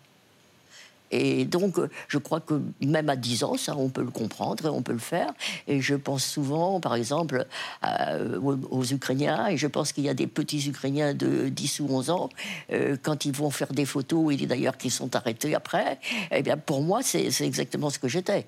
Et 1.10 1.44
donc, 1.44 1.78
euh, 1.78 1.88
je 2.08 2.18
crois 2.18 2.40
que 2.40 2.60
même 2.80 3.08
à 3.08 3.16
10 3.16 3.44
ans, 3.44 3.56
ça, 3.56 3.76
on 3.76 3.88
peut 3.88 4.02
le 4.02 4.10
comprendre 4.10 4.66
et 4.66 4.68
on 4.68 4.82
peut 4.82 4.92
le 4.92 4.98
faire. 4.98 5.32
Et 5.66 5.80
je 5.80 5.94
pense 5.94 6.24
souvent, 6.24 6.80
par 6.80 6.94
exemple, 6.94 7.46
euh, 7.84 8.38
aux, 8.40 8.84
Ukrainiens, 8.84 9.48
et 9.48 9.56
je 9.56 9.66
pense 9.66 9.92
qu'il 9.92 10.04
y 10.04 10.08
a 10.08 10.14
des 10.14 10.26
petits 10.26 10.68
Ukrainiens 10.68 11.14
de 11.14 11.48
10 11.48 11.80
ou 11.80 11.88
11 11.90 12.10
ans, 12.10 12.28
euh, 12.72 12.96
quand 13.02 13.24
ils 13.24 13.32
vont 13.32 13.50
faire 13.50 13.72
des 13.72 13.84
photos, 13.84 14.34
et 14.34 14.46
d'ailleurs 14.46 14.76
qui 14.76 14.90
sont 14.90 15.14
arrêtés 15.14 15.54
après, 15.54 15.98
eh 16.30 16.42
bien, 16.42 16.56
pour 16.56 16.82
moi, 16.82 17.02
c'est 17.02 17.28
exactement 17.40 17.90
ce 17.90 17.98
que 17.98 18.08
j'étais. 18.08 18.46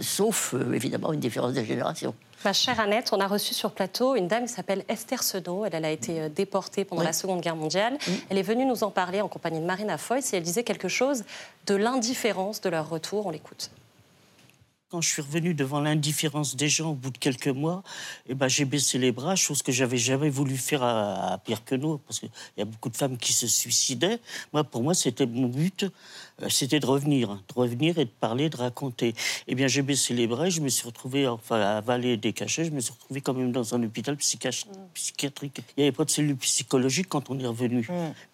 Sauf, 0.00 0.54
évidemment, 0.72 1.12
une 1.12 1.20
différence 1.20 1.54
de 1.54 1.62
génération. 1.62 2.14
Ma 2.44 2.54
chère 2.54 2.80
Annette, 2.80 3.10
on 3.12 3.20
a 3.20 3.26
reçu 3.26 3.52
sur 3.52 3.72
plateau 3.72 4.16
une 4.16 4.26
dame 4.26 4.46
qui 4.46 4.52
s'appelle 4.52 4.82
Esther 4.88 5.22
Senaud. 5.22 5.66
Elle, 5.66 5.74
elle 5.74 5.84
a 5.84 5.90
été 5.90 6.20
euh, 6.20 6.28
déportée 6.30 6.86
pendant 6.86 7.02
Oui. 7.02 7.06
la 7.06 7.12
Seconde 7.12 7.42
Guerre 7.42 7.56
mondiale. 7.56 7.98
Elle 8.30 8.38
est 8.38 8.42
venue 8.42 8.64
nous 8.64 8.82
en 8.82 8.90
parler 8.90 9.20
en 9.20 9.28
compagnie 9.28 9.60
de 9.60 9.66
Marina 9.66 9.98
Foïs 9.98 10.32
et 10.32 10.38
elle 10.38 10.42
disait 10.42 10.64
quelque 10.64 10.88
chose 10.88 11.24
de 11.66 11.74
l'indifférence 11.74 12.62
de 12.62 12.70
leur 12.70 12.88
retour. 12.88 13.26
On 13.26 13.30
l'écoute. 13.30 13.70
Quand 14.90 15.00
je 15.02 15.08
suis 15.08 15.22
revenu 15.22 15.54
devant 15.54 15.80
l'indifférence 15.80 16.56
des 16.56 16.68
gens 16.68 16.90
au 16.90 16.94
bout 16.94 17.10
de 17.10 17.18
quelques 17.18 17.46
mois, 17.46 17.84
eh 18.26 18.34
ben, 18.34 18.48
j'ai 18.48 18.64
baissé 18.64 18.98
les 18.98 19.12
bras, 19.12 19.36
chose 19.36 19.62
que 19.62 19.70
j'avais 19.70 19.98
jamais 19.98 20.30
voulu 20.30 20.56
faire 20.56 20.82
à, 20.82 21.34
à 21.34 21.38
Pierre-Queneau, 21.38 21.98
parce 21.98 22.18
qu'il 22.18 22.30
y 22.56 22.62
a 22.62 22.64
beaucoup 22.64 22.88
de 22.88 22.96
femmes 22.96 23.16
qui 23.16 23.32
se 23.32 23.46
suicidaient. 23.46 24.18
Moi, 24.52 24.64
pour 24.64 24.82
moi, 24.82 24.94
c'était 24.94 25.26
mon 25.26 25.46
but, 25.46 25.84
c'était 26.48 26.80
de 26.80 26.86
revenir, 26.86 27.30
hein, 27.30 27.40
de 27.48 27.60
revenir 27.60 27.98
et 27.98 28.04
de 28.04 28.10
parler, 28.10 28.48
de 28.48 28.56
raconter. 28.56 29.14
Eh 29.46 29.54
bien, 29.54 29.66
j'ai 29.66 29.82
baissé 29.82 30.14
les 30.14 30.26
bras 30.26 30.46
et 30.46 30.50
je 30.50 30.60
me 30.60 30.68
suis 30.68 30.86
retrouvé, 30.86 31.26
enfin, 31.28 31.60
à 31.60 31.76
avaler 31.78 32.16
des 32.16 32.32
cachets, 32.32 32.64
je 32.64 32.70
me 32.70 32.80
suis 32.80 32.92
retrouvé 32.92 33.20
quand 33.20 33.34
même 33.34 33.52
dans 33.52 33.74
un 33.74 33.82
hôpital 33.82 34.14
psychiach- 34.16 34.66
psychiatrique. 34.94 35.60
Il 35.76 35.80
n'y 35.82 35.88
avait 35.88 35.96
pas 35.96 36.04
de 36.04 36.10
cellule 36.10 36.36
psychologique 36.36 37.08
quand 37.08 37.30
on 37.30 37.38
est 37.38 37.46
revenu. 37.46 37.86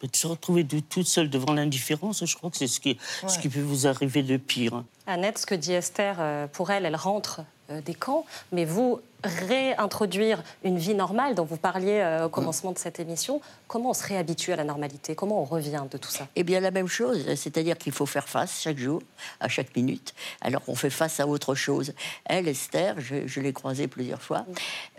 Mais 0.03 0.09
de 0.09 0.17
se 0.17 0.27
retrouver 0.27 0.65
de- 0.65 0.81
toute 0.81 1.07
seule 1.07 1.31
devant 1.31 1.53
l'indifférence, 1.53 2.25
je 2.25 2.37
crois 2.37 2.51
que 2.51 2.57
c'est 2.57 2.67
ce 2.67 2.81
qui, 2.81 2.97
ce 3.27 3.39
qui 3.39 3.49
peut 3.49 3.61
vous 3.61 3.87
arriver 3.87 4.23
de 4.23 4.37
pire. 4.37 4.75
hein. 4.75 4.85
Annette, 5.07 5.39
ce 5.39 5.47
que 5.47 5.55
dit 5.55 5.73
Esther, 5.73 6.17
euh, 6.19 6.47
pour 6.49 6.71
elle, 6.71 6.85
elle 6.85 6.97
rentre 6.97 7.43
euh, 7.71 7.81
des 7.81 7.95
camps, 7.95 8.25
mais 8.53 8.65
vous 8.65 9.01
réintroduire 9.27 10.43
une 10.64 10.79
vie 10.79 10.95
normale 10.95 11.35
dont 11.35 11.45
vous 11.45 11.57
parliez 11.57 12.01
euh, 12.01 12.27
au 12.27 12.29
commencement 12.29 12.72
de 12.72 12.79
cette 12.79 13.01
émission, 13.01 13.41
comment 13.68 13.91
on 13.91 13.95
se 13.95 14.07
réhabitue 14.07 14.53
à 14.53 14.57
la 14.57 14.64
normalité? 14.64 15.14
Comment 15.14 15.41
on 15.41 15.45
revient 15.45 15.85
de 15.91 15.99
tout 15.99 16.11
ça? 16.11 16.27
Eh 16.37 16.43
bien, 16.43 16.61
la 16.61 16.70
même 16.70 16.89
chose, 16.89 17.24
c'est-à-dire 17.35 17.77
qu'il 17.79 17.93
faut 17.93 18.07
faire 18.07 18.29
face 18.29 18.61
chaque 18.62 18.79
jour, 18.79 19.03
à 19.41 19.49
chaque 19.49 19.74
minute. 19.77 20.14
Alors 20.41 20.62
on 20.68 20.74
fait 20.74 20.91
face 20.91 21.20
à 21.20 21.27
autre 21.27 21.55
chose. 21.55 21.93
Elle, 22.24 22.49
Esther, 22.49 23.01
je, 23.01 23.27
je 23.27 23.41
l'ai 23.41 23.53
croisée 23.53 23.89
plusieurs 23.89 24.22
fois. 24.22 24.47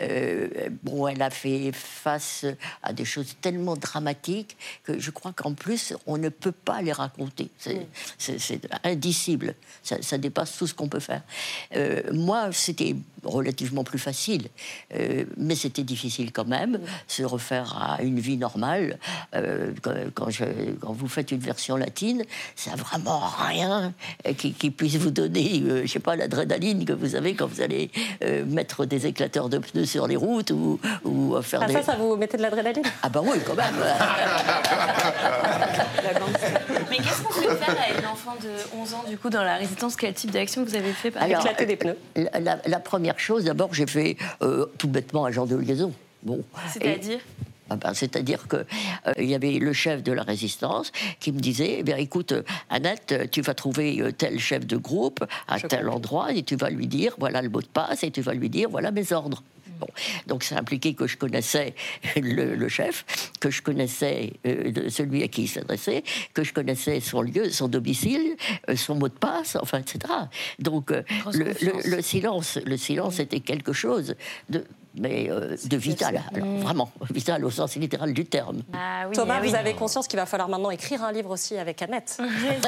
euh, 0.00 0.48
bon, 0.82 1.08
elle 1.08 1.22
a 1.22 1.30
fait 1.30 1.72
face 1.72 2.44
à 2.82 2.92
des 2.92 3.04
choses 3.04 3.36
tellement 3.40 3.76
dramatiques 3.76 4.56
que 4.84 4.98
je 4.98 5.10
crois 5.10 5.32
qu'en 5.32 5.54
plus, 5.54 5.94
on 6.06 6.18
ne 6.18 6.28
peut 6.28 6.52
pas 6.52 6.82
les 6.82 6.92
raconter. 6.92 7.50
C'est 7.58 8.60
indicible. 8.84 9.54
Ça, 9.82 9.96
ça 10.02 10.18
dépasse 10.18 10.56
tout 10.56 10.66
ce 10.66 10.74
qu'on 10.74 10.88
peut 10.88 11.00
faire. 11.00 11.22
Euh, 11.74 12.02
moi, 12.12 12.50
c'était 12.52 12.96
relativement 13.24 13.84
plus 13.84 13.98
facile, 13.98 14.48
euh, 14.94 15.24
mais 15.36 15.54
c'était 15.54 15.82
difficile 15.82 16.32
quand 16.32 16.46
même, 16.46 16.80
se 17.06 17.22
refaire 17.22 17.96
à 17.98 18.02
une 18.02 18.18
vie 18.20 18.36
normale. 18.36 18.98
Euh, 19.34 19.72
quand, 19.82 19.92
quand 20.14 20.30
je- 20.30 20.44
quand 20.80 20.92
vous 20.92 21.08
faites 21.08 21.30
une 21.32 21.38
version 21.40 21.76
latine, 21.76 22.22
ça 22.56 22.70
n'a 22.70 22.76
vraiment 22.76 23.20
rien 23.48 23.92
euh, 24.26 24.32
qui, 24.34 24.52
qui 24.52 24.70
puisse 24.70 24.96
vous 24.96 25.10
donner, 25.10 25.62
euh, 25.64 25.82
je 25.86 25.92
sais 25.92 25.98
pas, 25.98 26.16
l'adrénaline 26.16 26.84
que 26.84 26.92
vous 26.92 27.14
avez 27.14 27.34
quand 27.34 27.46
vous 27.46 27.60
allez 27.60 27.90
euh, 28.22 28.44
mettre 28.46 28.84
des 28.86 29.06
éclateurs 29.06 29.48
de 29.48 29.58
pneus 29.58 29.86
sur 29.86 30.06
les 30.06 30.16
routes 30.16 30.50
ou, 30.50 30.78
ou 31.04 31.40
faire 31.42 31.60
Ah, 31.62 31.66
des... 31.66 31.72
Ça, 31.74 31.82
ça 31.82 31.96
vous 31.96 32.16
mettez 32.16 32.36
de 32.36 32.42
l'adrénaline? 32.42 32.84
Ah 33.02 33.08
ben 33.08 33.22
oui, 33.24 33.38
quand 33.46 33.54
même. 33.54 33.66
Mais 36.90 36.96
qu'est-ce 36.96 37.22
qu'on 37.22 37.32
peut 37.34 37.54
faire 37.56 37.76
à 37.80 37.98
une 37.98 38.06
enfant 38.06 38.34
de 38.42 38.76
11 38.78 38.94
ans, 38.94 39.04
du 39.08 39.16
coup, 39.18 39.30
dans 39.30 39.42
la 39.44 39.56
résidence 39.56 39.96
Quel 39.96 40.14
type 40.14 40.30
d'action 40.30 40.64
vous 40.64 40.74
avez 40.74 40.92
fait 40.92 41.10
par 41.10 41.22
Alors, 41.22 41.40
Éclater 41.40 41.66
des 41.66 41.76
pneus. 41.76 41.96
La, 42.16 42.40
la- 42.40 42.58
la 42.64 42.80
première 42.80 43.18
chose, 43.18 43.44
d'abord, 43.44 43.74
j'ai 43.74 43.86
fait 43.86 44.16
euh, 44.42 44.66
tout 44.78 44.88
bêtement 44.88 45.24
un 45.26 45.30
genre 45.30 45.46
de 45.46 45.56
liaison. 45.56 45.92
Bon. 46.22 46.42
C'est-à-dire 46.72 47.20
Ah 47.70 47.76
ben, 47.76 47.94
C'est-à-dire 47.94 48.46
qu'il 48.48 48.64
il 49.18 49.28
y 49.30 49.34
avait 49.34 49.52
le 49.52 49.72
chef 49.72 50.02
de 50.02 50.12
la 50.12 50.22
résistance 50.22 50.90
qui 51.20 51.32
me 51.32 51.38
disait 51.38 51.76
eh 51.78 51.82
bien, 51.82 51.96
écoute, 51.96 52.32
euh, 52.32 52.42
Annette, 52.70 53.12
euh, 53.12 53.26
tu 53.30 53.40
vas 53.42 53.54
trouver 53.54 54.00
euh, 54.00 54.10
tel 54.10 54.38
chef 54.40 54.66
de 54.66 54.76
groupe 54.76 55.24
à 55.46 55.60
tel 55.60 55.88
endroit 55.88 56.32
et 56.32 56.42
tu 56.42 56.56
vas 56.56 56.70
lui 56.70 56.86
dire 56.86 57.14
voilà 57.18 57.40
le 57.42 57.48
mot 57.50 57.60
de 57.60 57.66
passe 57.66 58.02
et 58.04 58.10
tu 58.10 58.20
vas 58.22 58.32
lui 58.34 58.48
dire 58.50 58.68
voilà 58.70 58.90
mes 58.90 59.12
ordres. 59.12 59.42
Bon. 59.78 59.88
Donc 60.26 60.42
ça 60.42 60.58
impliquait 60.58 60.94
que 60.94 61.06
je 61.06 61.16
connaissais 61.16 61.74
le, 62.16 62.54
le 62.54 62.68
chef, 62.68 63.04
que 63.40 63.50
je 63.50 63.62
connaissais 63.62 64.32
euh, 64.46 64.88
celui 64.88 65.22
à 65.22 65.28
qui 65.28 65.42
il 65.42 65.48
s'adressait, 65.48 66.02
que 66.34 66.42
je 66.42 66.52
connaissais 66.52 67.00
son 67.00 67.22
lieu, 67.22 67.50
son 67.50 67.68
domicile, 67.68 68.36
euh, 68.68 68.76
son 68.76 68.94
mot 68.94 69.08
de 69.08 69.14
passe, 69.14 69.56
enfin, 69.60 69.78
etc. 69.78 70.12
Donc 70.58 70.90
euh, 70.90 71.02
le 71.34 72.02
silence, 72.02 72.58
le 72.64 72.76
silence 72.76 73.20
était 73.20 73.40
quelque 73.40 73.72
chose 73.72 74.14
de, 74.48 74.64
mais 75.00 75.28
euh, 75.30 75.56
de 75.64 75.76
vital, 75.76 76.22
alors, 76.32 76.46
Mm. 76.46 76.60
vraiment 76.60 76.90
vital 77.10 77.44
au 77.44 77.50
sens 77.50 77.76
littéral 77.76 78.12
du 78.12 78.24
terme. 78.24 78.62
Ah 78.74 79.04
Thomas, 79.12 79.34
ah 79.38 79.40
oui. 79.42 79.48
vous 79.50 79.54
avez 79.54 79.74
conscience 79.74 80.06
qu'il 80.08 80.18
va 80.18 80.26
falloir 80.26 80.48
maintenant 80.48 80.70
écrire 80.70 81.02
un 81.04 81.12
livre 81.12 81.30
aussi 81.30 81.56
avec 81.56 81.82
Annette. 81.82 82.18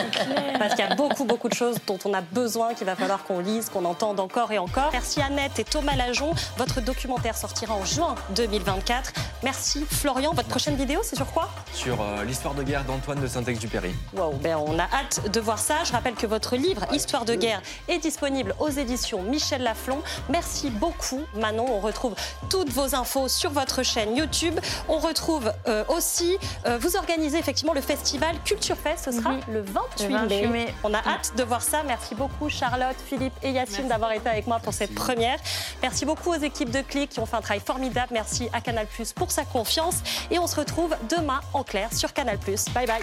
Parce 0.58 0.74
qu'il 0.74 0.84
y 0.84 0.88
a 0.88 0.94
beaucoup, 0.94 1.24
beaucoup 1.24 1.48
de 1.48 1.54
choses 1.54 1.76
dont 1.86 1.98
on 2.04 2.14
a 2.14 2.20
besoin, 2.20 2.74
qu'il 2.74 2.86
va 2.86 2.96
falloir 2.96 3.24
qu'on 3.24 3.40
lise, 3.40 3.68
qu'on 3.68 3.84
entende 3.84 4.20
encore 4.20 4.52
et 4.52 4.58
encore. 4.58 4.90
Merci 4.92 5.20
Annette 5.20 5.58
et 5.58 5.64
Thomas 5.64 5.96
Lajon. 5.96 6.32
Votre 6.56 6.80
documentaire 6.80 7.36
sortira 7.36 7.74
en 7.74 7.84
juin 7.84 8.14
2024. 8.36 9.12
Merci 9.42 9.84
Florian. 9.88 10.32
Votre 10.32 10.48
prochaine 10.48 10.76
vidéo, 10.76 11.00
c'est 11.02 11.16
sur 11.16 11.26
quoi? 11.32 11.48
Sur 11.72 12.00
euh, 12.00 12.24
l'histoire 12.24 12.54
de 12.54 12.62
guerre 12.62 12.84
d'Antoine 12.84 13.20
de 13.20 13.26
Saint-Exupéry. 13.26 13.92
Wow, 14.14 14.34
ben 14.42 14.56
on 14.56 14.78
a 14.78 14.84
hâte 14.84 15.30
de 15.30 15.40
voir 15.40 15.58
ça. 15.58 15.76
Je 15.84 15.92
rappelle 15.92 16.14
que 16.14 16.26
votre 16.26 16.56
livre 16.56 16.86
Histoire 16.92 17.24
de 17.24 17.34
guerre 17.34 17.62
est 17.88 17.98
disponible 17.98 18.54
aux 18.58 18.68
éditions 18.68 19.22
Michel 19.22 19.62
Laflon. 19.62 19.98
Merci 20.28 20.70
beaucoup 20.70 21.20
Manon. 21.34 21.66
On 21.68 21.80
retrouve 21.80 22.14
toutes 22.48 22.70
vos 22.70 22.94
infos 22.94 23.28
sur 23.28 23.50
votre 23.50 23.82
chaîne 23.82 24.16
YouTube. 24.16 24.58
On 24.88 24.98
retrouve 24.98 25.52
euh, 25.68 25.84
aussi, 25.88 26.36
euh, 26.66 26.78
vous 26.78 26.96
organisez 26.96 27.38
effectivement 27.38 27.74
le 27.74 27.80
festival 27.80 28.36
Culture 28.44 28.76
Fest. 28.76 29.06
Ce 29.06 29.12
sera 29.12 29.34
le 29.48 29.60
28, 29.60 30.08
Le 30.08 30.14
28 30.14 30.46
mai. 30.48 30.74
On 30.84 30.94
a 30.94 30.98
hâte 30.98 31.32
de 31.36 31.42
voir 31.42 31.62
ça. 31.62 31.82
Merci 31.86 32.14
beaucoup 32.14 32.48
Charlotte, 32.48 32.96
Philippe 33.06 33.34
et 33.42 33.50
Yacine 33.50 33.88
d'avoir 33.88 34.12
été 34.12 34.28
avec 34.28 34.46
moi 34.46 34.58
pour 34.58 34.72
cette 34.72 34.94
première. 34.94 35.38
Merci 35.82 36.04
beaucoup 36.04 36.30
aux 36.30 36.40
équipes 36.40 36.70
de 36.70 36.80
Click 36.80 37.10
qui 37.10 37.20
ont 37.20 37.26
fait 37.26 37.36
un 37.36 37.40
travail 37.40 37.62
formidable. 37.64 38.08
Merci 38.12 38.48
à 38.52 38.60
Canal 38.60 38.86
Plus 38.86 39.12
pour 39.12 39.30
sa 39.30 39.44
confiance. 39.44 39.96
Et 40.30 40.38
on 40.38 40.46
se 40.46 40.56
retrouve 40.56 40.96
demain 41.08 41.40
en 41.52 41.62
clair 41.62 41.92
sur 41.92 42.12
Canal 42.12 42.38
Plus. 42.38 42.66
Bye 42.74 42.86
bye. 42.86 43.00